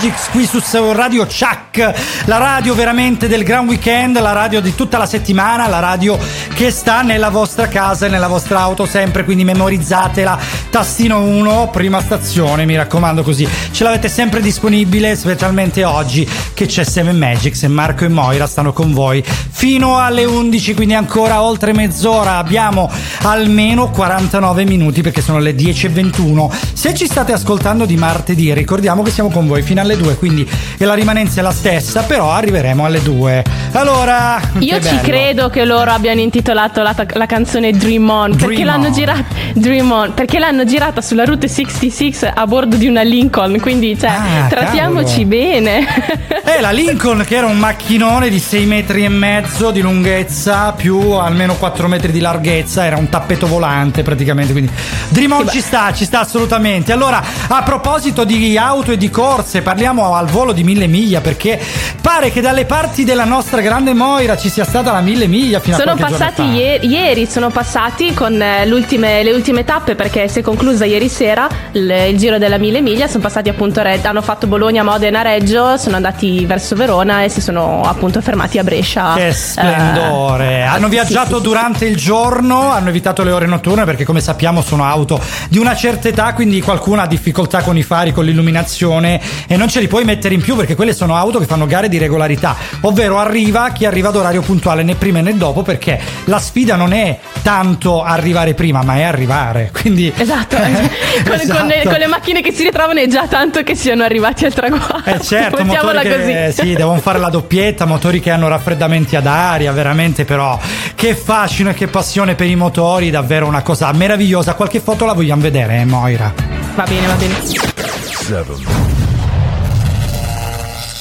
Magics 0.05 0.29
qui 0.29 0.45
su 0.45 0.61
Radio 0.91 1.25
Chuck 1.25 2.25
la 2.25 2.37
radio 2.37 2.75
veramente 2.75 3.27
del 3.27 3.43
Gran 3.43 3.65
Weekend 3.65 4.19
la 4.21 4.33
radio 4.33 4.61
di 4.61 4.75
tutta 4.75 4.99
la 4.99 5.07
settimana 5.07 5.67
la 5.67 5.79
radio 5.79 6.15
che 6.53 6.69
sta 6.69 7.01
nella 7.01 7.29
vostra 7.29 7.67
casa 7.67 8.05
e 8.05 8.09
nella 8.09 8.27
vostra 8.27 8.59
auto 8.59 8.85
sempre 8.85 9.23
quindi 9.23 9.43
memorizzatela. 9.43 10.37
Tastino 10.69 11.21
1 11.21 11.69
prima 11.71 12.01
stazione 12.01 12.65
mi 12.65 12.75
raccomando 12.75 13.23
così 13.23 13.47
ce 13.71 13.83
l'avete 13.83 14.07
sempre 14.07 14.41
disponibile 14.41 15.15
specialmente 15.15 15.83
oggi 15.83 16.29
che 16.53 16.67
c'è 16.67 16.83
7 16.83 17.11
Magics 17.11 17.63
e 17.63 17.67
Marco 17.67 18.05
e 18.05 18.09
Moira 18.09 18.45
stanno 18.45 18.73
con 18.73 18.93
voi 18.93 19.23
fino 19.23 19.97
alle 19.97 20.25
11 20.25 20.75
quindi 20.75 20.93
ancora 20.93 21.41
oltre 21.41 21.73
mezz'ora. 21.73 22.37
Abbiamo 22.37 22.91
almeno 23.23 23.89
49 23.89 24.65
minuti 24.65 25.01
perché 25.01 25.21
sono 25.21 25.39
le 25.39 25.55
10.21 25.55 26.73
se 26.85 26.93
ci 26.93 27.07
state 27.07 27.33
ascoltando 27.33 27.85
di 27.85 27.97
martedì 27.97 28.53
ricordiamo 28.53 29.01
che 29.01 29.09
siamo 29.09 29.31
con 29.31 29.47
voi 29.47 29.63
fino 29.63 29.81
alle 29.81 29.97
2 29.97 30.17
quindi 30.17 30.47
la 30.77 30.93
rimanenza 30.93 31.39
è 31.39 31.43
la 31.43 31.51
stessa 31.51 32.03
però 32.03 32.29
arriveremo 32.31 32.85
alle 32.85 33.01
2 33.01 33.43
allora 33.71 34.39
Io 34.59 34.75
ci 34.75 34.89
bello. 34.89 35.01
credo 35.01 35.49
che 35.49 35.65
loro 35.65 35.89
abbiano 35.89 36.19
intitolato 36.21 36.83
la, 36.83 36.95
la 37.13 37.25
canzone 37.25 37.71
Dream 37.71 38.07
On 38.07 38.29
perché 38.35 38.45
Dream 38.53 38.65
l'hanno 38.67 38.85
On. 38.87 38.93
girata 38.93 39.23
Dream 39.53 39.91
On 39.91 40.13
perché 40.13 40.37
l'hanno 40.37 40.63
girata 40.63 41.01
sulla 41.01 41.25
Route 41.25 41.47
66 41.47 42.31
a 42.35 42.45
bordo 42.45 42.75
di 42.75 42.85
una 42.87 43.01
Lincoln, 43.01 43.59
quindi 43.59 43.97
cioè 43.97 44.09
Ah, 44.09 44.47
trattiamoci 44.47 45.21
cavolo. 45.21 45.27
bene. 45.27 45.85
Eh, 46.55 46.61
la 46.61 46.71
Lincoln 46.71 47.25
che 47.25 47.35
era 47.35 47.47
un 47.47 47.57
macchinone 47.57 48.29
di 48.29 48.39
6 48.39 48.65
metri 48.65 49.03
e 49.03 49.09
mezzo 49.09 49.71
di 49.71 49.81
lunghezza 49.81 50.71
più 50.71 51.11
almeno 51.11 51.55
4 51.55 51.87
metri 51.89 52.13
di 52.13 52.21
larghezza, 52.21 52.85
era 52.85 52.95
un 52.95 53.09
tappeto 53.09 53.45
volante 53.45 54.03
praticamente, 54.03 54.53
quindi 54.53 54.71
Dream 55.09 55.33
On 55.33 55.49
ci 55.49 55.59
sta, 55.59 55.91
ci 55.91 56.05
sta 56.05 56.21
assolutamente. 56.21 56.93
Allora, 56.93 57.21
a 57.47 57.61
proposito 57.63 58.23
di 58.23 58.57
auto 58.57 58.93
e 58.93 58.97
di 58.97 59.09
corse, 59.09 59.61
parliamo 59.63 60.13
al 60.13 60.27
volo 60.27 60.53
di 60.53 60.63
mille 60.63 60.87
miglia 60.87 61.19
perché 61.19 61.59
pare 61.99 62.31
che 62.31 62.39
dalle 62.39 62.63
parti 62.65 63.03
della 63.03 63.25
nostra 63.25 63.59
grande 63.59 63.93
Moira 63.93 64.37
ci 64.37 64.47
sia 64.47 64.63
stata 64.63 64.93
la 64.93 65.01
mille 65.01 65.27
miglia 65.27 65.59
fino 65.59 65.75
Sono 65.75 65.91
a 65.91 65.95
qualche 65.95 66.13
giorno 66.13 66.25
passati 66.31 66.49
fa. 66.49 66.57
ieri, 66.57 66.87
ieri, 66.87 67.25
sono 67.25 67.49
passati 67.49 68.13
con 68.13 68.41
eh, 68.41 68.65
l'ultime- 68.65 69.23
le 69.23 69.33
ultime 69.33 69.65
tappe 69.65 69.95
perché 69.95 70.29
si 70.29 70.39
è 70.39 70.41
conclusa 70.41 70.85
ieri 70.85 71.09
sera 71.09 71.49
il, 71.73 71.89
il 72.09 72.17
giro 72.17 72.37
della 72.37 72.57
mille 72.57 72.79
miglia, 72.79 73.07
sono 73.07 73.23
passati 73.23 73.49
appunto, 73.49 73.81
hanno 73.81 74.21
fatto 74.21 74.47
Bologna, 74.47 74.83
Modena, 74.83 75.21
Reggio, 75.21 75.75
sono 75.77 75.97
andati 75.97 76.44
verso 76.45 76.75
Verona 76.75 77.23
e 77.23 77.29
si 77.29 77.41
sono 77.41 77.81
appunto 77.83 78.21
fermati 78.21 78.57
a 78.57 78.63
Brescia. 78.63 79.13
Che 79.15 79.31
splendore! 79.33 80.49
Eh, 80.49 80.61
hanno 80.61 80.85
sì, 80.85 80.91
viaggiato 80.91 81.35
sì, 81.35 81.35
sì. 81.35 81.41
durante 81.41 81.85
il 81.85 81.95
giorno, 81.95 82.71
hanno 82.71 82.89
evitato 82.89 83.23
le 83.23 83.31
ore 83.31 83.45
notturne 83.45 83.85
perché 83.85 84.03
come 84.03 84.21
sappiamo 84.21 84.61
sono 84.61 84.85
auto 84.85 85.19
di 85.49 85.57
una 85.57 85.75
certa 85.75 86.07
età, 86.07 86.33
quindi 86.33 86.61
qualcuno 86.61 87.01
ha 87.01 87.07
difficoltà 87.07 87.61
con 87.61 87.77
i 87.77 87.83
fari, 87.83 88.11
con 88.11 88.25
l'illuminazione 88.25 89.21
e 89.47 89.57
non 89.57 89.67
ce 89.69 89.79
li 89.79 89.87
puoi 89.87 90.03
mettere 90.03 90.33
in 90.33 90.41
più 90.41 90.55
perché 90.55 90.75
quelle 90.75 90.93
sono 90.93 91.15
auto 91.15 91.39
che 91.39 91.45
fanno 91.45 91.65
gare 91.65 91.89
di 91.89 91.97
regolarità, 91.97 92.55
ovvero 92.81 93.19
arriva 93.19 93.69
chi 93.69 93.85
arriva 93.85 94.09
ad 94.09 94.15
orario 94.15 94.41
puntuale 94.41 94.83
né 94.83 94.95
prima 94.95 95.21
né 95.21 95.35
dopo 95.35 95.61
perché 95.61 95.99
la 96.25 96.39
sfida 96.39 96.75
non 96.75 96.93
è 96.93 97.17
tanto 97.41 98.03
arrivare 98.03 98.53
prima, 98.53 98.81
ma 98.83 98.95
è 98.97 99.03
arrivare. 99.03 99.71
Quindi 99.79 100.11
Esatto, 100.15 100.55
con, 100.57 101.39
con 101.47 101.67
le, 101.67 101.75
Esatto. 101.75 101.89
con 101.89 101.99
le 101.99 102.07
macchine 102.07 102.41
che 102.41 102.51
si 102.51 102.63
ritrovano 102.63 102.99
è 102.99 103.07
già 103.07 103.27
tanto 103.27 103.63
che 103.63 103.75
siano 103.75 104.03
arrivati 104.03 104.45
al 104.45 104.53
traguardo. 104.53 105.03
Eh 105.05 105.21
certo, 105.21 105.61
Mettiamola 105.63 106.01
che 106.01 106.23
così. 106.35 106.61
sì, 106.61 106.73
devono 106.75 106.99
fare 106.99 107.19
la 107.19 107.29
doppietta, 107.29 107.85
motori 107.85 108.19
che 108.19 108.31
hanno 108.31 108.47
raffreddamenti 108.47 109.15
ad 109.15 109.27
aria, 109.27 109.71
veramente 109.71 110.25
però 110.25 110.59
che 110.95 111.15
fascino 111.15 111.69
e 111.69 111.73
che 111.73 111.87
passione 111.87 112.35
per 112.35 112.47
i 112.47 112.55
motori, 112.55 113.09
davvero 113.09 113.47
una 113.47 113.61
cosa 113.61 113.91
meravigliosa. 113.93 114.53
Qualche 114.53 114.79
foto 114.79 115.05
la 115.05 115.13
vogliamo 115.13 115.41
vedere, 115.41 115.79
eh, 115.79 115.85
Moira? 115.85 116.33
Va 116.75 116.83
bene, 116.83 117.07
va 117.07 117.13
bene. 117.13 117.35
Seven. 117.43 118.65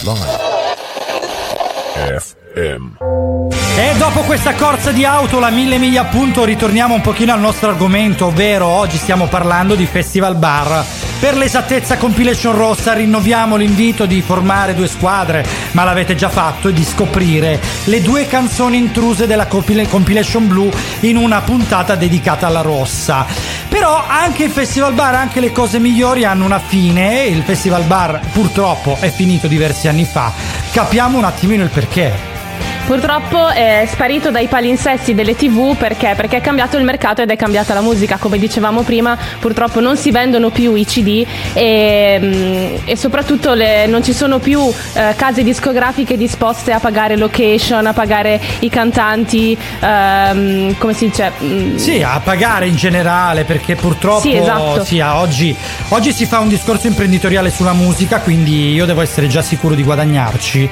Live. 0.03 0.45
FM. 1.95 2.97
E 3.77 3.97
dopo 3.99 4.21
questa 4.21 4.55
corsa 4.55 4.93
di 4.93 5.05
auto, 5.05 5.39
la 5.39 5.51
mille 5.51 5.79
miglia 5.79 6.03
appunto, 6.03 6.45
ritorniamo 6.45 6.95
un 6.95 7.01
pochino 7.01 7.33
al 7.33 7.41
nostro 7.41 7.71
argomento, 7.71 8.27
ovvero 8.27 8.67
oggi 8.67 8.97
stiamo 8.97 9.27
parlando 9.27 9.75
di 9.75 9.87
Festival 9.87 10.37
Bar. 10.37 10.85
Per 11.25 11.39
l'esattezza 11.39 11.97
compilation 11.97 12.55
rossa 12.55 12.93
rinnoviamo 12.93 13.57
l'invito 13.57 14.05
di 14.05 14.21
formare 14.21 14.75
due 14.75 14.87
squadre, 14.87 15.43
ma 15.71 15.83
l'avete 15.83 16.15
già 16.15 16.29
fatto, 16.29 16.69
e 16.69 16.75
di 16.75 16.85
scoprire 16.85 17.59
le 17.85 18.03
due 18.03 18.27
canzoni 18.27 18.77
intruse 18.77 19.27
della 19.27 19.47
compil- 19.47 19.89
compilation 19.89 20.47
blu 20.47 20.71
in 21.01 21.17
una 21.17 21.41
puntata 21.41 21.95
dedicata 21.95 22.47
alla 22.47 22.61
rossa. 22.61 23.25
Però 23.71 24.05
anche 24.07 24.45
il 24.45 24.51
Festival 24.51 24.93
Bar, 24.93 25.15
anche 25.15 25.41
le 25.41 25.51
cose 25.51 25.79
migliori 25.79 26.27
hanno 26.27 26.45
una 26.45 26.59
fine, 26.59 27.25
il 27.25 27.43
Festival 27.43 27.85
Bar 27.85 28.21
purtroppo 28.31 28.99
è 29.01 29.11
finito 29.11 29.47
diversi 29.47 29.89
anni 29.89 30.05
fa. 30.05 30.31
Capiamo 30.73 31.17
un 31.17 31.25
attimino 31.25 31.63
il 31.63 31.71
perché. 31.71 32.34
Purtroppo 32.87 33.49
è 33.49 33.89
sparito 33.91 34.31
dai 34.31 34.47
palinsesti 34.47 35.15
delle 35.15 35.35
tv 35.35 35.75
perché? 35.75 36.13
Perché 36.15 36.37
è 36.37 36.41
cambiato 36.43 36.77
il 36.77 36.85
mercato 36.85 37.23
ed 37.23 37.31
è 37.31 37.37
cambiata 37.37 37.73
la 37.73 37.81
musica. 37.81 38.19
Come 38.19 38.37
dicevamo 38.39 38.83
prima, 38.83 39.17
purtroppo 39.41 39.81
non 39.81 39.97
si 39.97 40.11
vendono 40.11 40.51
più 40.51 40.75
i 40.75 40.85
CD 40.85 41.25
e, 41.55 42.19
mm, 42.21 42.75
e 42.85 42.95
soprattutto 42.97 43.55
le- 43.55 43.87
non 43.87 44.03
ci 44.05 44.13
sono 44.13 44.39
più 44.39 44.61
eh, 44.61 45.15
case 45.17 45.43
discografiche 45.43 46.19
disposte 46.19 46.73
a 46.73 46.79
pagare 46.79 47.17
location, 47.17 47.87
a 47.87 47.95
pagare 47.95 48.39
i 48.61 48.69
cantanti, 48.69 49.57
ehm, 49.81 50.77
come 50.77 50.93
si 50.93 51.07
dice? 51.07 51.33
Mm, 51.43 51.77
Sì, 51.77 52.03
a 52.03 52.21
pagare 52.23 52.67
in 52.67 52.77
generale 52.77 53.45
perché 53.45 53.77
purtroppo 53.77 54.21
Sì, 54.21 54.37
esatto. 54.37 54.85
sì, 54.85 55.01
oggi, 55.01 55.57
oggi 55.89 56.13
si 56.13 56.27
fa 56.27 56.39
un 56.41 56.49
discorso 56.49 56.87
imprenditoriale 56.87 57.51
sulla 57.51 57.73
musica, 57.73 58.21
quindi 58.21 58.75
io 58.75 58.85
devo 58.85 59.01
essere 59.01 59.27
già 59.27 59.41
sicuro 59.41 59.75
di 59.75 59.83
guadagnarci. 59.83 60.69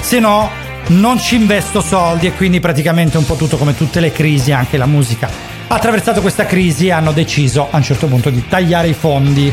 Se 0.00 0.20
no, 0.20 0.48
non 0.88 1.18
ci 1.18 1.36
investo 1.36 1.80
soldi 1.80 2.26
e 2.26 2.32
quindi 2.32 2.60
praticamente 2.60 3.16
un 3.16 3.26
po' 3.26 3.34
tutto 3.34 3.56
come 3.56 3.74
tutte 3.74 4.00
le 4.00 4.12
crisi, 4.12 4.52
anche 4.52 4.76
la 4.76 4.86
musica. 4.86 5.28
Attraversato 5.68 6.20
questa 6.20 6.46
crisi 6.46 6.90
hanno 6.90 7.12
deciso 7.12 7.68
a 7.70 7.76
un 7.76 7.82
certo 7.82 8.06
punto 8.06 8.30
di 8.30 8.46
tagliare 8.46 8.88
i 8.88 8.94
fondi. 8.94 9.52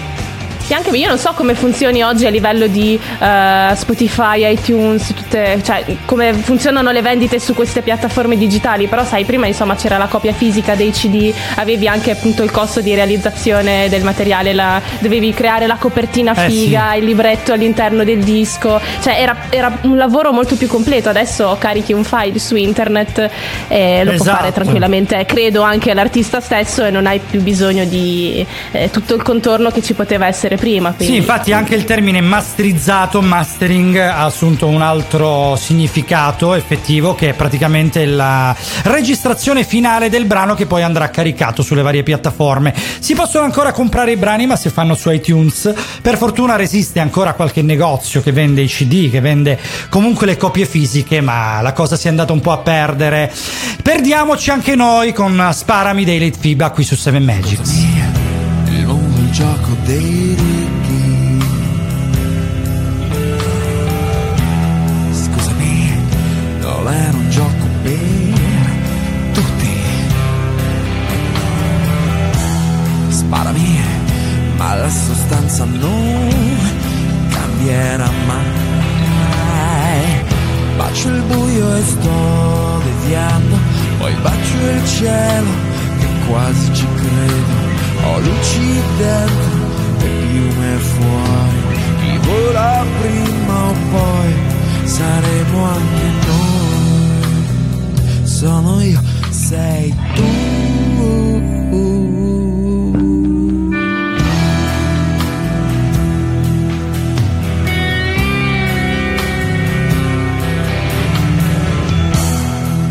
Sì, 0.65 0.73
anche 0.73 0.91
io 0.95 1.09
non 1.09 1.17
so 1.17 1.33
come 1.35 1.55
funzioni 1.55 2.01
oggi 2.03 2.25
a 2.25 2.29
livello 2.29 2.67
di 2.67 2.97
eh, 3.19 3.71
Spotify, 3.75 4.49
iTunes, 4.53 5.13
tutte, 5.13 5.59
cioè 5.61 5.83
come 6.05 6.31
funzionano 6.31 6.89
le 6.91 7.01
vendite 7.01 7.37
su 7.37 7.53
queste 7.53 7.81
piattaforme 7.81 8.37
digitali, 8.37 8.87
però 8.87 9.03
sai, 9.03 9.25
prima 9.25 9.45
insomma 9.45 9.75
c'era 9.75 9.97
la 9.97 10.05
copia 10.07 10.31
fisica 10.31 10.73
dei 10.75 10.91
CD, 10.91 11.33
avevi 11.55 11.85
anche 11.89 12.11
appunto 12.11 12.43
il 12.43 12.51
costo 12.51 12.79
di 12.79 12.95
realizzazione 12.95 13.89
del 13.89 14.03
materiale, 14.03 14.53
la- 14.53 14.81
dovevi 14.99 15.33
creare 15.33 15.67
la 15.67 15.75
copertina 15.75 16.31
Eh, 16.33 16.49
figa, 16.49 16.93
il 16.95 17.03
libretto 17.03 17.51
all'interno 17.51 18.05
del 18.05 18.23
disco, 18.23 18.79
cioè 19.01 19.19
era, 19.19 19.35
era 19.49 19.79
un 19.81 19.97
lavoro 19.97 20.31
molto 20.31 20.55
più 20.55 20.67
completo, 20.69 21.09
adesso 21.09 21.57
carichi 21.59 21.91
un 21.91 22.05
file 22.05 22.39
su 22.39 22.55
internet 22.55 23.29
e 23.67 23.97
lo 24.05 24.11
può 24.11 24.21
Esatto. 24.21 24.37
fare 24.37 24.53
tranquillamente, 24.53 25.25
credo 25.25 25.61
anche 25.61 25.93
l'artista 25.93 26.39
stesso 26.39 26.85
e 26.85 26.89
non 26.89 27.05
hai 27.05 27.19
più 27.19 27.41
bisogno 27.41 27.83
di 27.83 28.45
eh, 28.71 28.89
tutto 28.91 29.13
il 29.13 29.21
contorno 29.23 29.69
che 29.69 29.81
ci 29.81 29.93
poteva 29.93 30.25
essere 30.25 30.51
prima. 30.57 30.93
Quindi. 30.93 31.13
Sì, 31.13 31.19
infatti 31.19 31.51
anche 31.51 31.75
il 31.75 31.83
termine 31.83 32.21
masterizzato, 32.21 33.21
mastering, 33.21 33.97
ha 33.97 34.23
assunto 34.23 34.67
un 34.67 34.81
altro 34.81 35.55
significato 35.55 36.53
effettivo 36.53 37.15
che 37.15 37.29
è 37.29 37.33
praticamente 37.33 38.05
la 38.05 38.55
registrazione 38.83 39.63
finale 39.63 40.09
del 40.09 40.25
brano 40.25 40.55
che 40.55 40.65
poi 40.65 40.83
andrà 40.83 41.09
caricato 41.09 41.61
sulle 41.61 41.81
varie 41.81 42.03
piattaforme. 42.03 42.73
Si 42.99 43.13
possono 43.13 43.45
ancora 43.45 43.71
comprare 43.71 44.11
i 44.11 44.17
brani 44.17 44.45
ma 44.47 44.55
si 44.55 44.69
fanno 44.69 44.95
su 44.95 45.09
iTunes. 45.09 45.73
Per 46.01 46.17
fortuna 46.17 46.55
resiste 46.55 46.99
ancora 46.99 47.33
qualche 47.33 47.61
negozio 47.61 48.21
che 48.21 48.31
vende 48.31 48.61
i 48.61 48.67
CD, 48.67 49.09
che 49.09 49.19
vende 49.19 49.59
comunque 49.89 50.25
le 50.25 50.37
copie 50.37 50.65
fisiche, 50.65 51.21
ma 51.21 51.61
la 51.61 51.73
cosa 51.73 51.95
si 51.95 52.07
è 52.07 52.09
andata 52.09 52.33
un 52.33 52.41
po' 52.41 52.51
a 52.51 52.57
perdere. 52.57 53.31
Perdiamoci 53.81 54.49
anche 54.49 54.75
noi 54.75 55.13
con 55.13 55.49
Sparami 55.51 56.03
dei 56.03 56.19
Late 56.19 56.37
Fiba 56.39 56.69
qui 56.71 56.83
su 56.83 56.95
7 56.95 57.19
Magics. 57.19 58.22
Gioco 59.33 59.75
dei 59.85 60.35
ricchi. 60.37 61.45
Scusami, 65.11 65.97
non 66.59 66.93
era 66.93 67.17
un 67.17 67.29
gioco 67.31 67.65
per 67.81 68.71
tutti. 69.33 69.71
Sparami, 73.09 73.79
ma 74.55 74.75
la 74.75 74.89
sostanza 74.89 75.65
non 75.65 76.29
cambierà 77.29 78.09
mai. 78.27 78.41
Bacio 80.77 81.09
il 81.09 81.21
buio 81.23 81.75
e 81.75 81.81
sto 81.81 82.81
deviando, 82.83 83.57
poi 83.97 84.13
bacio 84.21 84.57
il 84.75 84.87
cielo 84.87 85.51
che 85.97 86.07
quasi 86.27 86.73
ci 86.73 86.85
credo. 86.95 87.72
Luci 88.23 88.81
dentro 88.97 89.57
e 89.99 90.07
piume 90.31 90.77
fuori. 90.77 91.61
Chi 91.99 92.17
vola 92.27 92.85
prima 93.01 93.55
o 93.63 93.73
poi 93.91 94.33
saremo 94.83 95.63
anche 95.65 96.07
noi. 96.27 96.41
Sono 98.23 98.81
io, 98.81 99.01
sei 99.29 99.95
tu. 100.15 100.51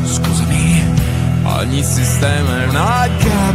Scusami, 0.05 0.85
ogni 1.45 1.83
sistema 1.83 2.63
è 2.63 2.69
una 2.69 3.09
gabbia 3.19 3.52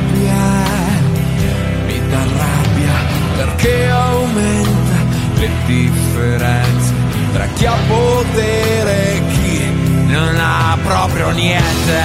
perché 3.58 3.90
aumenta 3.90 4.98
le 5.40 5.50
differenze 5.66 6.94
tra 7.34 7.48
chi 7.48 7.66
ha 7.66 7.76
potere 7.88 9.16
e 9.16 9.22
chi 9.28 9.72
non 10.06 10.36
ha 10.40 10.78
proprio 10.84 11.32
niente. 11.32 12.02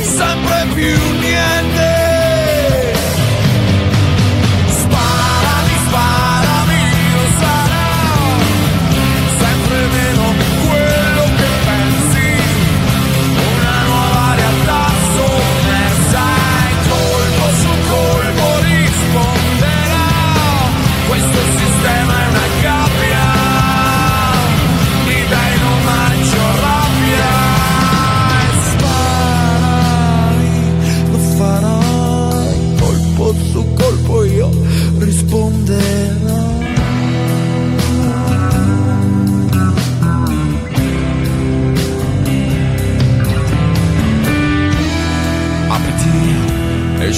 Sempre 0.00 0.66
più 0.74 0.96
niente. 1.20 1.93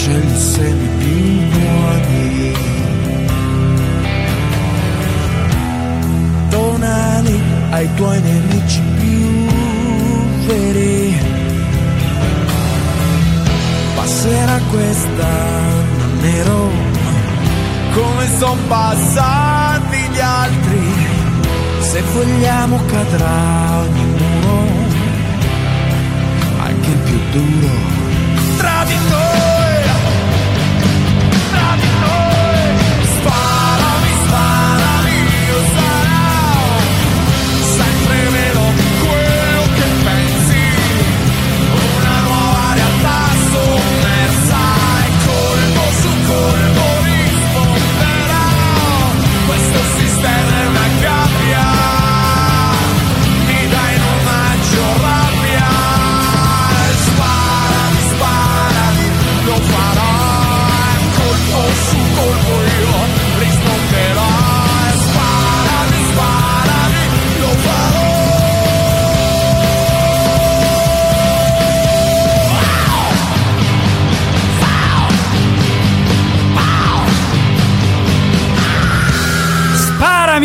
E 0.08 0.38
scegli 0.38 0.88
i 1.00 1.48
buoni. 1.50 2.54
Donali 6.48 7.40
ai 7.70 7.94
tuoi 7.94 8.20
nemici 8.20 8.80
più 8.98 9.46
veri. 10.46 11.18
Passerà 13.96 14.60
quest'anno 14.70 16.20
nero 16.20 16.70
come 17.94 18.28
son 18.38 18.58
passati 18.68 19.96
gli 20.12 20.20
altri. 20.20 20.94
Se 21.80 22.02
vogliamo 22.02 22.80
cadrà 22.86 23.78
ogni 23.80 24.04
muro, 24.04 24.68
anche 26.58 26.90
il 26.90 26.98
più 26.98 27.18
duro 27.30 27.96
tra 28.56 28.84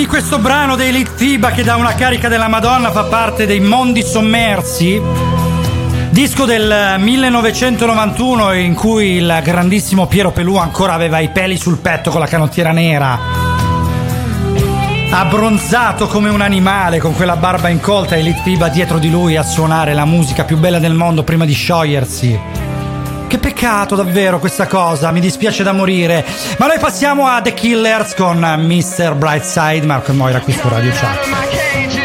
Ami 0.01 0.09
questo 0.09 0.39
brano 0.39 0.75
dei 0.75 0.91
Lit 0.91 1.11
Fiba 1.13 1.51
che 1.51 1.61
da 1.61 1.75
una 1.75 1.93
carica 1.93 2.27
della 2.27 2.47
Madonna 2.47 2.89
fa 2.89 3.03
parte 3.03 3.45
dei 3.45 3.59
mondi 3.59 4.01
sommersi? 4.01 4.99
Disco 6.09 6.45
del 6.45 6.95
1991 6.97 8.53
in 8.53 8.73
cui 8.73 9.17
il 9.17 9.41
grandissimo 9.43 10.07
Piero 10.07 10.31
Pelù 10.31 10.55
ancora 10.55 10.93
aveva 10.93 11.19
i 11.19 11.29
peli 11.29 11.55
sul 11.55 11.77
petto 11.77 12.09
con 12.09 12.19
la 12.19 12.25
canottiera 12.25 12.71
nera. 12.71 13.19
Abbronzato 15.11 16.07
come 16.07 16.29
un 16.29 16.41
animale 16.41 16.97
con 16.97 17.13
quella 17.13 17.35
barba 17.35 17.69
incolta 17.69 18.15
e 18.15 18.23
Lit 18.23 18.41
Fiba 18.41 18.69
dietro 18.69 18.97
di 18.97 19.11
lui 19.11 19.37
a 19.37 19.43
suonare 19.43 19.93
la 19.93 20.05
musica 20.05 20.45
più 20.45 20.57
bella 20.57 20.79
del 20.79 20.95
mondo 20.95 21.21
prima 21.21 21.45
di 21.45 21.53
sciogliersi. 21.53 22.60
Che 23.31 23.37
peccato 23.37 23.95
davvero 23.95 24.39
questa 24.39 24.67
cosa, 24.67 25.09
mi 25.11 25.21
dispiace 25.21 25.63
da 25.63 25.71
morire. 25.71 26.25
Ma 26.57 26.67
noi 26.67 26.79
passiamo 26.79 27.27
a 27.27 27.41
The 27.41 27.53
Killers 27.53 28.13
con 28.13 28.37
Mr. 28.39 29.15
Brightside, 29.15 29.85
Marco 29.85 30.11
e 30.11 30.15
Moira 30.15 30.41
qui 30.41 30.51
su 30.51 30.67
Radio 30.67 30.91
Chat. 30.91 32.00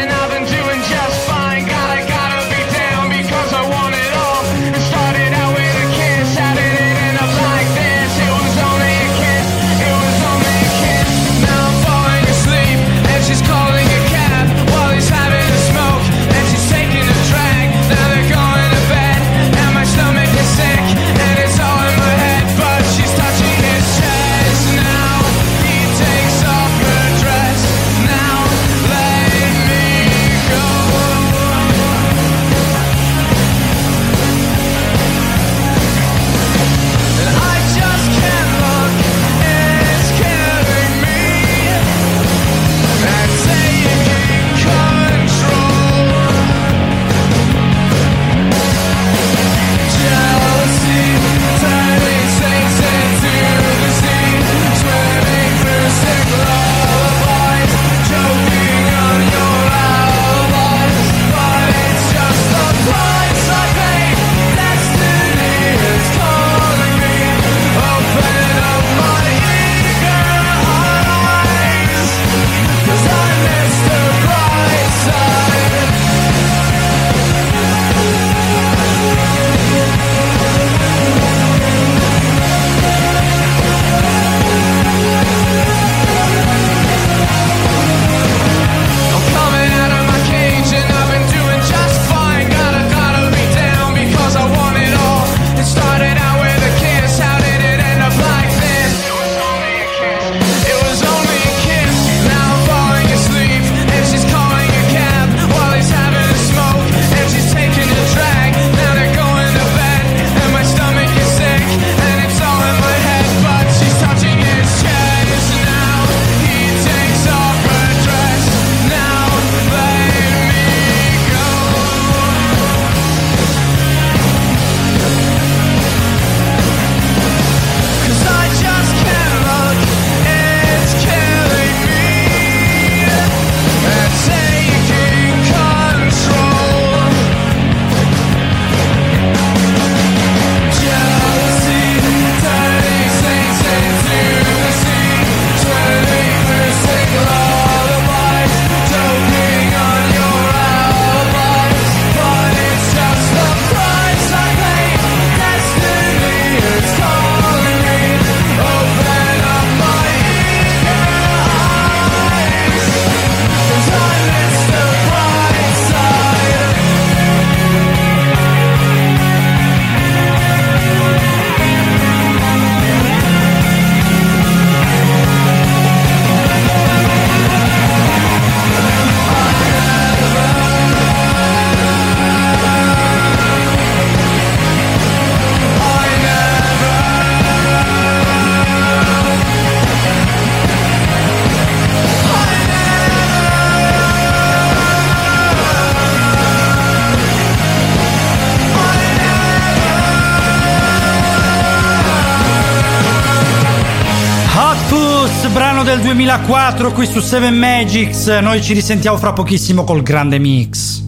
Del 205.87 206.01
2004 206.01 206.91
qui 206.91 207.05
su 207.05 207.21
7 207.21 207.49
Magics. 207.49 208.27
Noi 208.41 208.61
ci 208.61 208.73
risentiamo 208.73 209.17
fra 209.17 209.31
pochissimo 209.31 209.85
col 209.85 210.03
grande 210.03 210.37
mix. 210.37 211.01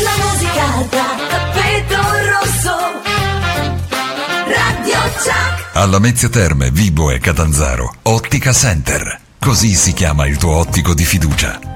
La 0.00 0.12
musica 0.22 0.86
da 0.88 1.04
tappeto 1.28 1.96
rosso. 2.30 2.76
Radio 4.44 5.10
Chuck. 5.16 5.70
Alla 5.72 5.98
Mezzia 5.98 6.28
Terme, 6.28 6.70
Vibo 6.70 7.10
e 7.10 7.18
Catanzaro. 7.18 7.96
Ottica 8.02 8.52
Center. 8.52 9.18
Così 9.40 9.74
si 9.74 9.92
chiama 9.92 10.26
il 10.26 10.36
tuo 10.36 10.52
ottico 10.52 10.94
di 10.94 11.04
fiducia. 11.04 11.75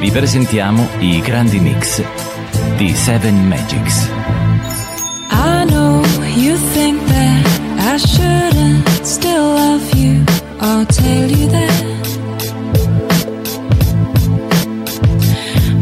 Vi 0.00 0.10
presentiamo 0.10 0.88
i 1.00 1.20
grandi 1.20 1.60
mix 1.60 2.02
di 2.78 2.94
Seven 2.94 3.46
Magics. 3.46 4.08
I 5.30 5.64
know 5.66 6.02
you 6.36 6.56
think 6.72 7.04
that 7.06 7.46
I 7.78 7.98
shouldn't 7.98 8.88
still 9.04 9.52
love 9.54 9.94
you. 9.94 10.24
I'll 10.58 10.86
tell 10.86 11.30
you 11.30 11.48
that. 11.48 11.84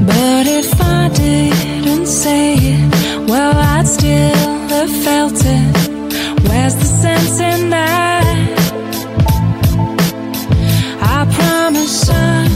But 0.05 0.47
if 0.49 0.81
I 0.81 1.11
didn't 1.15 2.07
say 2.07 2.57
it, 2.57 3.29
well, 3.29 3.57
I'd 3.57 3.87
still 3.87 4.35
have 4.69 4.91
felt 5.05 5.41
it. 5.45 5.89
Where's 6.43 6.75
the 6.75 6.87
sense 6.87 7.39
in 7.39 7.71
that? 7.71 8.25
I 11.01 11.25
promise 11.39 12.11
I'm 12.11 12.48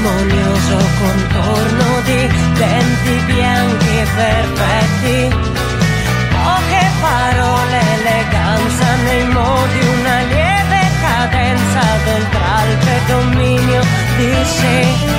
armonioso 0.00 0.76
contorno 0.98 2.00
di 2.04 2.28
denti 2.54 3.24
bianchi 3.26 4.06
perfetti. 4.16 5.36
Poche 6.30 6.86
parole, 7.00 7.80
eleganza 7.98 8.94
nei 9.04 9.26
modi, 9.26 9.78
una 10.00 10.20
lieve 10.22 10.80
cadenza 11.02 11.82
del 12.04 12.28
tralpe 12.30 13.00
dominio 13.06 13.82
di 14.16 14.34
sé. 14.44 15.18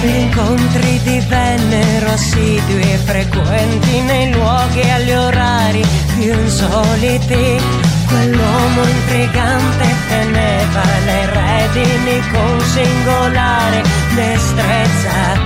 Gli 0.00 0.14
incontri 0.14 1.00
divennero 1.02 2.10
assidui 2.12 2.92
e 2.92 2.96
frequenti 2.98 4.00
nei 4.02 4.32
luoghi 4.32 4.80
e 4.80 4.90
agli 4.90 5.10
orari 5.10 5.84
più 6.16 6.32
insoliti. 6.32 7.87
Quell'uomo 8.08 8.82
intrigante 8.84 9.94
teneva 10.08 10.82
le 11.04 11.26
redini 11.26 12.20
con 12.32 12.60
singolare 12.60 13.82
destrezza. 14.14 15.36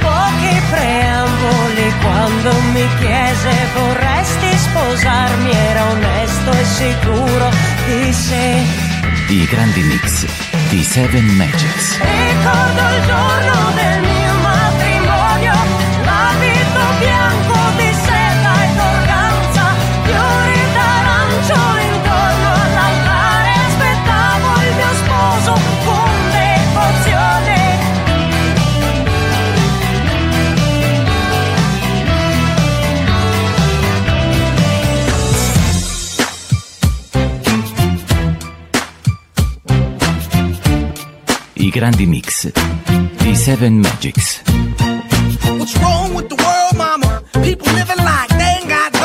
Pochi 0.00 0.62
preamboli 0.70 1.92
quando 2.00 2.52
mi 2.72 2.86
chiese 3.00 3.50
vorresti 3.74 4.56
sposarmi, 4.56 5.50
era 5.50 5.84
onesto 5.90 6.50
e 6.52 6.64
sicuro 6.64 7.50
di 7.86 8.12
sé. 8.12 8.62
I 9.28 9.46
grandi 9.46 9.82
mix 9.82 10.26
di 10.68 10.82
Seven 10.82 11.24
Magics. 11.36 11.98
Ricordo 11.98 12.96
il 12.96 13.04
giorno 13.06 13.72
del 13.74 14.00
mio 14.00 14.13
grandi 41.74 42.06
mix 42.06 42.52
di 43.18 43.34
Seven 43.34 43.80
Magics. 43.80 44.42
What's 45.58 45.76
wrong 45.78 46.14
with 46.14 46.28
the 46.28 46.36
world, 46.36 46.76
mama? 46.76 47.20
People 47.42 47.66
living 47.74 47.98
like 47.98 48.28
they 48.38 48.62
ain't 48.62 48.68
got 48.68 48.92
no. 48.92 49.04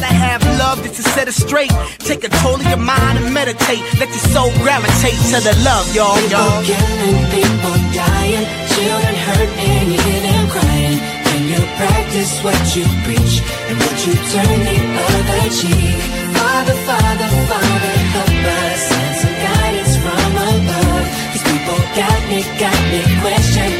gotta 0.00 0.14
have 0.14 0.40
love 0.58 0.82
just 0.82 0.96
to 0.96 1.02
set 1.02 1.28
it 1.28 1.34
straight. 1.34 1.72
Take 1.98 2.22
control 2.22 2.54
of 2.56 2.66
your 2.66 2.80
mind 2.80 3.18
and 3.18 3.32
meditate. 3.34 3.82
Let 4.00 4.08
your 4.08 4.24
soul 4.32 4.50
gravitate 4.64 5.20
to 5.32 5.38
the 5.44 5.54
love, 5.64 5.84
y'all. 5.94 6.16
People 6.16 6.40
y'all. 6.40 6.64
killing, 6.64 7.20
people 7.36 7.76
dying, 7.92 8.46
children 8.72 9.14
hurt 9.28 9.50
and 9.68 9.86
you 9.92 10.00
hear 10.00 10.20
them 10.24 10.44
crying. 10.54 10.98
When 11.28 11.42
you 11.52 11.60
practice 11.76 12.32
what 12.44 12.60
you 12.76 12.84
preach 13.04 13.34
and 13.68 13.76
what 13.76 13.96
you 14.06 14.14
turn 14.32 14.58
the 14.68 14.78
other 15.04 15.42
cheek. 15.58 15.96
Father, 16.36 16.76
Father, 16.88 17.30
Father, 17.50 17.94
help 18.16 18.34
us 18.56 18.80
send 18.88 19.14
some 19.20 19.36
guidance 19.46 19.94
from 20.00 20.30
above. 20.48 21.06
These 21.32 21.44
people 21.44 21.78
got 22.00 22.20
me, 22.30 22.40
got 22.56 22.80
me 22.88 23.00
questioning. 23.20 23.79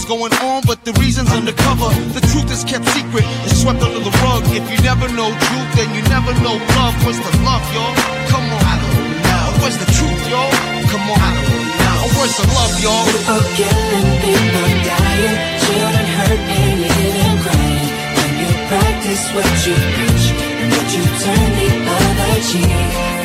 War's 0.00 0.08
going 0.08 0.32
on, 0.40 0.62
but 0.64 0.84
the 0.88 0.92
reason's 0.96 1.28
undercover. 1.30 1.92
The 2.16 2.24
truth 2.32 2.48
is 2.48 2.64
kept 2.64 2.88
secret, 2.88 3.24
it's 3.44 3.60
swept 3.60 3.82
under 3.84 4.00
the 4.00 4.14
rug. 4.24 4.48
If 4.48 4.64
you 4.72 4.80
never 4.80 5.12
know 5.12 5.28
truth, 5.28 5.70
then 5.76 5.92
you 5.92 6.00
never 6.08 6.32
know 6.40 6.56
love. 6.80 6.96
Where's 7.04 7.20
the 7.20 7.32
love, 7.44 7.60
y'all? 7.76 7.92
Come 8.32 8.48
on. 8.48 8.64
I 8.64 8.80
don't 8.80 8.96
know. 9.20 9.60
Where's 9.60 9.76
the 9.76 9.90
truth, 9.92 10.22
y'all? 10.32 10.48
Come 10.88 11.04
on. 11.04 11.20
I 11.20 11.30
don't 11.36 11.68
know. 11.84 12.16
Where's 12.16 12.32
the 12.32 12.48
love, 12.48 12.74
y'all? 12.80 13.04
People 13.12 13.44
killing, 13.60 14.08
people 14.24 14.72
dying, 14.88 15.36
children 15.68 16.06
hurt 16.16 16.42
and 16.48 16.76
you 16.80 16.92
hear 16.96 17.34
crying. 17.44 17.92
When 18.16 18.32
you 18.40 18.50
practice 18.72 19.24
what 19.36 19.52
you 19.68 19.76
preach 20.00 20.26
and 20.64 20.68
what 20.80 20.88
you 20.96 21.04
turn 21.28 21.48
the 21.60 21.68
other 21.76 22.40
cheek. 22.48 22.72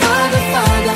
Father, 0.04 0.44
Father, 0.52 0.96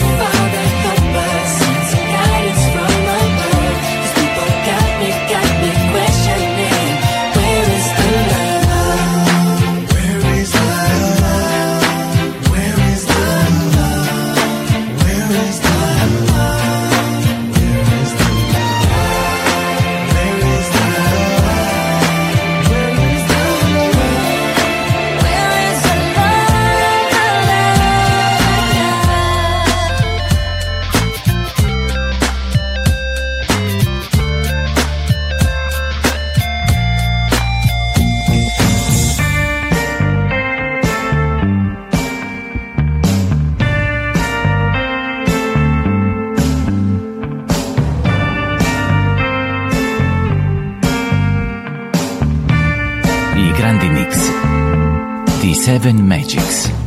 Seven 55.69 56.07
Magics. 56.07 56.78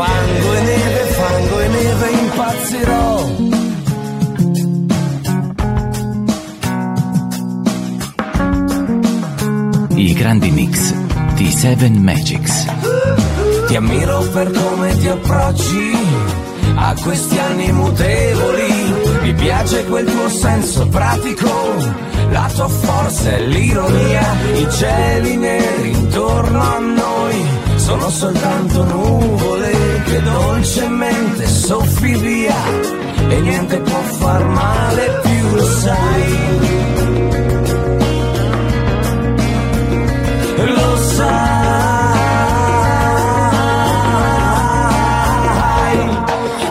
Fango 0.00 0.54
e 0.54 0.60
neve, 0.62 1.04
fango 1.18 1.60
e 1.60 1.68
neve 1.68 2.10
impazzirò. 2.10 3.28
I 9.96 10.14
grandi 10.14 10.50
mix 10.52 10.94
di 11.34 11.50
Seven 11.50 12.02
Magics. 12.02 12.64
Ti 13.66 13.76
ammiro 13.76 14.20
per 14.32 14.50
come 14.50 14.96
ti 14.96 15.08
approcci 15.08 15.92
a 16.76 16.94
questi 17.02 17.38
anni 17.38 17.70
mutevoli. 17.70 18.94
Mi 19.20 19.34
piace 19.34 19.84
quel 19.84 20.06
tuo 20.06 20.30
senso 20.30 20.88
pratico, 20.88 21.50
la 22.30 22.50
tua 22.54 22.68
forza 22.68 23.36
e 23.36 23.46
l'ironia, 23.48 24.34
i 24.54 24.66
cieli 24.70 25.36
neri 25.36 25.90
intorno 25.90 26.58
a 26.58 26.78
noi 26.78 27.60
sono 27.76 28.08
soltanto 28.08 28.84
nuvole 28.84 29.59
che 30.10 30.20
dolcemente 30.22 31.46
via 32.18 32.56
e 33.28 33.40
niente 33.40 33.78
può 33.78 34.00
far 34.18 34.44
male 34.44 35.20
più, 35.22 35.54
lo 35.54 35.64
sai. 35.64 36.38
Lo 40.76 40.96
sai. 41.16 41.38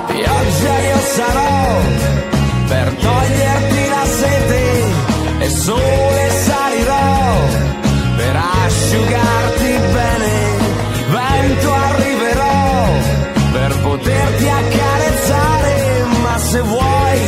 Pioggia 0.08 0.76
io 0.90 1.00
sarò 1.16 1.82
per 2.68 2.88
toglierti 3.06 3.82
la 3.96 4.06
sete 4.20 4.62
e 5.40 5.50
sole 5.50 6.30
salirò 6.46 7.08
per 8.18 8.36
asciugarti 8.66 9.72
bene. 9.94 10.29
poterti 13.90 14.48
accarezzare, 14.48 16.06
ma 16.22 16.38
se 16.38 16.62
vuoi, 16.62 17.20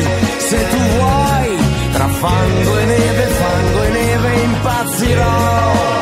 se 0.50 0.60
tu 0.70 0.78
vuoi, 0.96 1.58
tra 1.94 2.08
fango 2.08 2.78
e 2.78 2.86
neve, 2.86 3.26
fango 3.40 3.84
e 3.84 3.90
neve 3.90 4.42
impazzirò. 4.44 6.01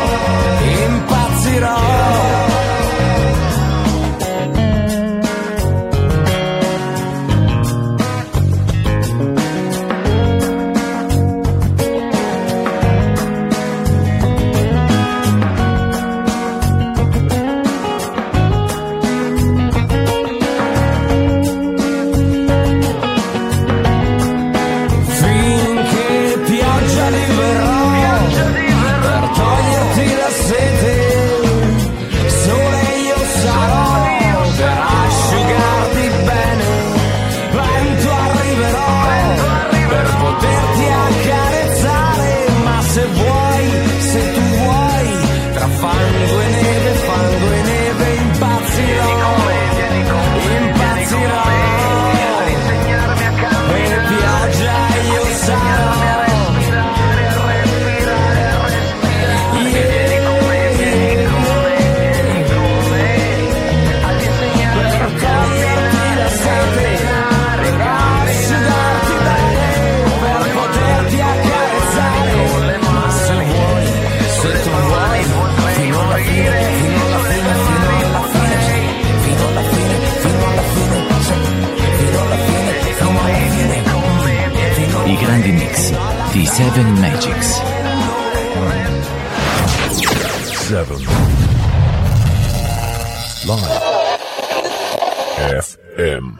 Seven 86.79 86.97
Magics. 86.97 87.61
Seven. 90.53 90.97
Live. 93.43 93.79
FM. 95.59 96.39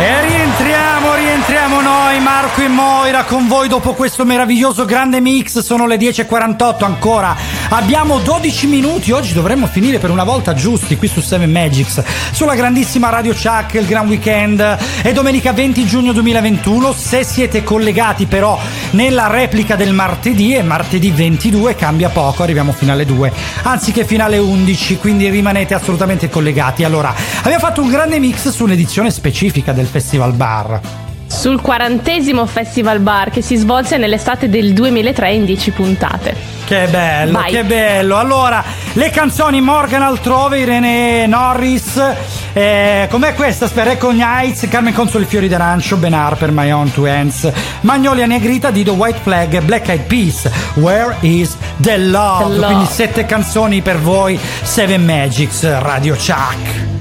E 0.00 0.26
rientriamo, 0.26 1.14
rientriamo 1.14 1.80
noi, 1.80 2.20
Marco 2.20 2.62
e 2.62 2.66
Moira, 2.68 3.22
con 3.22 3.46
voi 3.46 3.68
dopo 3.68 3.94
questo 3.94 4.24
meraviglioso 4.24 4.84
grande 4.84 5.20
mix. 5.20 5.60
Sono 5.60 5.86
le 5.86 5.96
10.48 5.96 6.84
ancora. 6.84 7.36
Abbiamo 7.70 8.18
12 8.18 8.66
minuti. 8.66 9.10
Oggi 9.10 9.32
dovremmo 9.32 9.66
finire 9.66 9.98
per 9.98 10.10
una 10.10 10.24
volta 10.24 10.54
giusti 10.54 10.96
qui 10.96 11.08
su 11.08 11.20
7 11.20 11.46
Magics. 11.46 12.02
Sulla 12.32 12.54
grandissima 12.54 13.08
Radio 13.08 13.32
Chuck, 13.32 13.74
il 13.74 13.86
Gran 13.86 14.06
Weekend. 14.06 14.60
È 15.02 15.12
domenica 15.12 15.52
20 15.52 15.86
giugno 15.86 16.12
2021. 16.12 16.92
Se 16.92 17.24
siete 17.24 17.62
collegati 17.62 18.26
però 18.26 18.58
nella 18.90 19.26
replica 19.28 19.76
del 19.76 19.92
martedì, 19.92 20.52
è 20.52 20.62
martedì 20.62 21.10
22, 21.10 21.74
cambia 21.74 22.10
poco. 22.10 22.42
Arriviamo 22.42 22.72
fino 22.72 22.92
alle 22.92 23.06
2, 23.06 23.32
anziché 23.62 24.04
fino 24.04 24.24
alle 24.24 24.38
11. 24.38 24.98
Quindi 24.98 25.28
rimanete 25.28 25.74
assolutamente 25.74 26.28
collegati. 26.28 26.84
Allora, 26.84 27.14
abbiamo 27.38 27.58
fatto 27.58 27.80
un 27.80 27.90
grande 27.90 28.18
mix 28.18 28.50
su 28.50 28.64
un'edizione 28.64 29.10
specifica 29.10 29.72
del 29.72 29.86
Festival 29.86 30.32
Bar. 30.32 30.80
Sul 31.26 31.60
quarantesimo 31.60 32.46
Festival 32.46 33.00
Bar 33.00 33.30
che 33.30 33.42
si 33.42 33.56
svolse 33.56 33.96
nell'estate 33.96 34.48
del 34.48 34.72
2003 34.72 35.32
in 35.32 35.44
10 35.44 35.70
puntate. 35.72 36.53
Che 36.64 36.86
bello, 36.90 37.32
Vai. 37.32 37.50
che 37.50 37.62
bello. 37.64 38.16
Allora, 38.16 38.64
le 38.94 39.10
canzoni 39.10 39.60
Morgan 39.60 40.00
altrove, 40.02 40.60
Irene 40.60 41.26
Norris, 41.26 42.00
eh, 42.54 43.06
com'è 43.10 43.34
questa? 43.34 43.66
Aspetta, 43.66 43.90
Recco 43.90 44.10
Nights, 44.12 44.66
Carmen 44.68 44.94
Consoli 44.94 45.26
Fiori 45.26 45.46
d'Arancio, 45.46 45.96
Ben 45.96 46.14
Harper, 46.14 46.50
My 46.52 46.70
Own 46.70 46.90
Two 46.90 47.06
Hands, 47.06 47.52
Magnolia 47.82 48.24
Negrita, 48.24 48.70
Dido 48.70 48.94
White 48.94 49.18
Flag, 49.22 49.60
Black 49.60 49.88
Eyed 49.88 50.02
Peas, 50.04 50.48
Where 50.74 51.14
is 51.20 51.54
the 51.76 51.98
love? 51.98 52.44
The 52.44 52.58
love. 52.58 52.66
Quindi 52.66 52.86
sette 52.86 53.26
canzoni 53.26 53.82
per 53.82 53.98
voi, 53.98 54.38
Seven 54.62 55.04
Magics, 55.04 55.78
Radio 55.80 56.14
Chuck. 56.14 56.92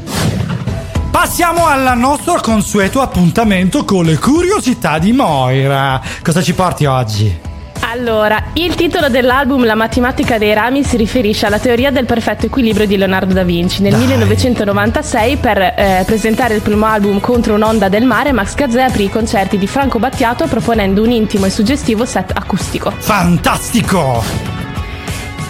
Passiamo 1.09 1.67
al 1.67 1.97
nostro 1.97 2.37
consueto 2.41 3.01
appuntamento 3.01 3.85
con 3.85 4.03
le 4.03 4.17
curiosità 4.17 4.99
di 4.99 5.13
Moira. 5.13 6.01
Cosa 6.21 6.41
ci 6.41 6.53
porti 6.53 6.85
oggi? 6.85 7.51
Allora, 7.93 8.45
il 8.53 8.73
titolo 8.73 9.07
dell'album 9.07 9.65
La 9.65 9.75
matematica 9.75 10.39
dei 10.39 10.51
rami 10.55 10.83
si 10.83 10.97
riferisce 10.97 11.45
alla 11.45 11.59
teoria 11.59 11.91
del 11.91 12.07
perfetto 12.07 12.47
equilibrio 12.47 12.87
di 12.87 12.97
Leonardo 12.97 13.35
da 13.35 13.43
Vinci. 13.43 13.83
Nel 13.83 13.95
1996, 13.95 15.37
per 15.37 15.59
eh, 15.59 16.03
presentare 16.03 16.55
il 16.55 16.63
primo 16.63 16.87
album 16.87 17.19
Contro 17.19 17.53
un'onda 17.53 17.89
del 17.89 18.05
mare, 18.05 18.31
Max 18.31 18.55
Gazzè 18.55 18.81
aprì 18.81 19.03
i 19.03 19.09
concerti 19.09 19.59
di 19.59 19.67
Franco 19.67 19.99
Battiato 19.99 20.47
proponendo 20.47 21.03
un 21.03 21.11
intimo 21.11 21.45
e 21.45 21.51
suggestivo 21.51 22.03
set 22.03 22.31
acustico. 22.33 22.89
Fantastico! 22.89 24.62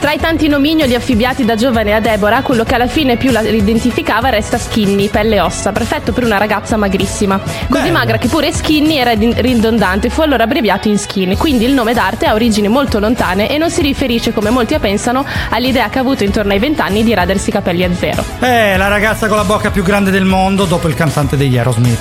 Tra 0.04 0.12
i 0.12 0.20
tanti 0.20 0.50
nomignoli 0.50 0.96
affibbiati 0.96 1.46
da 1.46 1.56
giovane 1.56 1.94
a 1.94 2.02
Deborah, 2.02 2.42
quello 2.42 2.66
che 2.66 2.76
alla 2.76 2.88
fine 2.88 3.16
più 3.16 3.32
la 3.32 3.40
identificava 3.40 4.28
resta 4.28 4.58
Skinny, 4.58 5.08
pelle 5.08 5.38
e 5.38 5.40
ossa, 5.40 5.72
perfetto 5.72 6.12
per 6.12 6.26
una 6.26 6.38
ragazza 6.38 6.76
magrissima. 6.76 7.40
Così 7.70 7.90
magra 7.90 8.18
che 8.18 8.28
pure 8.28 8.52
Skinny 8.52 8.98
era 8.98 9.14
ridondante, 9.14 10.10
fu 10.10 10.20
allora 10.20 10.44
abbreviato 10.44 10.90
in 10.90 10.98
Skin. 10.98 11.38
Quindi 11.38 11.64
il 11.64 11.72
nome 11.72 11.94
d'arte 11.94 12.26
ha 12.26 12.34
origini 12.34 12.68
molto 12.68 13.00
lontane 13.00 13.50
e 13.50 13.58
non 13.58 13.72
si 13.72 13.82
riferisce, 13.82 14.34
come 14.34 14.50
molti 14.50 14.78
pensano, 14.78 15.26
all'idea 15.52 15.88
che 15.88 16.00
ha 16.00 16.02
avuto 16.02 16.26
intorno 16.26 16.52
ai 16.52 16.60
vent'anni 16.60 17.02
di 17.02 17.14
radersi 17.14 17.48
i 17.48 17.54
capelli 17.54 17.86
a 17.86 17.96
zero. 17.96 18.26
Eh, 18.42 18.76
la 18.76 18.90
ragazza 18.90 19.30
con 19.30 19.38
la 19.38 19.46
bocca 19.46 19.72
più 19.72 19.84
grande 19.84 20.12
del 20.12 20.26
mondo 20.26 20.66
dopo 20.66 20.90
il 20.90 20.96
cantante 20.96 21.38
degli 21.38 21.56
Aerosmith. 21.56 22.00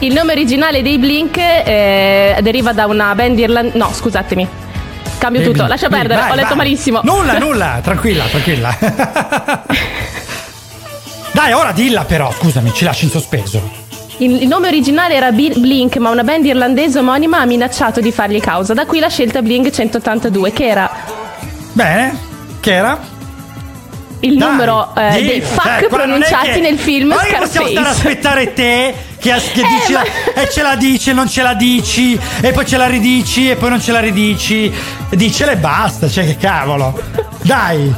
Il 0.00 0.12
nome 0.12 0.32
originale 0.32 0.82
dei 0.82 0.98
Blink 0.98 1.38
eh, 1.38 2.36
deriva 2.42 2.72
da 2.72 2.86
una 2.86 3.14
band 3.14 3.38
irlandese. 3.38 3.78
No, 3.78 3.92
scusatemi. 3.92 4.64
Cambio 5.18 5.40
Dei 5.40 5.50
tutto, 5.50 5.66
lascia 5.66 5.88
perdere, 5.88 6.20
Vai, 6.20 6.30
ho 6.30 6.34
letto 6.34 6.48
vai. 6.48 6.56
malissimo. 6.58 7.00
Nulla, 7.02 7.38
nulla, 7.38 7.80
tranquilla, 7.82 8.24
tranquilla. 8.24 8.76
Dai, 11.32 11.52
ora 11.52 11.72
dilla 11.72 12.04
però, 12.04 12.32
scusami, 12.32 12.72
ci 12.72 12.84
lasci 12.84 13.04
in 13.04 13.10
sospeso. 13.10 13.84
Il, 14.18 14.46
nome 14.46 14.68
originale 14.68 15.14
era 15.14 15.30
Blink, 15.30 15.96
ma 15.98 16.08
una 16.10 16.22
band 16.24 16.46
irlandese 16.46 16.98
omonima 17.00 17.40
ha 17.40 17.44
minacciato 17.44 18.00
di 18.00 18.10
fargli 18.10 18.40
causa. 18.40 18.72
Da 18.72 18.86
qui 18.86 18.98
la 18.98 19.08
scelta 19.08 19.42
Blink 19.42 19.68
182, 19.70 20.52
che 20.52 20.66
era 20.66 20.90
Bene, 21.72 22.18
che 22.60 22.72
era? 22.72 23.14
il 24.20 24.38
numero 24.38 24.94
eh, 24.96 25.22
dei 25.22 25.40
fuck 25.42 25.84
è 25.84 25.88
pronunciati 25.88 26.52
che- 26.52 26.60
nel 26.60 26.78
film 26.78 27.08
Non 27.10 27.18
è 27.18 27.26
che 27.26 27.36
possiamo 27.36 27.66
stare 27.68 27.86
a 27.88 27.92
Scarface. 27.92 28.08
aspettare 28.08 28.52
te 28.54 28.94
che, 29.18 29.32
che 29.52 29.60
Eh, 29.60 29.64
dici 29.66 29.92
la- 29.92 30.04
ma- 30.34 30.42
e 30.42 30.48
ce 30.50 30.62
la 30.62 30.76
dici, 30.76 31.12
non 31.12 31.28
ce 31.28 31.42
la 31.42 31.54
dici, 31.54 32.18
e 32.40 32.52
poi 32.52 32.66
ce 32.66 32.76
la 32.76 32.86
ridici, 32.86 33.50
e 33.50 33.56
poi 33.56 33.70
non 33.70 33.80
ce 33.80 33.92
la 33.92 34.00
ridici. 34.00 34.72
Dicela 35.10 35.52
e 35.52 35.56
basta, 35.56 36.08
cioè 36.08 36.24
che 36.24 36.36
cavolo. 36.36 37.00
Dai. 37.42 37.94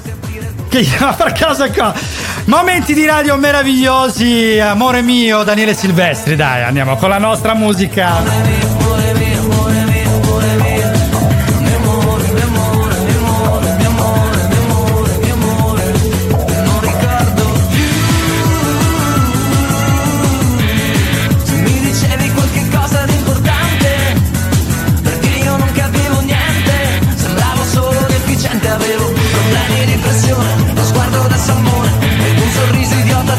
Che 0.69 0.87
a 1.01 1.13
far 1.15 1.33
caso 1.33 1.69
qua. 1.71 1.95
Momenti 2.45 2.93
di 2.95 3.05
radio 3.07 3.37
meravigliosi, 3.37 4.59
amore 4.59 5.01
mio, 5.03 5.43
Daniele 5.43 5.75
Silvestri. 5.75 6.37
Dai, 6.37 6.63
andiamo 6.63 6.97
con 6.97 7.09
la 7.09 7.19
nostra 7.19 7.55
musica. 7.55 8.88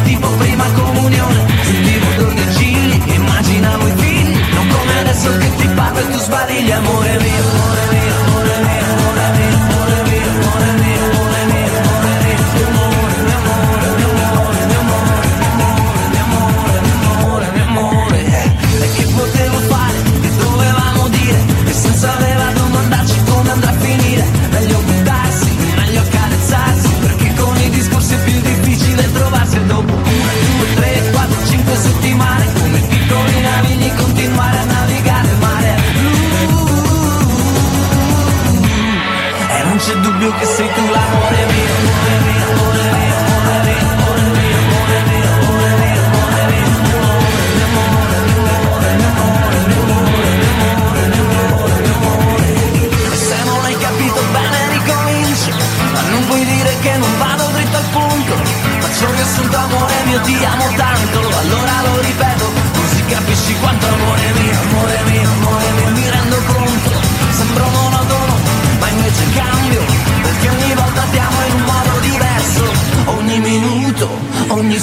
Tipo 0.10 0.27
prima 0.38 0.65
comunione. 0.72 1.45
Sentivo 1.61 2.07
e 2.36 2.48
gigli 2.57 3.14
Immaginavo 3.14 3.88
i 3.88 3.94
figli 3.95 4.40
Non 4.53 4.68
come 4.68 4.99
adesso 4.99 5.38
che 5.38 5.56
ti 5.56 5.68
parlo 5.76 5.99
e 5.99 6.10
tu 6.10 6.18
sbadigli 6.18 6.72
Amore 6.72 7.18
mio, 7.19 7.49
amore 7.52 7.88
mio, 7.91 7.98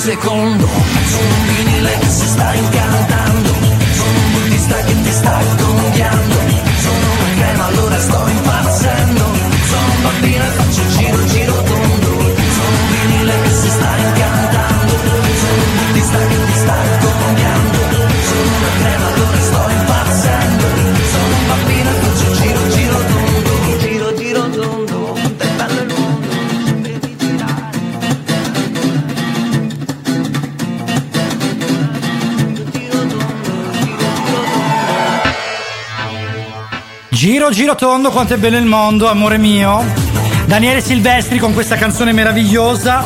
secondo, 0.06 0.68
sono 0.68 1.34
un 1.34 1.46
vinile 1.56 1.98
che 1.98 2.08
si 2.08 2.28
sta 2.28 2.54
incantando, 2.54 2.85
Giro, 37.56 37.74
giro 37.74 37.74
tondo, 37.74 38.10
quanto 38.10 38.34
è 38.34 38.36
bello 38.36 38.58
il 38.58 38.66
mondo, 38.66 39.08
amore 39.08 39.38
mio. 39.38 39.82
Daniele 40.44 40.82
Silvestri 40.82 41.38
con 41.38 41.54
questa 41.54 41.76
canzone 41.76 42.12
meravigliosa. 42.12 43.02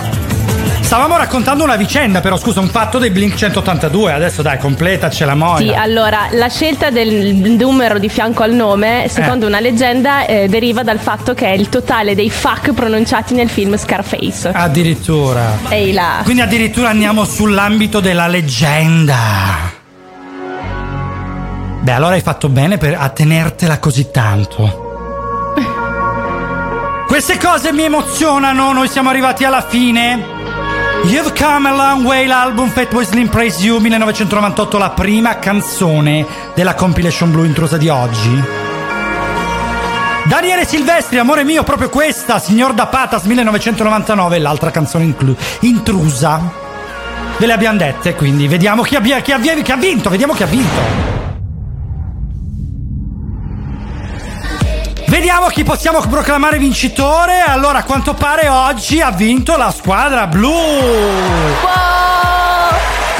Stavamo 0.80 1.16
raccontando 1.16 1.62
una 1.62 1.76
vicenda, 1.76 2.20
però 2.20 2.36
scusa, 2.36 2.58
un 2.58 2.68
fatto 2.68 2.98
dei 2.98 3.10
Blink 3.10 3.36
182. 3.36 4.12
Adesso 4.12 4.42
dai, 4.42 4.58
completacela, 4.58 5.36
Moira. 5.36 5.72
Sì, 5.72 5.78
allora 5.78 6.26
la 6.32 6.48
scelta 6.48 6.90
del 6.90 7.32
numero 7.32 8.00
di 8.00 8.08
fianco 8.08 8.42
al 8.42 8.52
nome, 8.52 9.06
secondo 9.08 9.46
una 9.46 9.60
leggenda, 9.60 10.26
eh, 10.26 10.48
deriva 10.48 10.82
dal 10.82 10.98
fatto 10.98 11.32
che 11.32 11.46
è 11.46 11.52
il 11.52 11.68
totale 11.68 12.16
dei 12.16 12.28
fuck 12.28 12.72
pronunciati 12.72 13.34
nel 13.34 13.48
film 13.48 13.76
Scarface. 13.76 14.48
Addirittura. 14.52 15.58
Ehi 15.68 15.92
là. 15.92 16.22
Quindi 16.24 16.42
addirittura 16.42 16.88
andiamo 16.88 17.24
sull'ambito 17.24 18.00
della 18.00 18.26
leggenda. 18.26 19.69
Beh, 21.82 21.92
allora 21.92 22.14
hai 22.14 22.20
fatto 22.20 22.48
bene 22.48 22.76
per, 22.76 22.94
a 22.98 23.08
tenertela 23.08 23.78
così 23.78 24.10
tanto. 24.10 24.88
Queste 27.06 27.38
cose 27.38 27.72
mi 27.72 27.82
emozionano, 27.82 28.72
noi 28.72 28.86
siamo 28.88 29.08
arrivati 29.08 29.44
alla 29.44 29.62
fine. 29.66 30.38
You've 31.04 31.32
Come 31.32 31.68
a 31.70 31.72
Long 31.74 32.04
Way, 32.04 32.26
l'album 32.26 32.68
Fatboy 32.68 33.04
Slim 33.04 33.28
Praise 33.28 33.64
You 33.64 33.78
1998, 33.78 34.78
la 34.78 34.90
prima 34.90 35.38
canzone 35.38 36.26
della 36.54 36.74
compilation 36.74 37.30
blu 37.30 37.44
intrusa 37.44 37.78
di 37.78 37.88
oggi. 37.88 38.42
Daniele 40.24 40.66
Silvestri, 40.66 41.18
amore 41.18 41.42
mio, 41.44 41.64
proprio 41.64 41.88
questa, 41.88 42.38
Signor 42.38 42.74
da 42.74 42.86
Patas 42.86 43.24
1999, 43.24 44.38
l'altra 44.38 44.70
canzone 44.70 45.04
inclu- 45.04 45.36
intrusa. 45.60 46.40
Ve 47.38 47.46
le 47.46 47.52
abbiamo 47.54 47.78
dette, 47.78 48.14
quindi 48.14 48.46
vediamo 48.46 48.82
chi, 48.82 48.94
abbia- 48.96 49.20
chi 49.20 49.32
abbia- 49.32 49.54
chi 49.54 49.72
ha 49.72 49.76
vinto, 49.76 50.10
vediamo 50.10 50.34
chi 50.34 50.42
ha 50.42 50.46
vinto. 50.46 51.19
Vediamo 55.20 55.48
chi 55.48 55.64
possiamo 55.64 56.00
proclamare 56.00 56.56
vincitore. 56.56 57.42
Allora, 57.46 57.80
a 57.80 57.84
quanto 57.84 58.14
pare 58.14 58.48
oggi 58.48 59.02
ha 59.02 59.10
vinto 59.10 59.54
la 59.58 59.70
squadra 59.70 60.26
blu. 60.26 60.50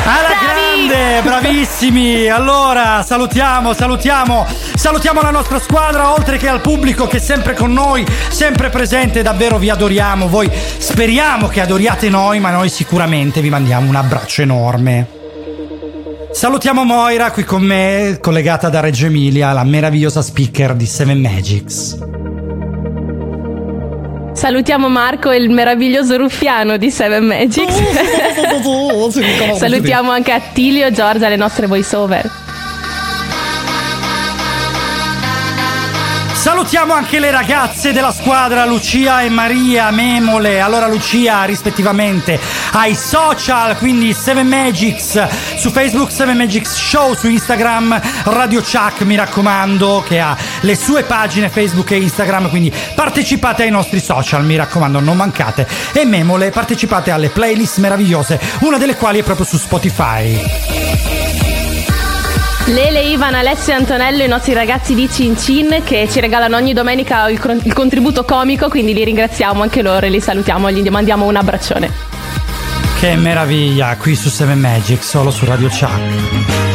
Alla 0.07 0.35
grande, 0.41 1.21
bravissimi. 1.21 2.27
Allora, 2.27 3.03
salutiamo, 3.03 3.75
salutiamo, 3.75 4.47
salutiamo 4.77 5.21
la 5.21 5.31
nostra 5.31 5.61
squadra, 5.61 6.11
oltre 6.15 6.39
che 6.39 6.49
al 6.49 6.63
pubblico 6.63 7.07
che 7.07 7.19
è 7.19 7.21
sempre 7.21 7.53
con 7.53 7.71
noi, 7.71 8.07
sempre 8.31 8.71
presente. 8.71 9.21
Davvero 9.21 9.59
vi 9.59 9.69
adoriamo. 9.69 10.27
Voi 10.27 10.51
speriamo 10.79 11.49
che 11.49 11.61
adoriate 11.61 12.09
noi, 12.09 12.41
ma 12.41 12.51
noi 12.51 12.71
sicuramente 12.71 13.43
vi 13.43 13.51
mandiamo 13.51 13.87
un 13.87 13.97
abbraccio 13.97 14.41
enorme. 14.41 15.20
Salutiamo 16.33 16.85
Moira 16.85 17.33
qui 17.33 17.45
con 17.45 17.63
me, 17.63 18.19
collegata 18.21 18.69
da 18.69 18.81
Reggio 18.81 19.07
Emilia, 19.07 19.53
la 19.53 19.65
meravigliosa 19.65 20.23
speaker 20.23 20.75
di 20.75 20.87
Seven 20.87 21.21
Magics. 21.21 21.99
Salutiamo 24.33 24.89
Marco, 24.89 25.33
il 25.33 25.51
meraviglioso 25.51 26.17
ruffiano 26.17 26.77
di 26.77 26.91
Seven 26.91 27.25
Magics. 27.25 27.75
Salutiamo 29.59 30.11
anche 30.11 30.33
Attilio 30.33 30.87
e 30.87 30.93
Giorgia, 30.93 31.29
le 31.29 31.37
nostre 31.37 31.67
voice 31.67 31.97
Salutiamo 36.61 36.93
anche 36.93 37.21
le 37.21 37.31
ragazze 37.31 37.91
della 37.91 38.13
squadra 38.13 38.67
Lucia 38.67 39.23
e 39.23 39.31
Maria 39.31 39.91
Memole. 39.91 40.61
Allora 40.61 40.89
Lucia 40.89 41.45
rispettivamente 41.45 42.39
ai 42.73 42.95
social, 42.95 43.79
quindi 43.79 44.13
7 44.13 44.43
Magics 44.43 45.57
su 45.57 45.71
Facebook 45.71 46.13
7 46.13 46.35
Magics 46.35 46.75
Show, 46.75 47.15
su 47.15 47.29
Instagram 47.29 47.99
Radio 48.25 48.61
Chuck, 48.61 49.01
mi 49.05 49.17
raccomando, 49.17 50.05
che 50.07 50.21
ha 50.21 50.37
le 50.61 50.77
sue 50.77 51.03
pagine 51.05 51.49
Facebook 51.49 51.93
e 51.93 51.97
Instagram, 51.97 52.51
quindi 52.51 52.71
partecipate 52.95 53.63
ai 53.63 53.71
nostri 53.71 53.99
social, 53.99 54.45
mi 54.45 54.57
raccomando, 54.57 55.01
non 55.01 55.17
mancate. 55.17 55.67
E 55.93 56.05
Memole, 56.05 56.51
partecipate 56.51 57.11
alle 57.11 57.31
playlist 57.31 57.79
meravigliose, 57.79 58.39
una 58.61 58.77
delle 58.77 58.97
quali 58.97 59.21
è 59.21 59.23
proprio 59.23 59.47
su 59.47 59.57
Spotify. 59.57 61.40
Lele, 62.73 63.03
Ivan, 63.03 63.35
Alessio 63.35 63.73
e 63.73 63.77
Antonello, 63.77 64.23
i 64.23 64.29
nostri 64.29 64.53
ragazzi 64.53 64.95
di 64.95 65.09
Cin 65.11 65.37
Cin 65.37 65.83
che 65.85 66.09
ci 66.09 66.21
regalano 66.21 66.57
ogni 66.57 66.73
domenica 66.73 67.29
il, 67.29 67.41
il 67.65 67.73
contributo 67.73 68.25
comico, 68.25 68.69
quindi 68.69 68.95
li 68.95 69.03
ringraziamo 69.03 69.63
anche 69.63 69.83
loro 69.83 70.07
e 70.07 70.09
li 70.09 70.21
salutiamo, 70.21 70.71
gli 70.71 70.89
mandiamo 70.89 71.27
un 71.27 71.35
abbraccione. 71.35 71.91
Che 73.01 73.17
meraviglia, 73.17 73.97
qui 73.97 74.15
su 74.15 74.29
7 74.29 74.55
Magic, 74.55 75.03
solo 75.03 75.33
su 75.33 75.45
Radio 75.47 75.69
Chuck. 75.69 76.70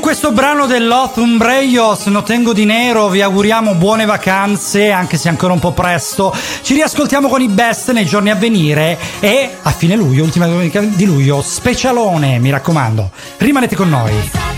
Questo 0.00 0.32
brano 0.32 0.66
dell'Othum 0.66 1.36
Breyos, 1.36 2.06
No 2.06 2.24
Tengo 2.24 2.52
di 2.52 2.64
Nero, 2.64 3.08
vi 3.08 3.22
auguriamo 3.22 3.74
buone 3.74 4.06
vacanze, 4.06 4.90
anche 4.90 5.16
se 5.16 5.28
ancora 5.28 5.52
un 5.52 5.60
po' 5.60 5.72
presto. 5.72 6.34
Ci 6.62 6.74
riascoltiamo 6.74 7.28
con 7.28 7.40
i 7.40 7.48
best 7.48 7.92
nei 7.92 8.04
giorni 8.04 8.30
a 8.30 8.34
venire 8.34 8.98
e 9.20 9.58
a 9.62 9.70
fine 9.70 9.94
luglio, 9.94 10.24
ultima 10.24 10.46
domenica 10.46 10.80
di 10.80 11.04
luglio, 11.04 11.40
specialone, 11.42 12.38
mi 12.38 12.50
raccomando. 12.50 13.10
Rimanete 13.38 13.76
con 13.76 13.88
noi. 13.88 14.49